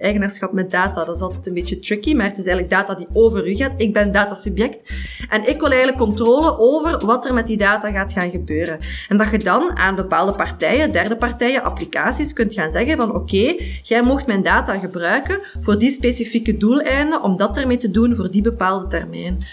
eigenaarschap 0.00 0.52
met 0.52 0.70
data, 0.70 1.04
dat 1.04 1.16
is 1.16 1.22
altijd 1.22 1.46
een 1.46 1.54
beetje 1.54 1.78
tricky, 1.78 2.14
maar 2.14 2.26
het 2.26 2.38
is 2.38 2.46
eigenlijk 2.46 2.74
data 2.74 2.94
die 2.94 3.06
over 3.12 3.48
u 3.48 3.54
gaat. 3.54 3.74
Ik 3.76 3.92
ben 3.92 4.12
datasubject 4.12 4.92
en 5.28 5.48
ik 5.48 5.60
wil 5.60 5.68
eigenlijk 5.68 5.98
controle 5.98 6.58
over 6.58 7.06
wat 7.06 7.26
er 7.26 7.34
met 7.34 7.46
die 7.46 7.56
data 7.56 7.90
gaat 7.90 8.12
gaan 8.12 8.30
gebeuren. 8.30 8.78
En 9.08 9.16
dat 9.16 9.30
je 9.30 9.38
dan 9.38 9.76
aan 9.76 9.94
bepaalde 9.94 10.32
partijen, 10.32 10.92
derde 10.92 11.16
partijen, 11.16 11.62
applicaties 11.62 12.32
kunt 12.32 12.54
gaan 12.54 12.70
zeggen 12.70 12.96
van 12.96 13.14
oké, 13.14 13.56
jij 13.82 14.02
mocht 14.02 14.26
mijn 14.26 14.42
data 14.42 14.78
gebruiken 14.78 15.40
voor 15.60 15.78
die 15.78 15.90
specifieke 15.90 16.56
doeleinden 16.56 17.22
om 17.22 17.36
dat 17.36 17.56
ermee 17.56 17.76
te 17.76 17.90
doen 17.90 18.14
voor 18.14 18.30
die 18.30 18.42
bepaalde 18.42 18.86
termijn. 18.86 19.44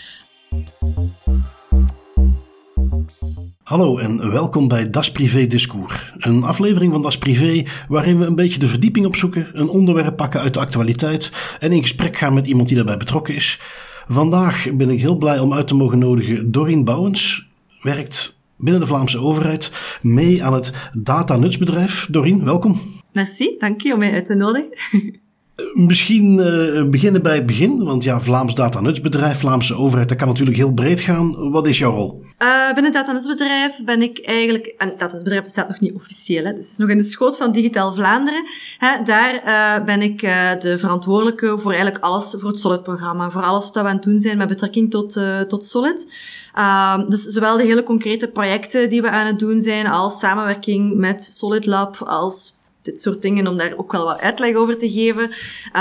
Hallo 3.67 3.97
en 3.97 4.31
welkom 4.31 4.67
bij 4.67 4.89
Das 4.89 5.11
Privé 5.11 5.47
Discours. 5.47 6.13
Een 6.17 6.43
aflevering 6.43 6.91
van 6.91 7.01
Das 7.01 7.17
Privé 7.17 7.63
waarin 7.87 8.19
we 8.19 8.25
een 8.25 8.35
beetje 8.35 8.59
de 8.59 8.67
verdieping 8.67 9.05
opzoeken, 9.05 9.49
een 9.53 9.67
onderwerp 9.67 10.15
pakken 10.15 10.39
uit 10.39 10.53
de 10.53 10.59
actualiteit 10.59 11.31
en 11.59 11.71
in 11.71 11.81
gesprek 11.81 12.17
gaan 12.17 12.33
met 12.33 12.47
iemand 12.47 12.67
die 12.67 12.75
daarbij 12.77 12.97
betrokken 12.97 13.35
is. 13.35 13.61
Vandaag 14.07 14.67
ben 14.73 14.89
ik 14.89 14.99
heel 14.99 15.17
blij 15.17 15.39
om 15.39 15.53
uit 15.53 15.67
te 15.67 15.75
mogen 15.75 15.99
nodigen 15.99 16.51
Dorien 16.51 16.83
Bouwens, 16.83 17.47
werkt 17.81 18.39
binnen 18.57 18.81
de 18.81 18.87
Vlaamse 18.87 19.19
overheid 19.19 19.71
mee 20.01 20.43
aan 20.43 20.53
het 20.53 20.73
datanutsbedrijf. 20.93 22.07
Dorien, 22.11 22.43
welkom. 22.43 22.81
Merci, 23.11 23.55
dank 23.57 23.81
je 23.81 23.93
om 23.93 23.99
mij 23.99 24.13
uit 24.13 24.25
te 24.25 24.35
nodigen. 24.35 24.75
Misschien 25.73 26.37
uh, 26.37 26.89
beginnen 26.89 27.21
bij 27.21 27.35
het 27.35 27.45
begin, 27.45 27.83
want 27.83 28.03
ja, 28.03 28.21
Vlaams 28.21 28.55
datanutsbedrijf, 28.55 29.39
Vlaamse 29.39 29.75
overheid, 29.75 30.09
dat 30.09 30.17
kan 30.17 30.27
natuurlijk 30.27 30.57
heel 30.57 30.71
breed 30.71 30.99
gaan. 30.99 31.51
Wat 31.51 31.67
is 31.67 31.77
jouw 31.77 31.91
rol? 31.91 32.21
Uh, 32.39 32.65
binnen 32.65 32.83
het 32.83 32.93
datanutsbedrijf 32.93 33.83
ben 33.85 34.01
ik 34.01 34.19
eigenlijk, 34.25 34.65
en 34.65 34.93
dat 34.97 35.11
bedrijf 35.11 35.41
bestaat 35.41 35.67
nog 35.67 35.79
niet 35.79 35.93
officieel, 35.93 36.45
hè, 36.45 36.53
dus 36.53 36.63
het 36.63 36.71
is 36.71 36.77
nog 36.77 36.89
in 36.89 36.97
de 36.97 37.03
schoot 37.03 37.37
van 37.37 37.51
Digitaal 37.51 37.93
Vlaanderen. 37.93 38.43
Hè, 38.77 39.03
daar 39.03 39.43
uh, 39.45 39.85
ben 39.85 40.01
ik 40.01 40.19
de 40.59 40.75
verantwoordelijke 40.79 41.57
voor 41.57 41.71
eigenlijk 41.71 42.03
alles, 42.03 42.35
voor 42.37 42.49
het 42.49 42.59
Solid-programma, 42.59 43.31
voor 43.31 43.43
alles 43.43 43.63
wat 43.63 43.73
we 43.73 43.89
aan 43.89 43.95
het 43.95 44.03
doen 44.03 44.19
zijn 44.19 44.37
met 44.37 44.47
betrekking 44.47 44.91
tot, 44.91 45.19
tot 45.47 45.63
Solid. 45.63 46.13
Uh, 46.55 47.07
dus 47.07 47.23
zowel 47.23 47.57
de 47.57 47.63
hele 47.63 47.83
concrete 47.83 48.27
projecten 48.27 48.89
die 48.89 49.01
we 49.01 49.09
aan 49.09 49.27
het 49.27 49.39
doen 49.39 49.59
zijn, 49.59 49.87
als 49.87 50.19
samenwerking 50.19 50.95
met 50.95 51.23
Solid 51.23 51.65
Lab, 51.65 51.97
als 52.03 52.56
dit 52.91 53.01
soort 53.01 53.21
dingen, 53.21 53.47
om 53.47 53.57
daar 53.57 53.73
ook 53.77 53.91
wel 53.91 54.05
wat 54.05 54.21
uitleg 54.21 54.55
over 54.55 54.77
te 54.77 54.89
geven. 54.89 55.29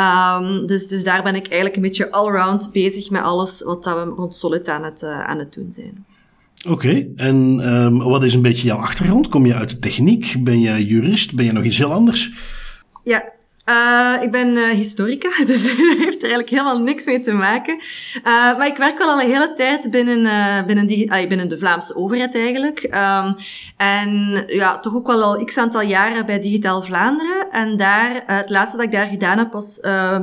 Um, 0.02 0.66
dus, 0.66 0.88
dus 0.88 1.04
daar 1.04 1.22
ben 1.22 1.34
ik 1.34 1.46
eigenlijk 1.46 1.76
een 1.76 1.82
beetje 1.82 2.12
allround 2.12 2.72
bezig 2.72 3.10
met 3.10 3.22
alles 3.22 3.62
wat 3.62 3.84
dat 3.84 3.94
we 3.94 4.10
rond 4.10 4.34
Solid 4.34 4.68
aan 4.68 4.84
het, 4.84 5.02
uh, 5.02 5.24
aan 5.24 5.38
het 5.38 5.54
doen 5.54 5.72
zijn. 5.72 6.04
Oké, 6.64 6.72
okay. 6.72 7.10
en 7.16 7.36
um, 7.74 7.98
wat 7.98 8.24
is 8.24 8.34
een 8.34 8.42
beetje 8.42 8.66
jouw 8.66 8.78
achtergrond? 8.78 9.28
Kom 9.28 9.46
je 9.46 9.54
uit 9.54 9.70
de 9.70 9.78
techniek? 9.78 10.36
Ben 10.44 10.60
je 10.60 10.86
jurist? 10.86 11.34
Ben 11.34 11.44
je 11.44 11.52
nog 11.52 11.64
iets 11.64 11.78
heel 11.78 11.92
anders? 11.92 12.32
Ja, 13.02 13.32
uh, 13.68 14.22
ik 14.22 14.30
ben 14.30 14.48
uh, 14.48 14.68
historica, 14.68 15.28
dus 15.46 15.62
dat 15.76 15.76
heeft 15.76 16.16
er 16.16 16.28
eigenlijk 16.28 16.50
helemaal 16.50 16.78
niks 16.78 17.04
mee 17.04 17.20
te 17.20 17.32
maken. 17.32 17.74
Uh, 17.74 18.22
maar 18.58 18.66
ik 18.66 18.76
werk 18.76 18.98
wel 18.98 19.08
al 19.08 19.20
een 19.20 19.30
hele 19.30 19.52
tijd 19.52 19.90
binnen, 19.90 20.66
binnen, 20.66 20.86
die, 20.86 21.26
binnen 21.26 21.48
de 21.48 21.58
Vlaamse 21.58 21.96
overheid 21.96 22.34
eigenlijk. 22.34 22.82
Um, 22.82 23.36
en 23.76 24.42
ja, 24.46 24.78
toch 24.78 24.94
ook 24.94 25.06
wel 25.06 25.22
al 25.22 25.44
x 25.44 25.58
aantal 25.58 25.82
jaren 25.82 26.26
bij 26.26 26.40
Digitaal 26.40 26.82
Vlaanderen. 26.82 27.50
En 27.50 27.76
daar, 27.76 28.22
het 28.26 28.50
laatste 28.50 28.76
dat 28.76 28.86
ik 28.86 28.92
daar 28.92 29.06
gedaan 29.06 29.38
heb 29.38 29.52
was 29.52 29.80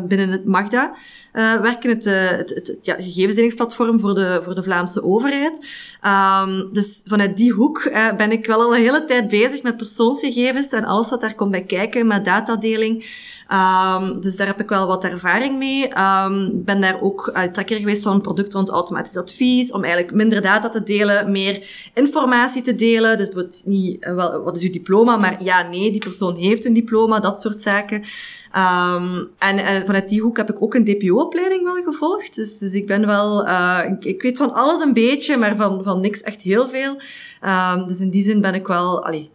binnen 0.08 0.30
het 0.30 0.46
Magda. 0.46 0.94
Uh, 1.34 1.62
werken, 1.62 1.90
het, 1.90 2.06
het, 2.06 2.50
het, 2.50 2.68
het 2.68 2.78
ja, 2.82 2.96
gegevensdelingsplatform 2.96 4.00
voor 4.00 4.16
de, 4.16 4.42
voor 4.44 4.56
de 4.56 4.64
Vlaamse 4.64 5.04
overheid. 5.04 5.68
Um, 6.44 6.74
dus 6.74 7.04
vanuit 7.06 7.38
die 7.38 7.52
hoek 7.52 7.84
uh, 7.84 8.14
ben 8.14 8.32
ik 8.32 8.46
wel 8.46 8.62
al 8.62 8.76
een 8.76 8.82
hele 8.82 9.06
tijd 9.06 9.30
bezig 9.30 9.62
met 9.62 9.78
persoonsgegevens 9.78 10.72
en 10.72 10.84
alles 10.86 11.10
wat 11.10 11.22
daar 11.22 11.36
komt 11.36 11.52
bij 11.52 11.64
kijken, 11.64 12.08
met 12.08 12.26
datadeling. 12.26 13.06
Um, 13.52 14.22
dus 14.22 14.36
daar 14.36 14.48
heb 14.48 14.62
ik 14.62 14.70
wel 14.70 14.88
wat 14.88 15.04
ervaring 15.04 15.58
mee. 15.58 15.84
Um, 15.84 16.64
ben 16.64 16.82
daar 16.82 17.02
ook 17.02 17.30
uittrekker 17.34 17.78
geweest 17.78 18.04
van 18.04 18.14
een 18.14 18.22
product 18.22 18.54
rond 18.54 18.70
automatisch 18.70 19.18
advies, 19.18 19.72
om 19.72 19.84
eigenlijk 19.84 20.14
minder 20.16 20.42
data 20.42 20.70
te 20.70 20.84
delen, 20.84 21.32
meer 21.32 21.90
informatie 21.94 22.62
te 22.62 22.76
delen. 22.76 23.18
Dus 23.18 23.34
wat, 23.34 23.62
niet, 23.66 24.06
uh, 24.06 24.16
wel, 24.16 24.44
wat 24.44 24.56
is 24.56 24.64
uw 24.64 24.72
diploma, 24.72 25.18
maar 25.18 25.44
ja, 25.44 25.68
nee, 25.70 25.92
die 25.92 26.04
persoon 26.04 26.36
heeft 26.36 26.66
een 26.66 26.74
diploma, 26.74 27.20
dat 27.20 27.42
soort 27.42 27.62
zaken. 27.62 28.04
Um, 28.56 29.30
en 29.38 29.58
uh, 29.58 29.86
vanuit 29.86 30.10
die 30.10 30.22
hoek 30.22 30.38
heb 30.38 30.50
ik 30.50 30.64
ook 30.64 30.74
een 30.74 30.84
DPO-opleiding 30.84 31.64
wel 31.64 31.84
gevolgd. 31.84 32.36
Dus, 32.36 32.58
dus 32.58 32.74
ik 32.74 32.88
ben 32.88 33.06
wel, 33.06 33.48
uh, 33.48 33.80
ik, 33.92 34.06
ik, 34.06 34.22
weet 34.22 34.38
van 34.38 34.54
alles 34.54 34.82
een 34.82 34.94
beetje, 34.94 35.38
maar 35.38 35.56
van, 35.56 35.84
van 35.84 36.02
niks 36.02 36.22
echt 36.22 36.42
heel 36.42 36.70
veel. 36.70 36.98
Um, 37.42 37.88
dus 37.88 38.00
in 38.00 38.10
die 38.10 38.24
zin 38.24 38.42
ben 38.42 38.54
ik 38.54 38.68
wel, 38.68 39.04
allee, 39.04 39.32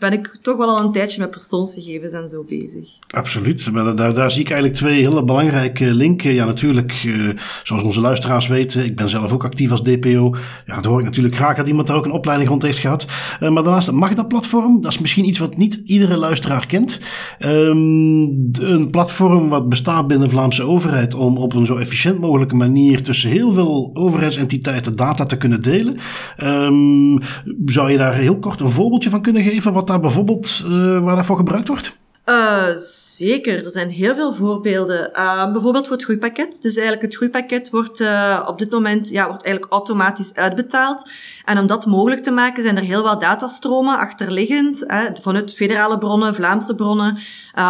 ben 0.00 0.12
ik 0.12 0.38
toch 0.42 0.56
wel 0.56 0.68
al 0.68 0.84
een 0.84 0.92
tijdje 0.92 1.20
met 1.20 1.30
persoonsgegevens 1.30 2.12
en 2.12 2.28
zo 2.28 2.44
bezig. 2.48 2.88
Absoluut. 3.10 3.72
Maar 3.72 3.96
daar, 3.96 4.14
daar 4.14 4.30
zie 4.30 4.40
ik 4.40 4.50
eigenlijk 4.50 4.78
twee 4.78 5.02
hele 5.02 5.24
belangrijke 5.24 5.84
linken. 5.94 6.32
Ja, 6.32 6.44
natuurlijk, 6.44 7.02
uh, 7.04 7.36
zoals 7.62 7.82
onze 7.82 8.00
luisteraars 8.00 8.46
weten, 8.46 8.84
ik 8.84 8.96
ben 8.96 9.08
zelf 9.08 9.32
ook 9.32 9.44
actief 9.44 9.70
als 9.70 9.82
DPO. 9.82 10.36
Ja, 10.66 10.74
dat 10.74 10.84
hoor 10.84 10.98
ik 10.98 11.04
natuurlijk 11.04 11.34
graag 11.34 11.56
dat 11.56 11.68
iemand 11.68 11.86
daar 11.86 11.96
ook 11.96 12.04
een 12.04 12.10
opleiding 12.10 12.48
rond 12.48 12.62
heeft 12.62 12.78
gehad. 12.78 13.06
Uh, 13.40 13.50
maar 13.50 13.62
daarnaast, 13.62 13.92
Magda-platform, 13.92 14.80
dat 14.80 14.92
is 14.92 14.98
misschien 14.98 15.28
iets 15.28 15.38
wat 15.38 15.56
niet 15.56 15.80
iedere 15.84 16.16
luisteraar 16.16 16.66
kent. 16.66 17.00
Um, 17.38 18.50
een 18.60 18.88
platform 18.90 19.48
wat 19.48 19.68
bestaat 19.68 20.06
binnen 20.06 20.28
de 20.28 20.34
Vlaamse 20.34 20.62
overheid 20.62 21.14
om 21.14 21.36
op 21.36 21.54
een 21.54 21.66
zo 21.66 21.76
efficiënt 21.76 22.20
mogelijke 22.20 22.56
manier 22.56 23.02
tussen 23.02 23.30
heel 23.30 23.52
veel 23.52 23.90
overheidsentiteiten 23.94 24.96
data 24.96 25.26
te 25.26 25.36
kunnen 25.36 25.62
delen. 25.62 25.96
Um, 26.44 27.18
zou 27.64 27.90
je 27.90 27.98
daar 27.98 28.14
heel 28.14 28.38
kort 28.38 28.60
een 28.60 28.70
voorbeeldje 28.70 29.10
van 29.10 29.22
kunnen 29.22 29.42
geven? 29.42 29.72
Wat 29.72 29.88
daar 29.90 30.00
bijvoorbeeld 30.00 30.64
uh, 30.66 31.02
waar 31.02 31.14
daarvoor 31.14 31.36
gebruikt 31.36 31.68
wordt? 31.68 31.98
Uh, 32.30 32.76
zeker, 33.16 33.64
er 33.64 33.70
zijn 33.70 33.90
heel 33.90 34.14
veel 34.14 34.34
voorbeelden. 34.34 35.10
Uh, 35.12 35.52
bijvoorbeeld 35.52 35.86
voor 35.86 35.96
het 35.96 36.04
groeipakket. 36.04 36.62
Dus 36.62 36.74
eigenlijk 36.74 37.06
het 37.06 37.14
groeipakket 37.14 37.70
wordt 37.70 38.00
uh, 38.00 38.44
op 38.46 38.58
dit 38.58 38.70
moment 38.70 39.08
ja, 39.08 39.26
wordt 39.26 39.42
eigenlijk 39.42 39.72
automatisch 39.72 40.34
uitbetaald. 40.34 41.10
En 41.44 41.58
om 41.58 41.66
dat 41.66 41.86
mogelijk 41.86 42.22
te 42.22 42.30
maken 42.30 42.62
zijn 42.62 42.76
er 42.76 42.82
heel 42.82 43.02
wat 43.02 43.20
datastromen 43.20 43.98
achterliggend, 43.98 44.84
hè, 44.86 45.08
vanuit 45.20 45.54
federale 45.54 45.98
bronnen, 45.98 46.34
Vlaamse 46.34 46.74
bronnen, 46.74 47.18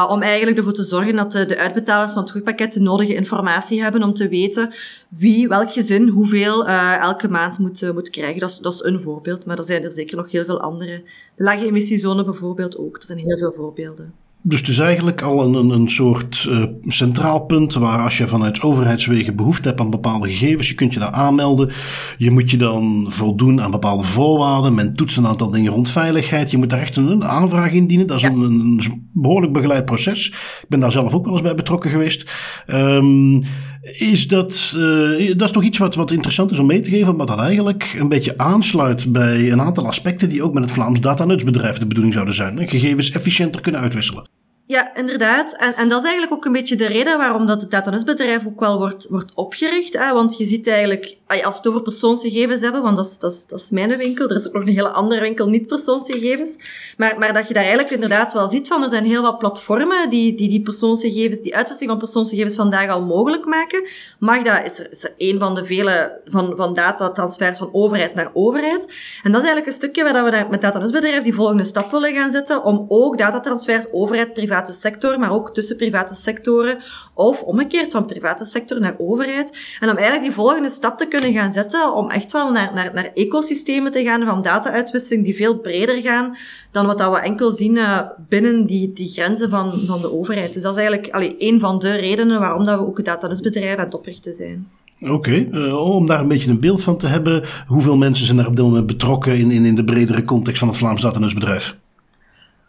om 0.08 0.22
eigenlijk 0.22 0.58
ervoor 0.58 0.72
te 0.72 0.82
zorgen 0.82 1.16
dat 1.16 1.32
de, 1.32 1.46
de 1.46 1.58
uitbetalers 1.58 2.12
van 2.12 2.22
het 2.22 2.30
groeipakket 2.30 2.72
de 2.72 2.80
nodige 2.80 3.14
informatie 3.14 3.82
hebben 3.82 4.02
om 4.02 4.14
te 4.14 4.28
weten 4.28 4.74
wie, 5.08 5.48
welk 5.48 5.72
gezin, 5.72 6.08
hoeveel 6.08 6.66
elke 6.98 7.28
maand 7.28 7.58
moet, 7.58 7.92
moet 7.92 8.10
krijgen. 8.10 8.40
Dat 8.40 8.50
is, 8.50 8.58
dat 8.58 8.74
is 8.74 8.82
een 8.82 9.00
voorbeeld, 9.00 9.44
maar 9.44 9.58
er 9.58 9.64
zijn 9.64 9.84
er 9.84 9.92
zeker 9.92 10.16
nog 10.16 10.30
heel 10.30 10.44
veel 10.44 10.60
andere. 10.60 11.02
De 11.36 11.42
lage 11.42 11.66
emissiezone 11.66 12.24
bijvoorbeeld 12.24 12.76
ook. 12.76 12.96
Er 12.96 13.02
zijn 13.02 13.18
heel 13.18 13.38
veel 13.38 13.52
voorbeelden. 13.52 14.28
Dus 14.42 14.60
het 14.60 14.68
is 14.68 14.78
eigenlijk 14.78 15.22
al 15.22 15.54
een, 15.54 15.70
een, 15.70 15.88
soort 15.88 16.46
uh, 16.48 16.64
centraal 16.86 17.40
punt 17.40 17.74
waar 17.74 18.02
als 18.02 18.18
je 18.18 18.26
vanuit 18.26 18.62
overheidswegen 18.62 19.36
behoefte 19.36 19.68
hebt 19.68 19.80
aan 19.80 19.90
bepaalde 19.90 20.28
gegevens, 20.28 20.68
je 20.68 20.74
kunt 20.74 20.94
je 20.94 21.00
daar 21.00 21.10
aanmelden. 21.10 21.70
Je 22.16 22.30
moet 22.30 22.50
je 22.50 22.56
dan 22.56 23.06
voldoen 23.08 23.60
aan 23.60 23.70
bepaalde 23.70 24.02
voorwaarden. 24.02 24.74
Men 24.74 24.96
toetst 24.96 25.16
een 25.16 25.26
aantal 25.26 25.50
dingen 25.50 25.72
rond 25.72 25.90
veiligheid. 25.90 26.50
Je 26.50 26.58
moet 26.58 26.70
daar 26.70 26.80
echt 26.80 26.96
een, 26.96 27.10
een 27.10 27.24
aanvraag 27.24 27.72
indienen. 27.72 28.06
Dat 28.06 28.16
is 28.16 28.22
ja. 28.22 28.28
een, 28.30 28.40
een, 28.40 29.08
behoorlijk 29.12 29.52
begeleid 29.52 29.84
proces. 29.84 30.28
Ik 30.62 30.68
ben 30.68 30.80
daar 30.80 30.92
zelf 30.92 31.14
ook 31.14 31.24
wel 31.24 31.32
eens 31.32 31.42
bij 31.42 31.54
betrokken 31.54 31.90
geweest. 31.90 32.30
Um, 32.66 33.42
is 33.82 34.28
dat, 34.28 34.74
uh, 34.76 35.36
dat 35.36 35.48
is 35.48 35.52
toch 35.52 35.62
iets 35.62 35.78
wat, 35.78 35.94
wat 35.94 36.10
interessant 36.10 36.50
is 36.50 36.58
om 36.58 36.66
mee 36.66 36.80
te 36.80 36.90
geven, 36.90 37.16
maar 37.16 37.26
dat 37.26 37.38
eigenlijk 37.38 37.96
een 37.98 38.08
beetje 38.08 38.38
aansluit 38.38 39.12
bij 39.12 39.52
een 39.52 39.60
aantal 39.60 39.86
aspecten 39.86 40.28
die 40.28 40.42
ook 40.42 40.54
met 40.54 40.62
het 40.62 40.72
Vlaams 40.72 41.00
datanutsbedrijf 41.00 41.78
de 41.78 41.86
bedoeling 41.86 42.14
zouden 42.14 42.34
zijn. 42.34 42.68
Gegevens 42.68 43.10
efficiënter 43.10 43.60
kunnen 43.60 43.80
uitwisselen. 43.80 44.28
Ja, 44.70 44.94
inderdaad. 44.94 45.56
En, 45.56 45.74
en 45.76 45.88
dat 45.88 45.98
is 45.98 46.08
eigenlijk 46.08 46.32
ook 46.32 46.44
een 46.44 46.52
beetje 46.52 46.76
de 46.76 46.86
reden 46.86 47.18
waarom 47.18 47.46
dat 47.46 47.60
het 47.60 47.70
datanusbedrijf 47.70 48.46
ook 48.46 48.60
wel 48.60 48.78
wordt, 48.78 49.06
wordt 49.08 49.34
opgericht. 49.34 49.92
Hè? 49.92 50.12
Want 50.12 50.36
je 50.36 50.44
ziet 50.44 50.66
eigenlijk, 50.66 51.16
als 51.42 51.56
het 51.56 51.66
over 51.66 51.82
persoonsgegevens 51.82 52.60
hebben, 52.60 52.82
want 52.82 52.96
dat 52.96 53.06
is, 53.06 53.18
dat, 53.18 53.32
is, 53.32 53.46
dat 53.46 53.60
is 53.60 53.70
mijn 53.70 53.96
winkel, 53.96 54.28
er 54.28 54.36
is 54.36 54.46
ook 54.46 54.52
nog 54.52 54.62
een 54.62 54.72
hele 54.72 54.88
andere 54.88 55.20
winkel, 55.20 55.48
niet 55.48 55.66
persoonsgegevens. 55.66 56.56
Maar, 56.96 57.18
maar 57.18 57.32
dat 57.32 57.48
je 57.48 57.54
daar 57.54 57.62
eigenlijk 57.62 57.92
inderdaad 57.94 58.32
wel 58.32 58.48
ziet 58.50 58.68
van, 58.68 58.82
er 58.82 58.88
zijn 58.88 59.04
heel 59.04 59.22
wat 59.22 59.38
platformen 59.38 60.10
die 60.10 60.34
die, 60.34 60.48
die 60.48 60.62
persoonsgegevens, 60.62 61.40
die 61.40 61.56
uitwisseling 61.56 61.90
van 61.90 62.00
persoonsgegevens 62.00 62.56
vandaag 62.56 62.90
al 62.90 63.02
mogelijk 63.02 63.44
maken. 63.44 63.88
Magda 64.18 64.62
is 64.62 64.86
is 64.90 65.10
een 65.16 65.38
van 65.38 65.54
de 65.54 65.64
vele 65.64 66.20
van, 66.24 66.52
van 66.56 66.74
datatransfers 66.74 67.58
van 67.58 67.68
overheid 67.72 68.14
naar 68.14 68.30
overheid. 68.32 68.92
En 69.22 69.32
dat 69.32 69.42
is 69.42 69.48
eigenlijk 69.48 69.66
een 69.66 69.72
stukje 69.72 70.02
waar 70.02 70.24
we 70.24 70.30
daar 70.30 70.50
met 70.50 70.60
datanusbedrijf 70.60 71.22
die 71.22 71.34
volgende 71.34 71.64
stap 71.64 71.90
willen 71.90 72.14
gaan 72.14 72.30
zetten, 72.30 72.64
om 72.64 72.84
ook 72.88 73.18
datatransfers 73.18 73.92
overheid, 73.92 74.32
privaat 74.32 74.58
private 74.60 74.78
sector, 74.78 75.18
maar 75.18 75.32
ook 75.32 75.54
tussen 75.54 75.76
private 75.76 76.14
sectoren, 76.14 76.78
of 77.14 77.42
omgekeerd 77.42 77.92
van 77.92 78.06
private 78.06 78.44
sector 78.44 78.80
naar 78.80 78.94
overheid. 78.98 79.76
En 79.80 79.90
om 79.90 79.96
eigenlijk 79.96 80.26
die 80.26 80.34
volgende 80.34 80.70
stap 80.70 80.98
te 80.98 81.06
kunnen 81.06 81.32
gaan 81.32 81.52
zetten, 81.52 81.94
om 81.94 82.10
echt 82.10 82.32
wel 82.32 82.52
naar, 82.52 82.70
naar, 82.74 82.90
naar 82.94 83.10
ecosystemen 83.14 83.92
te 83.92 84.02
gaan 84.02 84.24
van 84.24 84.42
data-uitwisseling 84.42 85.24
die 85.24 85.36
veel 85.36 85.58
breder 85.58 86.02
gaan 86.02 86.36
dan 86.70 86.86
wat 86.86 86.98
dat 86.98 87.12
we 87.12 87.18
enkel 87.18 87.52
zien 87.52 87.76
uh, 87.76 88.00
binnen 88.28 88.66
die, 88.66 88.92
die 88.92 89.08
grenzen 89.08 89.50
van, 89.50 89.72
van 89.72 90.00
de 90.00 90.12
overheid. 90.12 90.52
Dus 90.52 90.62
dat 90.62 90.72
is 90.72 90.78
eigenlijk 90.78 91.14
allee, 91.14 91.34
een 91.38 91.60
van 91.60 91.78
de 91.78 91.96
redenen 91.96 92.40
waarom 92.40 92.64
dat 92.64 92.78
we 92.78 92.86
ook 92.86 92.96
het 92.96 93.06
datanusbedrijf 93.06 93.76
aan 93.76 93.84
het 93.84 93.94
oprichten 93.94 94.32
zijn. 94.32 94.68
Oké, 95.08 95.46
uh, 95.52 95.76
om 95.76 96.06
daar 96.06 96.20
een 96.20 96.28
beetje 96.28 96.50
een 96.50 96.60
beeld 96.60 96.82
van 96.82 96.96
te 96.96 97.06
hebben, 97.06 97.42
hoeveel 97.66 97.96
mensen 97.96 98.26
zijn 98.26 98.38
er 98.38 98.46
op 98.46 98.56
dit 98.56 98.64
moment 98.64 98.86
betrokken 98.86 99.38
in, 99.38 99.50
in, 99.50 99.64
in 99.64 99.74
de 99.74 99.84
bredere 99.84 100.24
context 100.24 100.58
van 100.58 100.68
het 100.68 100.76
Vlaams 100.76 101.02
Datanusbedrijf? 101.02 101.78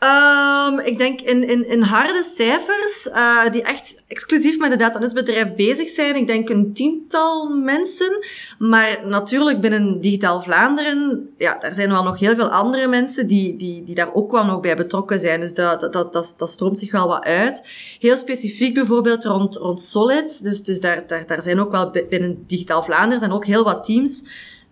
Um, 0.03 0.79
ik 0.79 0.97
denk 0.97 1.21
in, 1.21 1.47
in, 1.47 1.67
in 1.67 1.81
harde 1.81 2.23
cijfers, 2.35 3.07
uh, 3.07 3.49
die 3.51 3.61
echt 3.61 4.03
exclusief 4.07 4.57
met 4.57 4.69
het 4.69 4.79
datanusbedrijf 4.79 5.55
bezig 5.55 5.89
zijn. 5.89 6.15
Ik 6.15 6.27
denk 6.27 6.49
een 6.49 6.73
tiental 6.73 7.49
mensen. 7.49 8.25
Maar 8.59 8.99
natuurlijk 9.03 9.59
binnen 9.61 10.01
Digitaal 10.01 10.41
Vlaanderen, 10.41 11.29
ja, 11.37 11.57
daar 11.59 11.73
zijn 11.73 11.89
wel 11.89 12.03
nog 12.03 12.19
heel 12.19 12.35
veel 12.35 12.49
andere 12.49 12.87
mensen 12.87 13.27
die, 13.27 13.55
die, 13.57 13.83
die 13.83 13.95
daar 13.95 14.13
ook 14.13 14.31
wel 14.31 14.45
nog 14.45 14.59
bij 14.59 14.75
betrokken 14.75 15.19
zijn. 15.19 15.39
Dus 15.39 15.53
dat, 15.53 15.79
dat, 15.79 15.93
dat, 15.93 16.13
dat, 16.13 16.33
dat 16.37 16.49
stroomt 16.49 16.79
zich 16.79 16.91
wel 16.91 17.07
wat 17.07 17.23
uit. 17.23 17.67
Heel 17.99 18.17
specifiek 18.17 18.73
bijvoorbeeld 18.73 19.25
rond, 19.25 19.55
rond 19.55 19.81
Solid. 19.81 20.43
Dus, 20.43 20.63
dus 20.63 20.81
daar, 20.81 21.07
daar, 21.07 21.27
daar 21.27 21.41
zijn 21.41 21.59
ook 21.59 21.71
wel 21.71 21.91
binnen 22.09 22.43
Digitaal 22.47 22.83
Vlaanderen 22.83 23.19
zijn 23.19 23.31
ook 23.31 23.45
heel 23.45 23.63
wat 23.63 23.83
teams 23.83 24.23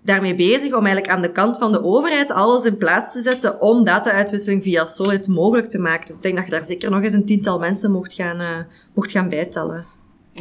daarmee 0.03 0.35
bezig 0.35 0.73
om 0.73 0.85
eigenlijk 0.85 1.07
aan 1.07 1.21
de 1.21 1.31
kant 1.31 1.57
van 1.57 1.71
de 1.71 1.83
overheid 1.83 2.31
alles 2.31 2.65
in 2.65 2.77
plaats 2.77 3.13
te 3.13 3.21
zetten 3.21 3.61
om 3.61 3.83
data-uitwisseling 3.83 4.63
via 4.63 4.85
Solid 4.85 5.27
mogelijk 5.27 5.69
te 5.69 5.79
maken. 5.79 6.07
Dus 6.07 6.15
ik 6.15 6.21
denk 6.21 6.35
dat 6.35 6.45
je 6.45 6.51
daar 6.51 6.63
zeker 6.63 6.89
nog 6.89 7.03
eens 7.03 7.13
een 7.13 7.25
tiental 7.25 7.59
mensen 7.59 7.91
mocht 7.91 8.13
gaan, 8.13 8.41
uh, 8.41 8.47
mocht 8.93 9.11
gaan 9.11 9.29
bijtellen. 9.29 9.85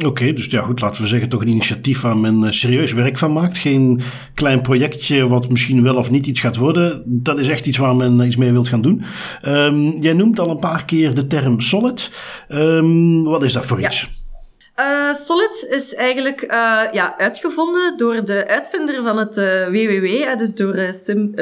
Oké, 0.05 0.33
dus 0.33 0.45
ja 0.45 0.61
goed, 0.61 0.81
laten 0.81 1.01
we 1.01 1.07
zeggen 1.07 1.29
toch 1.29 1.41
een 1.41 1.47
initiatief 1.47 2.01
waar 2.01 2.17
men 2.17 2.43
uh, 2.43 2.51
serieus 2.51 2.93
werk 2.93 3.17
van 3.17 3.33
maakt. 3.33 3.57
Geen 3.57 4.01
klein 4.33 4.61
projectje 4.61 5.27
wat 5.27 5.49
misschien 5.49 5.83
wel 5.83 5.95
of 5.95 6.11
niet 6.11 6.27
iets 6.27 6.39
gaat 6.39 6.57
worden. 6.57 7.03
Dat 7.05 7.39
is 7.39 7.47
echt 7.47 7.65
iets 7.65 7.77
waar 7.77 7.95
men 7.95 8.25
iets 8.25 8.35
mee 8.35 8.51
wilt 8.51 8.67
gaan 8.67 8.81
doen. 8.81 9.03
Um, 9.45 10.01
jij 10.01 10.13
noemt 10.13 10.39
al 10.39 10.49
een 10.49 10.59
paar 10.59 10.85
keer 10.85 11.13
de 11.13 11.27
term 11.27 11.61
Solid. 11.61 12.11
Um, 12.49 13.23
wat 13.23 13.43
is 13.43 13.53
dat 13.53 13.65
voor 13.65 13.81
iets? 13.81 14.18
Uh, 14.79 15.13
Solid 15.13 15.67
is 15.69 15.93
eigenlijk 15.93 16.41
uh, 16.41 16.83
ja, 16.91 17.17
uitgevonden 17.17 17.97
door 17.97 18.25
de 18.25 18.47
uitvinder 18.47 19.03
van 19.03 19.17
het 19.17 19.35
WWW, 19.71 20.37
dus 20.37 20.55
door 20.55 20.93
Sim, 20.93 21.33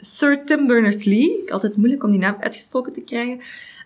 Sir 0.00 0.44
Tim 0.44 0.66
Berners-Lee. 0.66 1.52
Altijd 1.52 1.76
moeilijk 1.76 2.02
om 2.02 2.10
die 2.10 2.20
naam 2.20 2.36
uitgesproken 2.40 2.92
te 2.92 3.02
krijgen. 3.02 3.40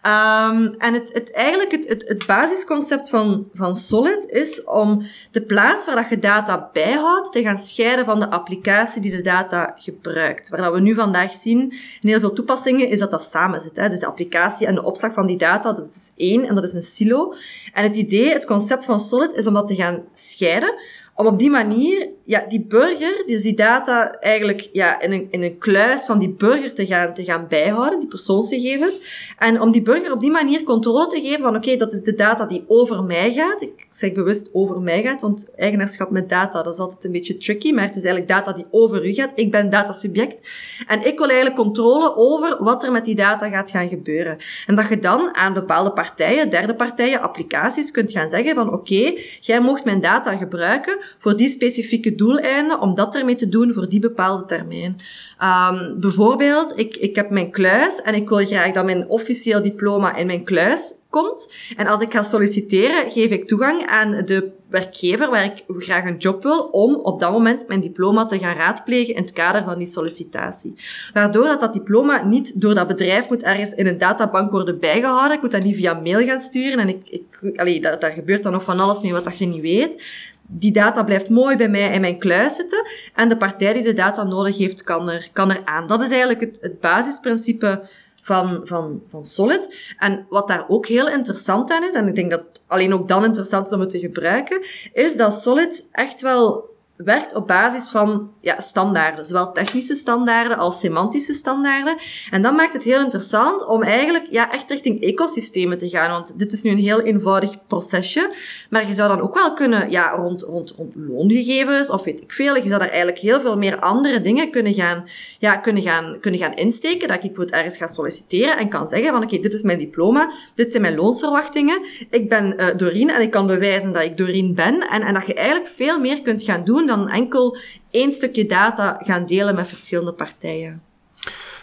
Um, 0.07 0.75
en 0.79 0.95
het, 0.95 1.11
het, 1.13 1.33
eigenlijk 1.33 1.71
het, 1.71 1.89
het, 1.89 2.09
het 2.09 2.27
basisconcept 2.27 3.09
van, 3.09 3.49
van 3.55 3.75
Solid 3.75 4.31
is 4.31 4.65
om 4.65 5.07
de 5.31 5.43
plaats 5.43 5.87
waar 5.87 5.95
dat 5.95 6.09
je 6.09 6.19
data 6.19 6.71
bijhoudt 6.73 7.33
te 7.33 7.43
gaan 7.43 7.59
scheiden 7.59 8.05
van 8.05 8.21
de 8.21 8.31
applicatie 8.31 9.01
die 9.01 9.17
de 9.17 9.23
data 9.23 9.75
gebruikt. 9.79 10.49
Waar 10.49 10.61
dat 10.61 10.73
we 10.73 10.81
nu 10.81 10.95
vandaag 10.95 11.33
zien 11.33 11.73
in 12.01 12.09
heel 12.09 12.21
veel 12.21 12.33
toepassingen 12.33 12.89
is 12.89 12.99
dat 12.99 13.11
dat 13.11 13.27
samen 13.27 13.61
zit. 13.61 13.77
Hè? 13.77 13.89
Dus 13.89 14.01
de 14.01 14.07
applicatie 14.07 14.67
en 14.67 14.75
de 14.75 14.83
opslag 14.83 15.13
van 15.13 15.27
die 15.27 15.39
data, 15.39 15.73
dat 15.73 15.87
is 15.87 16.13
één 16.17 16.45
en 16.45 16.55
dat 16.55 16.65
is 16.65 16.73
een 16.73 16.83
silo. 16.83 17.35
En 17.75 17.83
het 17.83 17.97
idee, 17.97 18.33
het 18.33 18.45
concept 18.45 18.85
van 18.85 19.01
Solid 19.01 19.33
is 19.33 19.47
om 19.47 19.55
dat 19.55 19.67
te 19.67 19.75
gaan 19.75 20.03
scheiden 20.13 20.75
om 21.17 21.27
op 21.27 21.39
die 21.39 21.51
manier, 21.51 22.09
ja, 22.25 22.45
die 22.49 22.65
burger, 22.69 23.23
dus 23.27 23.43
die 23.43 23.55
data 23.55 24.13
eigenlijk, 24.21 24.69
ja, 24.73 25.01
in 25.01 25.13
een, 25.13 25.29
in 25.31 25.43
een 25.43 25.59
kluis 25.59 26.07
van 26.07 26.19
die 26.19 26.31
burger 26.31 26.75
te 26.75 26.87
gaan, 26.87 27.15
te 27.15 27.25
gaan 27.25 27.47
bijhouden, 27.49 27.99
die 27.99 28.09
persoonsgegevens. 28.09 29.01
En 29.39 29.61
om 29.61 29.73
die 29.73 29.83
burger 29.83 30.13
op 30.13 30.21
die 30.21 30.31
manier 30.31 30.63
controle 30.63 31.07
te 31.07 31.21
geven 31.21 31.43
van, 31.43 31.57
oké, 31.57 31.77
dat 31.77 31.93
is 31.93 32.03
de 32.03 32.15
data 32.15 32.47
die 32.47 32.65
over 32.67 33.03
mij 33.03 33.33
gaat. 33.33 33.63
Ik 33.63 33.87
zeg 33.91 34.13
bewust 34.13 34.49
over 34.53 34.81
mij 34.81 35.03
gaat, 35.03 35.21
want 35.21 35.51
eigenaarschap 35.57 36.11
met 36.11 36.29
data, 36.29 36.63
dat 36.63 36.75
is 36.75 36.81
altijd 36.81 37.05
een 37.05 37.13
beetje 37.13 37.37
tricky, 37.37 37.73
maar 37.73 37.85
het 37.85 37.97
is 37.97 38.05
eigenlijk 38.05 38.33
data 38.33 38.53
die 38.53 38.67
over 38.71 39.07
u 39.07 39.13
gaat. 39.13 39.33
Ik 39.35 39.51
ben 39.51 39.71
datasubject. 39.71 40.49
En 40.87 41.07
ik 41.07 41.19
wil 41.19 41.29
eigenlijk 41.29 41.57
controle 41.57 42.17
over 42.17 42.57
wat 42.61 42.85
er 42.85 42.93
met 42.93 43.05
die 43.05 43.17
data 43.17 43.49
gaat 43.49 43.71
gaan 43.71 43.89
gebeuren. 43.89 44.39
En 44.67 44.75
dat 44.75 44.89
je 44.89 44.99
dan 44.99 45.35
aan 45.35 45.55
bepaalde 45.55 45.93
partijen, 45.93 46.51
derde 46.51 46.75
partijen, 46.75 47.21
applicaties 47.21 47.91
kunt 47.91 48.13
gaan 48.13 48.29
zeggen 48.29 48.55
van, 48.55 48.73
oké, 48.73 49.15
jij 49.41 49.61
mocht 49.61 49.85
mijn 49.85 50.01
data 50.01 50.37
gebruiken 50.37 51.03
voor 51.19 51.37
die 51.37 51.49
specifieke 51.49 52.15
doeleinden, 52.15 52.81
om 52.81 52.95
dat 52.95 53.15
ermee 53.15 53.35
te 53.35 53.49
doen 53.49 53.73
voor 53.73 53.89
die 53.89 54.01
bepaalde 54.01 54.45
termijn. 54.45 55.01
Um, 55.43 56.01
bijvoorbeeld, 56.01 56.73
ik, 56.77 56.97
ik 56.97 57.17
heb 57.17 57.31
mijn 57.31 57.51
kluis 57.51 58.03
en 58.03 58.15
ik 58.15 58.29
wil 58.29 58.47
graag 58.47 58.73
dat 58.73 58.85
mijn 58.85 59.09
officieel 59.09 59.63
diploma 59.63 60.17
in 60.17 60.27
mijn 60.27 60.45
kluis 60.45 60.95
komt. 61.11 61.53
En 61.77 61.87
als 61.87 62.01
ik 62.01 62.13
ga 62.13 62.23
solliciteren, 62.23 63.11
geef 63.11 63.31
ik 63.31 63.49
toegang 63.49 63.87
aan 63.87 64.23
de 64.25 64.51
werkgever 64.69 65.31
waar 65.31 65.45
ik 65.45 65.65
graag 65.69 66.05
een 66.05 66.17
job 66.17 66.43
wil, 66.43 66.59
om 66.59 66.95
op 66.95 67.21
dat 67.21 67.33
moment 67.33 67.69
mijn 67.69 67.81
diploma 67.81 68.27
te 68.27 68.39
gaan 68.39 68.57
raadplegen 68.57 69.15
in 69.15 69.23
het 69.23 69.33
kader 69.33 69.65
van 69.65 69.79
die 69.79 69.87
sollicitatie. 69.87 70.75
Waardoor 71.13 71.45
dat, 71.45 71.61
dat 71.61 71.73
diploma 71.73 72.25
niet 72.25 72.61
door 72.61 72.75
dat 72.75 72.87
bedrijf 72.87 73.29
moet 73.29 73.43
ergens 73.43 73.75
in 73.75 73.87
een 73.87 73.99
databank 73.99 74.51
worden 74.51 74.79
bijgehouden. 74.79 75.37
Ik 75.37 75.43
moet 75.43 75.51
dat 75.51 75.63
niet 75.63 75.77
via 75.77 76.01
mail 76.01 76.27
gaan 76.27 76.39
sturen 76.39 76.79
en 76.79 76.89
ik, 76.89 77.09
ik, 77.09 77.53
allee, 77.57 77.81
daar, 77.81 77.99
daar 77.99 78.13
gebeurt 78.13 78.43
dan 78.43 78.53
nog 78.53 78.65
van 78.65 78.81
alles 78.81 79.03
mee 79.03 79.13
wat 79.13 79.25
dat 79.25 79.39
je 79.39 79.47
niet 79.47 79.61
weet 79.61 80.03
die 80.47 80.73
data 80.73 81.03
blijft 81.03 81.31
mooi 81.31 81.57
bij 81.57 81.69
mij 81.69 81.93
in 81.93 82.01
mijn 82.01 82.19
kluis 82.19 82.55
zitten 82.55 82.87
en 83.15 83.29
de 83.29 83.37
partij 83.37 83.73
die 83.73 83.83
de 83.83 83.93
data 83.93 84.23
nodig 84.23 84.57
heeft 84.57 84.83
kan 84.83 85.11
er, 85.11 85.29
kan 85.33 85.51
er 85.51 85.61
aan. 85.65 85.87
Dat 85.87 86.03
is 86.03 86.09
eigenlijk 86.09 86.41
het, 86.41 86.59
het 86.61 86.81
basisprincipe 86.81 87.89
van, 88.23 88.61
van, 88.65 89.03
van 89.11 89.25
Solid. 89.25 89.95
En 89.99 90.27
wat 90.29 90.49
daar 90.49 90.65
ook 90.69 90.87
heel 90.87 91.09
interessant 91.09 91.71
aan 91.71 91.85
is, 91.85 91.95
en 91.95 92.09
ik 92.09 92.15
denk 92.15 92.31
dat 92.31 92.43
alleen 92.67 92.95
ook 92.95 93.09
dan 93.09 93.25
interessant 93.25 93.67
is 93.67 93.73
om 93.73 93.81
het 93.81 93.91
te 93.91 93.99
gebruiken, 93.99 94.61
is 94.93 95.17
dat 95.17 95.43
Solid 95.43 95.89
echt 95.93 96.23
wel 96.23 96.74
werkt 96.97 97.35
op 97.35 97.47
basis 97.47 97.89
van 97.89 98.31
ja, 98.41 98.61
standaarden, 98.61 99.25
zowel 99.25 99.53
technische 99.53 99.95
standaarden 99.95 100.59
als 100.59 100.81
semantische 100.81 101.33
standaarden. 101.33 101.97
En 102.31 102.43
dat 102.43 102.57
maakt 102.57 102.73
het 102.73 102.83
heel 102.83 103.01
interessant 103.01 103.67
om 103.67 103.83
eigenlijk 103.83 104.27
ja, 104.31 104.53
echt 104.53 104.71
richting 104.71 105.01
ecosystemen 105.01 105.79
te 105.79 105.89
gaan. 105.89 106.11
Want 106.11 106.39
dit 106.39 106.53
is 106.53 106.63
nu 106.63 106.71
een 106.71 106.79
heel 106.79 107.01
eenvoudig 107.01 107.67
procesje. 107.67 108.31
Maar 108.71 108.87
je 108.87 108.95
zou 108.95 109.09
dan 109.09 109.21
ook 109.21 109.35
wel 109.35 109.53
kunnen, 109.53 109.91
ja, 109.91 110.11
rond, 110.11 110.43
rond, 110.43 110.71
rond 110.71 110.95
loongegevens 110.95 111.91
of 111.91 112.05
weet 112.05 112.21
ik 112.21 112.33
veel, 112.33 112.57
je 112.57 112.69
zou 112.69 112.81
daar 112.81 112.89
eigenlijk 112.89 113.19
heel 113.19 113.41
veel 113.41 113.57
meer 113.57 113.79
andere 113.79 114.21
dingen 114.21 114.51
kunnen 114.51 114.75
gaan, 114.75 115.09
ja, 115.39 115.57
kunnen 115.57 115.83
gaan, 115.83 116.17
kunnen 116.21 116.41
gaan 116.41 116.55
insteken. 116.55 117.09
Dat 117.09 117.25
ik 117.25 117.37
het 117.37 117.51
ergens 117.51 117.77
ga 117.77 117.87
solliciteren 117.87 118.57
en 118.57 118.69
kan 118.69 118.89
zeggen 118.89 119.13
van 119.13 119.23
oké, 119.23 119.39
dit 119.39 119.53
is 119.53 119.63
mijn 119.63 119.79
diploma, 119.79 120.33
dit 120.55 120.71
zijn 120.71 120.83
mijn 120.83 120.97
loonsverwachtingen. 120.97 121.83
Ik 122.11 122.29
ben 122.29 122.55
uh, 122.61 122.67
Doreen 122.77 123.11
en 123.11 123.23
ik 123.23 123.31
kan 123.31 123.47
bewijzen 123.47 123.93
dat 123.93 124.03
ik 124.03 124.17
Doreen 124.17 124.55
ben. 124.55 124.81
En, 124.89 125.03
en 125.03 125.15
dat 125.15 125.27
je 125.27 125.35
eigenlijk 125.35 125.69
veel 125.77 126.01
meer 126.01 126.23
kunt 126.23 126.43
gaan 126.43 126.65
doen 126.65 126.84
dan 126.87 127.09
enkel 127.09 127.57
één 127.91 128.13
stukje 128.13 128.47
data 128.47 129.01
gaan 129.05 129.27
delen 129.27 129.55
met 129.55 129.69
verschillende 129.69 130.13
partijen. 130.13 130.83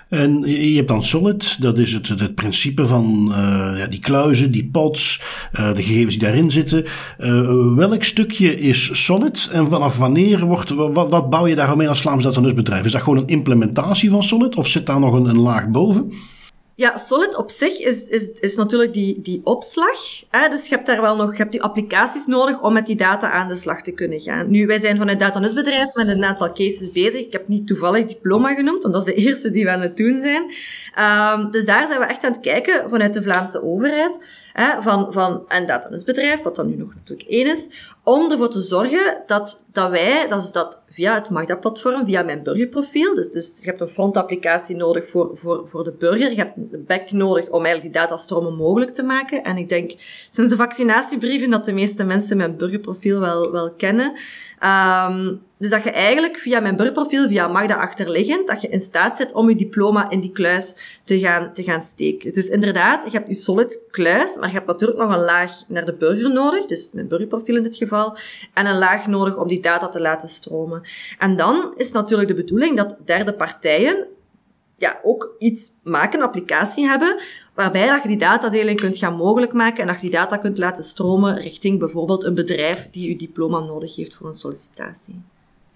En 0.10 0.40
je 0.42 0.76
hebt 0.76 0.88
dan 0.88 1.04
Solid, 1.04 1.62
dat 1.62 1.78
is 1.78 1.94
het, 1.94 2.08
het 2.08 2.36
principe 2.36 2.88
van 2.88 3.28
uh, 3.30 3.36
ja, 3.78 3.88
die 3.88 4.00
kluizen, 4.00 4.52
die 4.52 4.70
pods, 4.72 5.22
uh, 5.54 5.74
de 5.74 5.84
gegevens 5.84 6.18
die 6.18 6.24
daarin 6.24 6.52
zitten. 6.52 6.86
Uh, 7.20 7.76
welk 7.76 8.04
stukje 8.04 8.56
is 8.56 9.06
Solid 9.06 9.50
en 9.52 9.70
vanaf 9.70 9.98
wanneer 9.98 10.46
wordt, 10.46 10.70
wat, 10.70 11.12
wat 11.12 11.30
bouw 11.30 11.48
je 11.48 11.56
daar 11.56 11.78
mee 11.78 11.90
als 11.90 12.02
Vlaams 12.02 12.40
bedrijf? 12.54 12.86
Is 12.86 12.92
dat 12.92 13.02
gewoon 13.02 13.18
een 13.18 13.28
implementatie 13.28 14.10
van 14.10 14.24
Solid 14.24 14.56
of 14.56 14.68
zit 14.68 14.86
daar 14.86 15.00
nog 15.00 15.14
een, 15.14 15.26
een 15.26 15.40
laag 15.40 15.68
boven? 15.68 16.14
Ja, 16.82 16.98
Solid 16.98 17.36
op 17.36 17.52
zich 17.52 17.80
is, 17.80 18.08
is, 18.08 18.32
is 18.32 18.56
natuurlijk 18.56 18.94
die, 18.94 19.22
die 19.22 19.42
opslag. 19.44 20.24
Hè? 20.30 20.50
Dus 20.50 20.68
je 20.68 20.76
hebt 20.76 20.88
daar 20.88 21.02
wel 21.02 21.16
nog 21.16 21.32
je 21.32 21.38
hebt 21.38 21.52
die 21.52 21.62
applicaties 21.62 22.26
nodig 22.26 22.62
om 22.62 22.74
met 22.74 22.86
die 22.86 22.96
data 22.96 23.32
aan 23.32 23.48
de 23.48 23.56
slag 23.56 23.82
te 23.82 23.92
kunnen 23.92 24.20
gaan. 24.20 24.50
Nu, 24.50 24.66
wij 24.66 24.80
zijn 24.80 24.98
van 24.98 25.08
het 25.08 25.20
met 25.94 26.08
een 26.08 26.26
aantal 26.26 26.54
cases 26.54 26.92
bezig. 26.92 27.26
Ik 27.26 27.32
heb 27.32 27.48
niet 27.48 27.68
toevallig 27.68 28.06
diploma 28.06 28.54
genoemd, 28.54 28.82
want 28.82 28.94
dat 28.94 29.08
is 29.08 29.14
de 29.14 29.22
eerste 29.28 29.52
die 29.52 29.64
we 29.64 29.72
aan 29.72 29.82
het 29.82 29.98
doen 29.98 30.20
zijn. 30.20 30.44
Um, 31.40 31.52
dus 31.52 31.66
daar 31.66 31.88
zijn 31.88 32.00
we 32.00 32.06
echt 32.06 32.24
aan 32.24 32.32
het 32.32 32.42
kijken 32.42 32.90
vanuit 32.90 33.14
de 33.14 33.24
Vlaamse 33.24 33.64
overheid. 33.64 34.26
Hè, 34.54 34.82
van, 34.82 35.14
van 35.14 35.46
een 35.48 35.66
datanusbedrijf, 35.66 36.42
wat 36.42 36.56
dan 36.56 36.70
nu 36.70 36.76
nog 36.76 36.94
natuurlijk 36.96 37.30
één 37.30 37.48
is, 37.48 37.70
om 38.04 38.32
ervoor 38.32 38.50
te 38.50 38.62
zorgen 38.62 39.24
dat, 39.28 39.66
dat 39.72 39.90
wij, 39.90 40.28
dat 40.28 40.44
is 40.44 40.52
dat 40.52 40.84
via 40.90 41.16
het 41.16 41.30
Magda-platform, 41.30 42.06
via 42.06 42.24
mijn 42.24 42.44
burgerprofiel, 42.44 43.16
dus, 43.16 43.32
dus 43.32 43.58
je 43.60 43.66
hebt 43.66 43.82
een 43.82 43.88
frontapplicatie 43.88 44.76
nodig 44.76 45.10
voor, 45.10 45.32
voor, 45.34 45.68
voor 45.68 45.84
de 45.84 45.92
burger, 45.92 46.30
je 46.30 46.36
hebt 46.36 46.58
een 46.58 46.86
back 46.88 47.12
nodig 47.12 47.50
om 47.50 47.66
eigenlijk 47.66 47.94
die 47.94 48.02
datastromen 48.02 48.56
mogelijk 48.56 48.94
te 48.94 49.04
maken. 49.04 49.44
En 49.44 49.58
ik 49.58 49.70
denk, 49.70 49.92
sinds 50.30 50.52
de 50.52 50.58
vaccinatiebrieven, 50.58 51.50
dat 51.50 51.66
de 51.66 51.74
meeste 51.74 52.04
mensen 52.04 52.38
mijn 52.38 52.58
burgerprofiel 52.58 53.20
wel, 53.20 53.52
wel 53.52 53.74
kennen. 53.74 54.14
Um, 54.64 55.42
dus 55.62 55.70
dat 55.70 55.84
je 55.84 55.92
eigenlijk 55.92 56.38
via 56.38 56.60
mijn 56.60 56.76
burgerprofiel, 56.76 57.28
via 57.28 57.48
Magda 57.48 57.76
achterliggend, 57.76 58.48
dat 58.48 58.62
je 58.62 58.68
in 58.68 58.82
staat 58.82 59.18
zit 59.18 59.34
om 59.34 59.50
je 59.50 59.56
diploma 59.56 60.10
in 60.10 60.20
die 60.20 60.32
kluis 60.32 61.00
te 61.04 61.20
gaan, 61.20 61.54
te 61.54 61.64
gaan 61.64 61.82
steken. 61.82 62.34
Dus 62.34 62.48
inderdaad, 62.48 63.04
je 63.06 63.18
hebt 63.18 63.28
je 63.28 63.34
solid 63.34 63.80
kluis, 63.92 64.36
maar 64.36 64.48
je 64.48 64.54
hebt 64.54 64.68
natuurlijk 64.68 65.00
nog 65.00 65.12
een 65.12 65.24
laag 65.24 65.52
naar 65.68 65.86
de 65.86 65.94
burger 65.94 66.34
nodig, 66.34 66.66
dus 66.66 66.90
mijn 66.92 67.08
burgerprofiel 67.08 67.56
in 67.56 67.64
dit 67.64 67.76
geval, 67.76 68.18
en 68.54 68.66
een 68.66 68.78
laag 68.78 69.08
nodig 69.08 69.38
om 69.38 69.48
die 69.48 69.62
data 69.62 69.90
te 69.90 70.02
laten 70.02 70.30
stromen. 70.30 70.82
En 71.18 71.36
dan 71.36 71.74
is 71.78 71.92
natuurlijk 71.92 72.30
de 72.30 72.36
bedoeling 72.36 72.78
dat 72.78 72.98
derde 73.06 73.34
partijen 73.34 74.08
ja, 74.78 75.00
ook 75.04 75.36
iets 75.40 75.72
maken, 75.84 76.20
een 76.20 76.26
applicatie 76.26 76.88
hebben, 76.88 77.22
waarbij 77.54 77.88
dat 77.88 78.02
je 78.02 78.08
die 78.08 78.18
datadeling 78.18 78.80
kunt 78.80 78.98
gaan 78.98 79.16
mogelijk 79.16 79.54
maken 79.54 79.82
en 79.82 79.88
dat 79.88 79.96
je 79.96 80.02
die 80.02 80.20
data 80.20 80.38
kunt 80.38 80.58
laten 80.58 80.84
stromen 80.84 81.38
richting 81.38 81.80
bijvoorbeeld 81.80 82.24
een 82.24 82.36
bedrijf 82.36 82.88
die 82.92 83.10
je 83.10 83.16
diploma 83.16 83.60
nodig 83.60 83.96
heeft 83.96 84.16
voor 84.16 84.28
een 84.28 84.34
sollicitatie. 84.34 85.22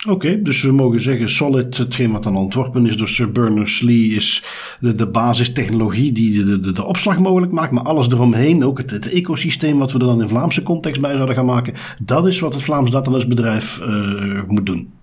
Oké, 0.07 0.41
dus 0.41 0.61
we 0.61 0.71
mogen 0.71 1.01
zeggen 1.01 1.29
Solid, 1.29 1.77
hetgeen 1.77 2.11
wat 2.11 2.23
dan 2.23 2.35
ontworpen 2.35 2.85
is 2.85 2.97
door 2.97 3.07
Sir 3.07 3.31
Berners-Lee, 3.31 4.15
is 4.15 4.43
de, 4.79 4.91
de 4.91 5.07
basistechnologie 5.07 6.11
die 6.11 6.43
de, 6.43 6.59
de, 6.59 6.71
de, 6.71 6.85
opslag 6.85 7.19
mogelijk 7.19 7.51
maakt. 7.51 7.71
Maar 7.71 7.83
alles 7.83 8.07
eromheen, 8.07 8.65
ook 8.65 8.77
het, 8.77 8.91
het 8.91 9.11
ecosysteem 9.11 9.77
wat 9.77 9.91
we 9.91 9.99
er 9.99 10.05
dan 10.05 10.21
in 10.21 10.27
Vlaamse 10.27 10.63
context 10.63 11.01
bij 11.01 11.13
zouden 11.13 11.35
gaan 11.35 11.45
maken, 11.45 11.73
dat 11.99 12.27
is 12.27 12.39
wat 12.39 12.53
het 12.53 12.63
Vlaams 12.63 12.91
Datalesbedrijf 12.91 13.79
uh, 13.81 14.43
moet 14.47 14.65
doen. 14.65 14.93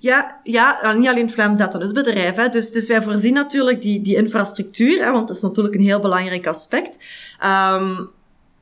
Ja, 0.00 0.40
ja, 0.42 0.92
niet 0.96 1.08
alleen 1.08 1.24
het 1.24 1.34
Vlaams 1.34 1.58
Datanusbedrijf. 1.58 2.34
Hè. 2.34 2.48
Dus, 2.48 2.70
dus 2.70 2.88
wij 2.88 3.02
voorzien 3.02 3.34
natuurlijk 3.34 3.82
die, 3.82 4.00
die 4.00 4.16
infrastructuur, 4.16 5.04
hè, 5.04 5.10
want 5.10 5.28
dat 5.28 5.36
is 5.36 5.42
natuurlijk 5.42 5.74
een 5.74 5.80
heel 5.80 6.00
belangrijk 6.00 6.46
aspect. 6.46 7.04
Um, 7.72 8.10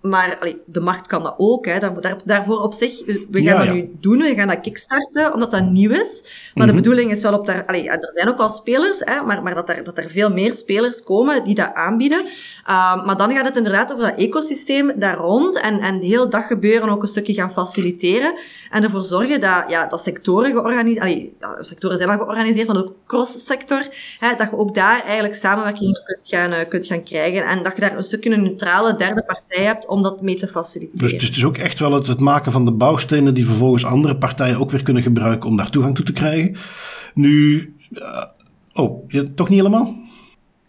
maar 0.01 0.37
allee, 0.41 0.57
de 0.67 0.81
markt 0.81 1.07
kan 1.07 1.23
dat 1.23 1.35
ook. 1.37 1.67
Hè. 1.67 1.79
Daar, 1.79 2.17
daarvoor 2.25 2.63
op 2.63 2.75
zich, 2.75 3.05
we 3.31 3.43
gaan 3.43 3.67
dat 3.67 3.75
nu 3.75 3.91
doen, 4.01 4.19
we 4.19 4.35
gaan 4.35 4.49
dat 4.49 4.61
kickstarten, 4.61 5.33
omdat 5.35 5.51
dat 5.51 5.71
nieuw 5.71 5.91
is. 5.91 6.23
Maar 6.55 6.67
de 6.67 6.73
mhm. 6.73 6.83
bedoeling 6.83 7.11
is 7.11 7.23
wel 7.23 7.39
op 7.39 7.47
daar... 7.47 7.67
Allee, 7.67 7.91
er 7.91 8.13
zijn 8.13 8.29
ook 8.29 8.39
wel 8.39 8.49
spelers, 8.49 9.01
hè, 9.05 9.23
maar, 9.23 9.43
maar 9.43 9.55
dat, 9.55 9.69
er, 9.69 9.85
dat 9.85 9.99
er 9.99 10.11
veel 10.11 10.31
meer 10.31 10.53
spelers 10.53 11.03
komen 11.03 11.45
die 11.45 11.55
dat 11.55 11.75
aanbieden. 11.75 12.25
Uh, 12.25 13.05
maar 13.05 13.17
dan 13.17 13.33
gaat 13.33 13.47
het 13.47 13.57
inderdaad 13.57 13.93
over 13.93 14.09
dat 14.09 14.19
ecosysteem 14.19 14.93
daar 14.97 15.17
rond 15.17 15.61
en, 15.61 15.81
en 15.81 16.01
de 16.01 16.07
hele 16.07 16.29
dag 16.29 16.47
gebeuren 16.47 16.89
ook 16.89 17.03
een 17.03 17.09
stukje 17.09 17.35
gaan 17.35 17.53
faciliteren. 17.53 18.35
En 18.71 18.85
ervoor 18.85 19.03
zorgen 19.03 19.41
dat, 19.41 19.65
ja, 19.69 19.87
dat 19.87 20.03
sectoren 20.03 20.51
georganiseerd... 20.51 21.31
sectoren 21.59 21.97
zijn 21.97 22.09
al 22.09 22.19
georganiseerd, 22.19 22.67
maar 22.67 22.77
ook 22.77 22.97
cross-sector. 23.07 23.83
Dat 24.21 24.51
je 24.51 24.57
ook 24.57 24.75
daar 24.75 25.03
eigenlijk 25.03 25.35
samenwerking 25.35 26.03
kunt 26.05 26.29
gaan, 26.29 26.53
uh, 26.53 26.69
kunt 26.69 26.87
gaan 26.87 27.03
krijgen. 27.03 27.45
En 27.45 27.63
dat 27.63 27.75
je 27.75 27.81
daar 27.81 27.97
een 27.97 28.03
stukje 28.03 28.31
een 28.31 28.43
neutrale 28.43 28.95
derde 28.95 29.25
partij 29.25 29.65
hebt 29.65 29.89
om 29.91 30.03
dat 30.03 30.23
mee 30.23 30.37
te 30.37 30.47
faciliteren. 30.47 31.01
Dus, 31.01 31.13
dus 31.13 31.29
het 31.29 31.37
is 31.37 31.45
ook 31.45 31.57
echt 31.57 31.79
wel 31.79 31.93
het, 31.93 32.07
het, 32.07 32.21
maken 32.21 32.53
van 32.53 32.65
de 32.65 32.73
bouwstenen 32.73 33.35
die 33.35 33.47
vervolgens 33.47 33.85
andere 33.85 34.17
partijen 34.17 34.61
ook 34.61 34.71
weer 34.71 34.83
kunnen 34.83 35.03
gebruiken 35.03 35.49
om 35.49 35.57
daar 35.57 35.71
toegang 35.71 35.95
toe 35.95 36.05
te 36.05 36.13
krijgen. 36.13 36.57
Nu, 37.15 37.75
uh, 37.91 38.25
oh, 38.73 39.09
toch 39.35 39.49
niet 39.49 39.59
helemaal? 39.59 39.95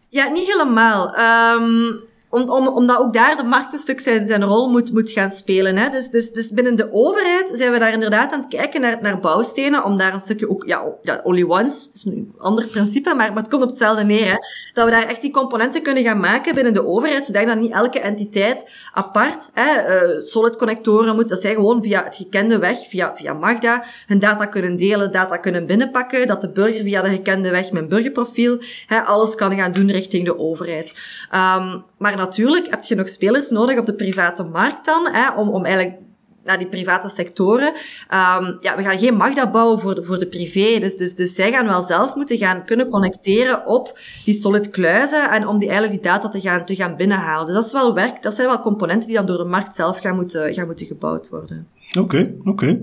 Ja, 0.09 0.27
niet 0.27 0.51
helemaal. 0.51 1.15
Um, 1.59 1.99
om, 2.31 2.49
om, 2.49 2.67
omdat 2.67 2.97
ook 2.97 3.13
daar 3.13 3.37
de 3.37 3.43
markt 3.43 3.73
een 3.73 3.79
stuk 3.79 3.99
zijn, 3.99 4.25
zijn 4.25 4.43
rol 4.43 4.69
moet, 4.69 4.91
moet 4.93 5.11
gaan 5.11 5.31
spelen. 5.31 5.77
Hè. 5.77 5.89
Dus, 5.89 6.09
dus, 6.09 6.31
dus 6.31 6.51
binnen 6.51 6.75
de 6.75 6.93
overheid 6.93 7.49
zijn 7.53 7.71
we 7.71 7.79
daar 7.79 7.93
inderdaad 7.93 8.33
aan 8.33 8.39
het 8.39 8.49
kijken 8.49 8.81
naar, 8.81 8.97
naar 9.01 9.19
bouwstenen, 9.19 9.83
om 9.83 9.97
daar 9.97 10.13
een 10.13 10.19
stukje 10.19 10.49
ook, 10.49 10.63
ja, 10.65 10.83
ja 11.03 11.19
only 11.23 11.43
once, 11.43 11.85
dat 11.87 11.95
is 11.95 12.05
een 12.05 12.33
ander 12.37 12.67
principe, 12.67 13.13
maar, 13.13 13.33
maar 13.33 13.43
het 13.43 13.51
komt 13.51 13.63
op 13.63 13.69
hetzelfde 13.69 14.03
neer. 14.03 14.25
Hè. 14.25 14.35
Dat 14.73 14.85
we 14.85 14.91
daar 14.91 15.07
echt 15.07 15.21
die 15.21 15.31
componenten 15.31 15.81
kunnen 15.81 16.03
gaan 16.03 16.19
maken 16.19 16.55
binnen 16.55 16.73
de 16.73 16.85
overheid, 16.85 17.25
zodat 17.25 17.55
niet 17.55 17.71
elke 17.71 17.99
entiteit 17.99 18.65
apart, 18.93 19.49
hè, 19.53 20.03
uh, 20.03 20.21
solid 20.21 20.55
connectoren 20.55 21.15
moet, 21.15 21.29
dat 21.29 21.41
zij 21.41 21.53
gewoon 21.53 21.81
via 21.81 22.03
het 22.03 22.15
gekende 22.15 22.57
weg, 22.57 22.77
via, 22.89 23.15
via 23.15 23.33
Magda, 23.33 23.83
hun 24.07 24.19
data 24.19 24.45
kunnen 24.45 24.75
delen, 24.75 25.11
data 25.11 25.37
kunnen 25.37 25.65
binnenpakken, 25.65 26.27
dat 26.27 26.41
de 26.41 26.51
burger 26.51 26.81
via 26.81 27.01
de 27.01 27.09
gekende 27.09 27.49
weg 27.49 27.71
een 27.71 27.87
burgerprofiel, 27.87 28.57
hè, 28.87 29.01
alles 29.01 29.35
kan 29.35 29.55
gaan 29.55 29.71
doen 29.71 29.91
richting 29.91 30.25
de 30.25 30.37
overheid. 30.37 30.93
Um, 31.35 31.83
maar 31.97 32.19
natuurlijk 32.21 32.67
heb 32.69 32.83
je 32.83 32.95
nog 32.95 33.09
spelers 33.09 33.49
nodig 33.49 33.77
op 33.77 33.85
de 33.85 33.93
private 33.93 34.43
markt 34.43 34.85
dan, 34.85 35.07
hè, 35.11 35.31
om, 35.31 35.49
om 35.49 35.65
eigenlijk 35.65 35.97
naar 36.43 36.57
die 36.57 36.67
private 36.67 37.09
sectoren. 37.09 37.67
Um, 37.67 38.57
ja, 38.59 38.75
we 38.75 38.83
gaan 38.83 38.99
geen 38.99 39.15
Magda 39.15 39.51
bouwen 39.51 39.79
voor 39.79 39.95
de, 39.95 40.03
voor 40.03 40.19
de 40.19 40.27
privé. 40.27 40.79
Dus, 40.79 40.95
dus, 40.95 41.15
dus 41.15 41.35
zij 41.35 41.51
gaan 41.51 41.67
wel 41.67 41.81
zelf 41.81 42.15
moeten 42.15 42.37
gaan 42.37 42.65
kunnen 42.65 42.89
connecteren 42.89 43.65
op 43.65 43.99
die 44.25 44.33
solid 44.33 44.69
kluizen 44.69 45.29
en 45.29 45.47
om 45.47 45.57
die 45.57 45.69
eigenlijk 45.69 46.01
die 46.01 46.11
data 46.11 46.29
te 46.29 46.41
gaan, 46.41 46.65
te 46.65 46.75
gaan 46.75 46.95
binnenhalen. 46.95 47.45
Dus 47.45 47.55
dat 47.55 47.65
is 47.65 47.71
wel 47.71 47.93
werk, 47.93 48.23
dat 48.23 48.33
zijn 48.33 48.47
wel 48.47 48.61
componenten 48.61 49.07
die 49.07 49.15
dan 49.15 49.25
door 49.25 49.37
de 49.37 49.43
markt 49.43 49.75
zelf 49.75 49.99
gaan 49.99 50.15
moeten, 50.15 50.53
gaan 50.53 50.65
moeten 50.65 50.85
gebouwd 50.85 51.29
worden. 51.29 51.67
Oké, 51.99 52.31
oké. 52.43 52.79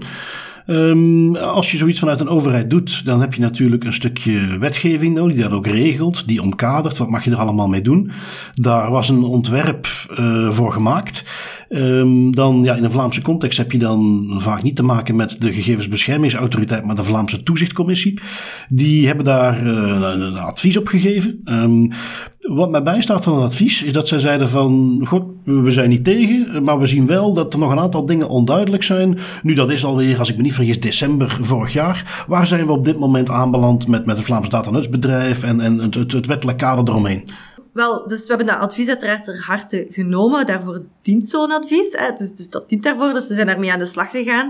Um, 0.70 1.36
als 1.36 1.70
je 1.70 1.76
zoiets 1.76 1.98
vanuit 1.98 2.20
een 2.20 2.28
overheid 2.28 2.70
doet, 2.70 3.04
dan 3.04 3.20
heb 3.20 3.34
je 3.34 3.40
natuurlijk 3.40 3.84
een 3.84 3.92
stukje 3.92 4.58
wetgeving 4.58 5.14
nodig 5.14 5.34
die 5.34 5.42
dat 5.42 5.52
ook 5.52 5.66
regelt, 5.66 6.28
die 6.28 6.42
omkadert. 6.42 6.98
Wat 6.98 7.10
mag 7.10 7.24
je 7.24 7.30
er 7.30 7.36
allemaal 7.36 7.68
mee 7.68 7.82
doen? 7.82 8.10
Daar 8.54 8.90
was 8.90 9.08
een 9.08 9.22
ontwerp 9.22 9.88
uh, 10.10 10.50
voor 10.50 10.72
gemaakt. 10.72 11.24
Um, 11.70 12.34
dan 12.34 12.62
ja, 12.62 12.74
in 12.74 12.84
een 12.84 12.90
Vlaamse 12.90 13.22
context 13.22 13.58
heb 13.58 13.72
je 13.72 13.78
dan 13.78 14.26
vaak 14.38 14.62
niet 14.62 14.76
te 14.76 14.82
maken 14.82 15.16
met 15.16 15.36
de 15.38 15.52
gegevensbeschermingsautoriteit, 15.52 16.84
maar 16.84 16.96
de 16.96 17.04
Vlaamse 17.04 17.42
toezichtcommissie. 17.42 18.20
Die 18.68 19.06
hebben 19.06 19.24
daar 19.24 19.66
uh, 19.66 19.72
een 20.14 20.36
advies 20.36 20.76
op 20.76 20.86
gegeven. 20.86 21.40
Um, 21.44 21.90
wat 22.38 22.70
mij 22.70 22.82
bijstaat 22.82 23.24
van 23.24 23.34
het 23.34 23.44
advies 23.44 23.82
is 23.82 23.92
dat 23.92 24.08
zij 24.08 24.18
zeiden 24.18 24.48
van, 24.48 25.00
god, 25.04 25.24
we 25.44 25.70
zijn 25.70 25.88
niet 25.88 26.04
tegen, 26.04 26.62
maar 26.62 26.78
we 26.78 26.86
zien 26.86 27.06
wel 27.06 27.32
dat 27.32 27.52
er 27.52 27.58
nog 27.58 27.72
een 27.72 27.78
aantal 27.78 28.06
dingen 28.06 28.28
onduidelijk 28.28 28.82
zijn. 28.82 29.18
Nu, 29.42 29.54
dat 29.54 29.70
is 29.70 29.84
alweer, 29.84 30.18
als 30.18 30.30
ik 30.30 30.36
me 30.36 30.42
niet 30.42 30.54
vergis, 30.54 30.80
december 30.80 31.38
vorig 31.40 31.72
jaar. 31.72 32.24
Waar 32.28 32.46
zijn 32.46 32.66
we 32.66 32.72
op 32.72 32.84
dit 32.84 32.98
moment 32.98 33.30
aanbeland 33.30 33.88
met, 33.88 34.06
met 34.06 34.16
het 34.16 34.24
Vlaams 34.24 34.48
Datanutsbedrijf 34.48 35.42
en, 35.42 35.60
en 35.60 35.78
het, 35.78 35.94
het, 35.94 36.12
het 36.12 36.26
wettelijk 36.26 36.58
kader 36.58 36.88
eromheen? 36.88 37.28
Wel, 37.78 38.08
dus 38.08 38.20
we 38.20 38.26
hebben 38.26 38.46
dat 38.46 38.58
advies 38.58 38.88
uiteraard 38.88 39.24
ter 39.24 39.44
harte 39.46 39.86
genomen. 39.90 40.46
Daarvoor 40.46 40.82
dient 41.02 41.28
zo'n 41.28 41.52
advies. 41.52 41.92
Hè. 41.92 42.12
Dus, 42.12 42.36
dus 42.36 42.50
dat 42.50 42.68
dient 42.68 42.82
daarvoor. 42.82 43.12
Dus 43.12 43.28
we 43.28 43.34
zijn 43.34 43.46
daarmee 43.46 43.72
aan 43.72 43.78
de 43.78 43.86
slag 43.86 44.10
gegaan. 44.10 44.46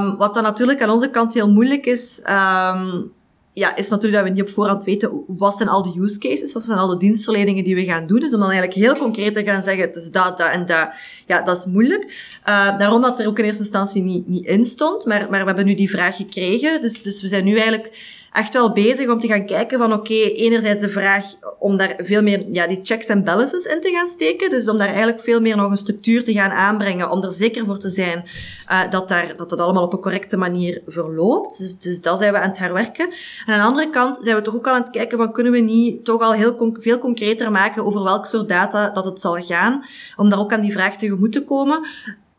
Um, 0.00 0.16
wat 0.16 0.34
dan 0.34 0.42
natuurlijk 0.42 0.82
aan 0.82 0.90
onze 0.90 1.10
kant 1.10 1.34
heel 1.34 1.50
moeilijk 1.50 1.86
is, 1.86 2.18
um, 2.18 3.12
ja, 3.52 3.76
is 3.76 3.88
natuurlijk 3.88 4.22
dat 4.22 4.32
we 4.32 4.38
niet 4.38 4.48
op 4.48 4.54
voorhand 4.54 4.84
weten 4.84 5.24
wat 5.26 5.56
zijn 5.56 5.68
al 5.68 5.82
de 5.82 6.00
use 6.00 6.18
cases, 6.18 6.52
wat 6.52 6.62
zijn 6.62 6.78
al 6.78 6.88
de 6.88 6.96
dienstverleningen 6.96 7.64
die 7.64 7.74
we 7.74 7.84
gaan 7.84 8.06
doen. 8.06 8.20
Dus 8.20 8.34
om 8.34 8.40
dan 8.40 8.50
eigenlijk 8.50 8.80
heel 8.80 8.96
concreet 8.96 9.34
te 9.34 9.44
gaan 9.44 9.62
zeggen, 9.62 9.86
het 9.86 9.96
is 9.96 10.10
dat, 10.10 10.38
dat 10.38 10.50
en 10.50 10.66
dat, 10.66 10.88
ja, 11.26 11.42
dat 11.42 11.56
is 11.56 11.64
moeilijk. 11.64 12.04
Uh, 12.48 12.78
daarom 12.78 13.02
dat 13.02 13.20
er 13.20 13.26
ook 13.26 13.38
in 13.38 13.44
eerste 13.44 13.62
instantie 13.62 14.02
niet, 14.02 14.28
niet 14.28 14.46
in 14.46 14.64
stond, 14.64 15.04
maar, 15.04 15.20
maar 15.30 15.40
we 15.40 15.46
hebben 15.46 15.66
nu 15.66 15.74
die 15.74 15.90
vraag 15.90 16.16
gekregen. 16.16 16.80
Dus, 16.80 17.02
dus 17.02 17.22
we 17.22 17.28
zijn 17.28 17.44
nu 17.44 17.56
eigenlijk 17.56 18.23
echt 18.34 18.52
wel 18.52 18.72
bezig 18.72 19.08
om 19.08 19.20
te 19.20 19.26
gaan 19.26 19.46
kijken 19.46 19.78
van 19.78 19.92
oké, 19.92 20.14
enerzijds 20.14 20.80
de 20.80 20.88
vraag 20.88 21.24
om 21.58 21.76
daar 21.76 21.94
veel 21.98 22.22
meer 22.22 22.44
ja, 22.52 22.66
die 22.66 22.80
checks 22.82 23.06
en 23.06 23.24
balances 23.24 23.64
in 23.64 23.80
te 23.80 23.90
gaan 23.90 24.06
steken. 24.06 24.50
Dus 24.50 24.68
om 24.68 24.78
daar 24.78 24.88
eigenlijk 24.88 25.20
veel 25.20 25.40
meer 25.40 25.56
nog 25.56 25.70
een 25.70 25.76
structuur 25.76 26.24
te 26.24 26.32
gaan 26.32 26.50
aanbrengen, 26.50 27.10
om 27.10 27.22
er 27.22 27.32
zeker 27.32 27.64
voor 27.64 27.78
te 27.78 27.88
zijn 27.88 28.24
uh, 28.70 28.90
dat, 28.90 29.08
daar, 29.08 29.36
dat 29.36 29.50
het 29.50 29.60
allemaal 29.60 29.82
op 29.82 29.92
een 29.92 30.00
correcte 30.00 30.36
manier 30.36 30.82
verloopt. 30.86 31.58
Dus, 31.58 31.78
dus 31.78 32.00
dat 32.00 32.18
zijn 32.18 32.32
we 32.32 32.38
aan 32.38 32.48
het 32.48 32.58
herwerken. 32.58 33.08
En 33.46 33.54
aan 33.54 33.58
de 33.58 33.66
andere 33.66 33.90
kant 33.90 34.16
zijn 34.20 34.36
we 34.36 34.42
toch 34.42 34.54
ook 34.54 34.66
al 34.66 34.74
aan 34.74 34.82
het 34.82 34.90
kijken 34.90 35.18
van 35.18 35.32
kunnen 35.32 35.52
we 35.52 35.58
niet 35.58 36.04
toch 36.04 36.20
al 36.20 36.32
heel 36.32 36.72
veel 36.72 36.98
concreter 36.98 37.50
maken 37.50 37.84
over 37.84 38.02
welk 38.02 38.26
soort 38.26 38.48
data 38.48 38.90
dat 38.90 39.04
het 39.04 39.20
zal 39.20 39.34
gaan, 39.34 39.84
om 40.16 40.30
daar 40.30 40.38
ook 40.38 40.52
aan 40.52 40.60
die 40.60 40.72
vraag 40.72 40.96
tegemoet 40.96 41.32
te 41.32 41.44
komen. 41.44 41.86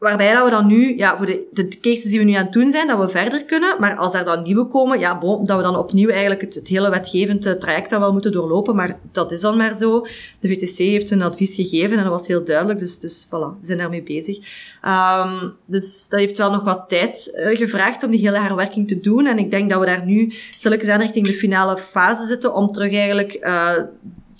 Waarbij 0.06 0.34
dat 0.34 0.44
we 0.44 0.50
dan 0.50 0.68
nu, 0.68 0.98
ja, 0.98 1.18
voor 1.18 1.26
de, 1.26 1.48
de 1.52 1.80
cases 1.82 2.04
die 2.04 2.20
we 2.20 2.26
nu 2.26 2.34
aan 2.34 2.44
het 2.44 2.54
doen 2.54 2.72
zijn, 2.72 2.88
dat 2.88 3.00
we 3.00 3.10
verder 3.10 3.46
kunnen. 3.46 3.76
Maar 3.80 3.96
als 3.96 4.12
daar 4.12 4.26
dan 4.26 4.44
nieuwe 4.44 4.68
komen, 4.68 5.00
ja, 5.00 5.20
dat 5.20 5.58
we 5.58 5.64
dan 5.64 5.78
opnieuw 5.78 6.10
eigenlijk 6.10 6.42
het, 6.42 6.68
hele 6.68 6.90
wetgevend 6.90 7.60
traject 7.60 7.90
dan 7.90 8.00
wel 8.00 8.12
moeten 8.12 8.32
doorlopen. 8.32 8.76
Maar 8.76 9.00
dat 9.12 9.32
is 9.32 9.42
dan 9.42 9.58
maar 9.58 9.78
zo. 9.78 10.06
De 10.40 10.48
VTC 10.48 10.78
heeft 10.78 11.12
een 11.12 11.22
advies 11.22 11.56
gegeven 11.56 11.98
en 11.98 12.04
dat 12.04 12.12
was 12.12 12.28
heel 12.28 12.44
duidelijk. 12.44 12.80
Dus, 12.80 13.00
dus 13.00 13.26
voilà, 13.28 13.60
we 13.60 13.66
zijn 13.66 13.78
daarmee 13.78 14.04
bezig. 14.04 14.38
Um, 14.86 15.54
dus 15.66 16.08
dat 16.10 16.20
heeft 16.20 16.38
wel 16.38 16.52
nog 16.52 16.64
wat 16.64 16.84
tijd 16.88 17.34
uh, 17.36 17.58
gevraagd 17.58 18.04
om 18.04 18.12
die 18.12 18.20
hele 18.20 18.40
herwerking 18.40 18.88
te 18.88 19.00
doen. 19.00 19.26
En 19.26 19.38
ik 19.38 19.52
denk 19.52 19.70
dat 19.70 19.80
we 19.80 19.86
daar 19.86 20.06
nu 20.06 20.34
zulke 20.58 20.86
zijn 20.86 21.00
richting 21.00 21.26
de 21.26 21.34
finale 21.34 21.78
fase 21.78 22.26
zitten 22.26 22.54
om 22.54 22.72
terug 22.72 22.94
eigenlijk 22.94 23.38
uh, 23.42 23.72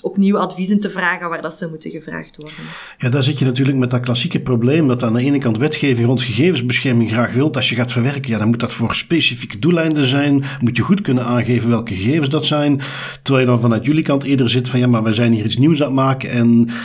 opnieuw 0.06 0.38
adviezen 0.38 0.80
te 0.80 0.90
vragen 0.90 1.30
waar 1.30 1.42
dat 1.42 1.56
ze 1.56 1.70
moeten 1.70 1.92
gevraagd 1.92 2.38
worden. 2.38 2.58
Ja, 2.98 3.10
daar 3.10 3.24
zit 3.24 3.40
je 3.40 3.46
natuurlijk 3.46 3.78
met 3.78 3.92
dat 3.92 4.02
klassieke 4.02 4.40
probleem 4.40 4.88
dat 4.88 5.04
aan 5.04 5.14
de 5.14 5.22
ene 5.22 5.38
kant 5.38 5.58
wetgeving 5.58 6.08
rond 6.08 6.22
gegevensbescherming 6.22 7.10
graag 7.10 7.34
wilt. 7.34 7.56
Als 7.56 7.70
je 7.70 7.76
gaat 7.76 7.92
verwerken, 7.92 8.32
ja, 8.32 8.38
dan 8.38 8.48
moet 8.48 8.60
dat 8.60 8.74
voor 8.74 8.96
specifieke 8.96 9.60
doeleinden 9.60 10.08
zijn. 10.08 10.44
Moet 10.60 10.78
je 10.78 10.84
goed 10.84 11.02
kunnen 11.02 11.26
aangeven 11.26 11.70
welke 11.70 11.94
gegevens 11.94 12.30
dat 12.30 12.46
zijn. 12.46 12.82
Terwijl 13.22 13.46
je 13.46 13.52
dan 13.52 13.62
vanuit 13.62 13.86
jullie 13.86 14.04
kant 14.04 14.24
eerder 14.24 14.50
zit 14.50 14.70
van 14.70 14.80
ja, 14.80 14.88
maar 14.88 15.04
wij 15.04 15.14
zijn 15.14 15.34
hier 15.34 15.46
iets 15.46 15.58
nieuws 15.58 15.82
aan 15.82 15.86
het 15.86 15.96
maken 15.96 16.30
en 16.30 16.68
uh, 16.68 16.76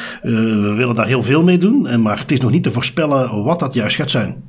we 0.62 0.74
willen 0.76 0.94
daar 0.94 1.06
heel 1.06 1.22
veel 1.22 1.42
mee 1.42 1.58
doen. 1.58 1.86
En, 1.86 2.02
maar 2.02 2.18
het 2.18 2.32
is 2.32 2.40
nog 2.40 2.50
niet 2.50 2.62
te 2.62 2.70
voorspellen 2.70 3.44
wat 3.44 3.58
dat 3.58 3.74
juist 3.74 3.96
gaat 3.96 4.10
zijn. 4.10 4.42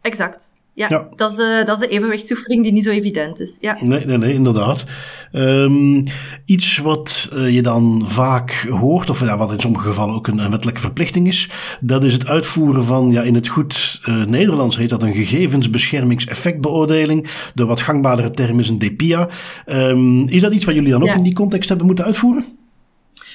Exact. 0.00 0.54
Ja, 0.76 1.08
Dat, 1.16 1.30
is 1.30 1.36
de, 1.36 1.62
dat 1.64 1.82
is 1.82 1.88
de 1.88 1.94
evenwichtsoefening 1.94 2.62
die 2.62 2.72
niet 2.72 2.84
zo 2.84 2.90
evident 2.90 3.40
is. 3.40 3.58
Ja. 3.60 3.76
Nee, 3.80 4.04
nee, 4.04 4.18
nee, 4.18 4.32
inderdaad. 4.32 4.84
Um, 5.32 6.04
iets 6.44 6.78
wat 6.78 7.30
uh, 7.34 7.54
je 7.54 7.62
dan 7.62 8.04
vaak 8.06 8.66
hoort, 8.70 9.10
of 9.10 9.20
ja, 9.20 9.36
wat 9.36 9.52
in 9.52 9.60
sommige 9.60 9.86
gevallen 9.86 10.14
ook 10.14 10.26
een, 10.26 10.38
een, 10.38 10.50
wettelijke 10.50 10.80
verplichting 10.80 11.26
is, 11.26 11.50
dat 11.80 12.04
is 12.04 12.12
het 12.12 12.26
uitvoeren 12.26 12.84
van, 12.84 13.10
ja, 13.10 13.22
in 13.22 13.34
het 13.34 13.48
goed 13.48 14.00
uh, 14.04 14.24
Nederlands 14.24 14.76
heet 14.76 14.88
dat 14.88 15.02
een 15.02 15.14
gegevensbeschermingseffectbeoordeling. 15.14 17.30
De 17.54 17.66
wat 17.66 17.80
gangbaardere 17.80 18.30
term 18.30 18.60
is 18.60 18.68
een 18.68 18.78
DPIA. 18.78 19.28
Um, 19.66 20.28
is 20.28 20.40
dat 20.40 20.52
iets 20.52 20.64
wat 20.64 20.74
jullie 20.74 20.90
dan 20.90 21.02
ook 21.02 21.08
ja. 21.08 21.14
in 21.14 21.22
die 21.22 21.34
context 21.34 21.68
hebben 21.68 21.86
moeten 21.86 22.04
uitvoeren? 22.04 22.44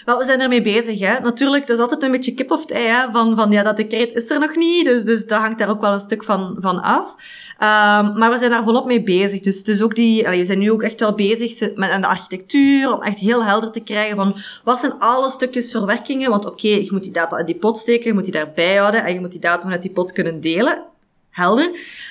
Wel, 0.09 0.17
we 0.17 0.23
zijn 0.23 0.41
ermee 0.41 0.61
bezig, 0.61 0.99
hè. 0.99 1.19
Natuurlijk, 1.19 1.67
dat 1.67 1.75
is 1.75 1.81
altijd 1.81 2.03
een 2.03 2.11
beetje 2.11 2.33
kip 2.33 2.51
of 2.51 2.65
ei, 2.65 2.87
hè. 2.87 3.11
Van, 3.11 3.35
van 3.35 3.51
ja, 3.51 3.63
dat 3.63 3.77
decreet 3.77 4.13
is 4.13 4.29
er 4.29 4.39
nog 4.39 4.55
niet, 4.55 4.85
dus, 4.85 5.03
dus 5.03 5.25
dat 5.25 5.39
hangt 5.39 5.59
daar 5.59 5.69
ook 5.69 5.81
wel 5.81 5.93
een 5.93 5.99
stuk 5.99 6.23
van, 6.23 6.55
van 6.57 6.81
af. 6.81 7.15
Um, 7.59 8.17
maar 8.17 8.29
we 8.29 8.37
zijn 8.37 8.49
daar 8.49 8.63
volop 8.63 8.85
mee 8.85 9.03
bezig. 9.03 9.41
Dus, 9.41 9.63
dus 9.63 9.81
ook 9.81 9.95
die, 9.95 10.23
we 10.23 10.45
zijn 10.45 10.59
nu 10.59 10.71
ook 10.71 10.83
echt 10.83 10.99
wel 10.99 11.15
bezig 11.15 11.75
met 11.75 11.89
aan 11.89 12.01
de 12.01 12.07
architectuur, 12.07 12.93
om 12.93 13.01
echt 13.01 13.17
heel 13.17 13.45
helder 13.45 13.71
te 13.71 13.79
krijgen 13.79 14.15
van, 14.15 14.35
wat 14.63 14.79
zijn 14.79 14.99
alle 14.99 15.29
stukjes 15.29 15.71
verwerkingen? 15.71 16.29
Want 16.29 16.45
oké, 16.45 16.67
je 16.67 16.89
moet 16.91 17.03
die 17.03 17.11
data 17.11 17.37
in 17.37 17.45
die 17.45 17.57
pot 17.57 17.77
steken, 17.77 18.07
je 18.07 18.13
moet 18.13 18.23
die 18.23 18.33
daarbij 18.33 18.75
houden, 18.75 19.03
en 19.03 19.13
je 19.13 19.19
moet 19.19 19.31
die 19.31 19.39
data 19.39 19.61
vanuit 19.61 19.81
die 19.81 19.91
pot 19.91 20.11
kunnen 20.11 20.41
delen 20.41 20.83
helder. 21.39 21.69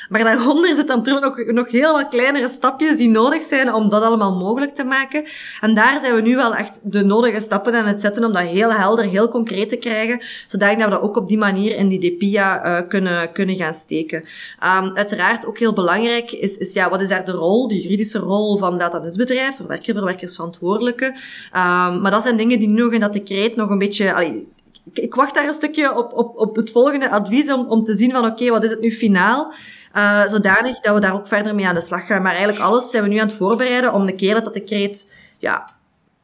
Maar 0.08 0.24
daaronder 0.24 0.74
zitten 0.74 0.96
natuurlijk 0.96 1.36
nog, 1.36 1.46
nog 1.46 1.70
heel 1.70 1.92
wat 1.92 2.08
kleinere 2.08 2.48
stapjes 2.48 2.96
die 2.96 3.08
nodig 3.08 3.42
zijn 3.42 3.74
om 3.74 3.88
dat 3.88 4.02
allemaal 4.02 4.36
mogelijk 4.36 4.74
te 4.74 4.84
maken. 4.84 5.24
En 5.60 5.74
daar 5.74 5.98
zijn 6.00 6.14
we 6.14 6.20
nu 6.20 6.36
wel 6.36 6.54
echt 6.54 6.80
de 6.82 7.04
nodige 7.04 7.40
stappen 7.40 7.74
aan 7.74 7.86
het 7.86 8.00
zetten 8.00 8.24
om 8.24 8.32
dat 8.32 8.42
heel 8.42 8.72
helder, 8.72 9.04
heel 9.04 9.28
concreet 9.28 9.68
te 9.68 9.76
krijgen, 9.76 10.20
zodat 10.46 10.74
we 10.74 10.88
dat 10.90 11.00
ook 11.00 11.16
op 11.16 11.28
die 11.28 11.38
manier 11.38 11.76
in 11.76 11.88
die 11.88 12.16
DPIA 12.16 12.66
uh, 12.66 12.88
kunnen, 12.88 13.32
kunnen 13.32 13.56
gaan 13.56 13.74
steken. 13.74 14.18
Um, 14.18 14.96
uiteraard 14.96 15.46
ook 15.46 15.58
heel 15.58 15.72
belangrijk 15.72 16.32
is, 16.32 16.56
is 16.56 16.72
ja, 16.72 16.90
wat 16.90 17.00
is 17.00 17.08
daar 17.08 17.24
de 17.24 17.32
rol, 17.32 17.68
de 17.68 17.80
juridische 17.80 18.18
rol 18.18 18.58
van 18.58 18.78
datanutbedrijf, 18.78 19.56
verwerker, 19.56 19.94
verwerkersverantwoordelijke. 19.94 21.06
Um, 21.06 22.00
maar 22.00 22.10
dat 22.10 22.22
zijn 22.22 22.36
dingen 22.36 22.58
die 22.58 22.68
nog 22.68 22.92
in 22.92 23.00
dat 23.00 23.12
decreet 23.12 23.56
nog 23.56 23.70
een 23.70 23.78
beetje... 23.78 24.46
ik 24.92 25.14
wacht 25.14 25.34
daar 25.34 25.46
een 25.46 25.52
stukje 25.52 25.96
op, 25.96 26.12
op, 26.12 26.36
op 26.36 26.56
het 26.56 26.70
volgende 26.70 27.10
advies 27.10 27.52
om, 27.52 27.66
om 27.66 27.84
te 27.84 27.94
zien 27.94 28.10
van 28.10 28.24
oké, 28.24 28.50
wat 28.50 28.64
is 28.64 28.70
het 28.70 28.80
nu 28.80 28.90
finaal? 28.90 29.52
Uh, 29.96 30.26
zodanig 30.26 30.80
dat 30.80 30.94
we 30.94 31.00
daar 31.00 31.14
ook 31.14 31.26
verder 31.26 31.54
mee 31.54 31.66
aan 31.66 31.74
de 31.74 31.80
slag 31.80 32.06
gaan. 32.06 32.22
Maar 32.22 32.34
eigenlijk 32.34 32.64
alles 32.64 32.90
zijn 32.90 33.02
we 33.02 33.08
nu 33.08 33.16
aan 33.16 33.26
het 33.26 33.36
voorbereiden 33.36 33.92
om 33.92 34.06
de 34.06 34.14
keer 34.14 34.34
dat 34.34 34.44
dat 34.44 34.52
decreet 34.54 35.14
ja, 35.38 35.70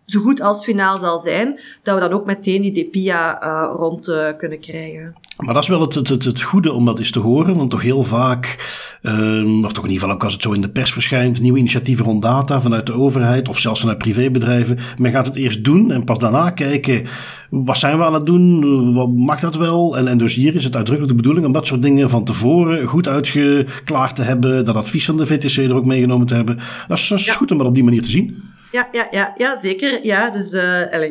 zo 0.06 0.21
goed 0.21 0.40
als 0.40 0.64
finaal 0.64 0.99
zal 0.99 1.18
zijn, 1.18 1.61
dat 1.83 1.94
we 1.94 2.00
dan 2.00 2.12
ook 2.12 2.26
meteen 2.26 2.62
die 2.62 2.88
DPIA 2.88 3.42
uh, 3.44 3.75
rond 3.76 4.09
uh, 4.09 4.37
kunnen 4.37 4.61
krijgen. 4.61 5.14
Maar 5.37 5.55
dat 5.55 5.62
is 5.62 5.69
wel 5.69 5.81
het, 5.81 5.95
het, 5.95 6.25
het, 6.25 6.43
goede 6.43 6.73
om 6.73 6.85
dat 6.85 6.99
eens 6.99 7.11
te 7.11 7.19
horen, 7.19 7.57
want 7.57 7.71
toch 7.71 7.83
heel 7.83 8.03
vaak, 8.03 8.59
um, 9.03 9.64
of 9.64 9.73
toch 9.73 9.85
in 9.85 9.91
ieder 9.91 10.03
geval 10.03 10.11
ook 10.11 10.25
als 10.25 10.33
het 10.33 10.43
zo 10.43 10.53
in 10.53 10.61
de 10.61 10.69
pers 10.69 10.93
verschijnt, 10.93 11.41
nieuwe 11.41 11.59
initiatieven 11.59 12.05
rond 12.05 12.23
data 12.23 12.61
vanuit 12.61 12.87
de 12.87 12.93
overheid 12.93 13.49
of 13.49 13.59
zelfs 13.59 13.81
vanuit 13.81 13.99
privébedrijven. 13.99 14.79
Men 14.97 15.12
gaat 15.12 15.26
het 15.26 15.37
eerst 15.37 15.64
doen 15.64 15.91
en 15.91 16.05
pas 16.05 16.19
daarna 16.19 16.50
kijken, 16.50 17.07
wat 17.50 17.79
zijn 17.79 17.99
we 17.99 18.05
aan 18.05 18.14
het 18.14 18.26
doen, 18.26 18.95
wat 18.95 19.17
mag 19.17 19.41
dat 19.41 19.55
wel? 19.55 19.97
En, 19.97 20.09
en 20.09 20.19
dus 20.19 20.35
hier 20.35 20.55
is 20.55 20.64
het 20.64 20.76
uitdrukkelijk 20.76 21.17
de 21.17 21.23
bedoeling 21.23 21.47
om 21.47 21.53
dat 21.53 21.67
soort 21.67 21.83
dingen 21.83 22.11
van 22.11 22.25
tevoren 22.25 22.87
goed 22.87 23.09
uitgeklaard 23.09 24.17
te 24.17 24.23
hebben, 24.23 24.64
dat 24.64 24.76
advies 24.76 25.05
van 25.05 25.17
de 25.17 25.26
VTC 25.26 25.57
er 25.57 25.75
ook 25.75 25.85
meegenomen 25.85 26.26
te 26.26 26.35
hebben. 26.35 26.59
Dat 26.88 26.99
is, 26.99 27.09
dat 27.09 27.19
is 27.19 27.25
ja. 27.25 27.33
goed 27.33 27.50
om 27.50 27.59
dat 27.59 27.67
op 27.67 27.75
die 27.75 27.85
manier 27.85 28.03
te 28.03 28.11
zien. 28.11 28.54
Ja, 28.75 28.88
ja, 28.93 29.09
ja, 29.11 29.35
ja, 29.37 29.61
zeker. 29.61 30.04
Ja, 30.04 30.31
dus 30.31 30.52
uh, 30.52 30.62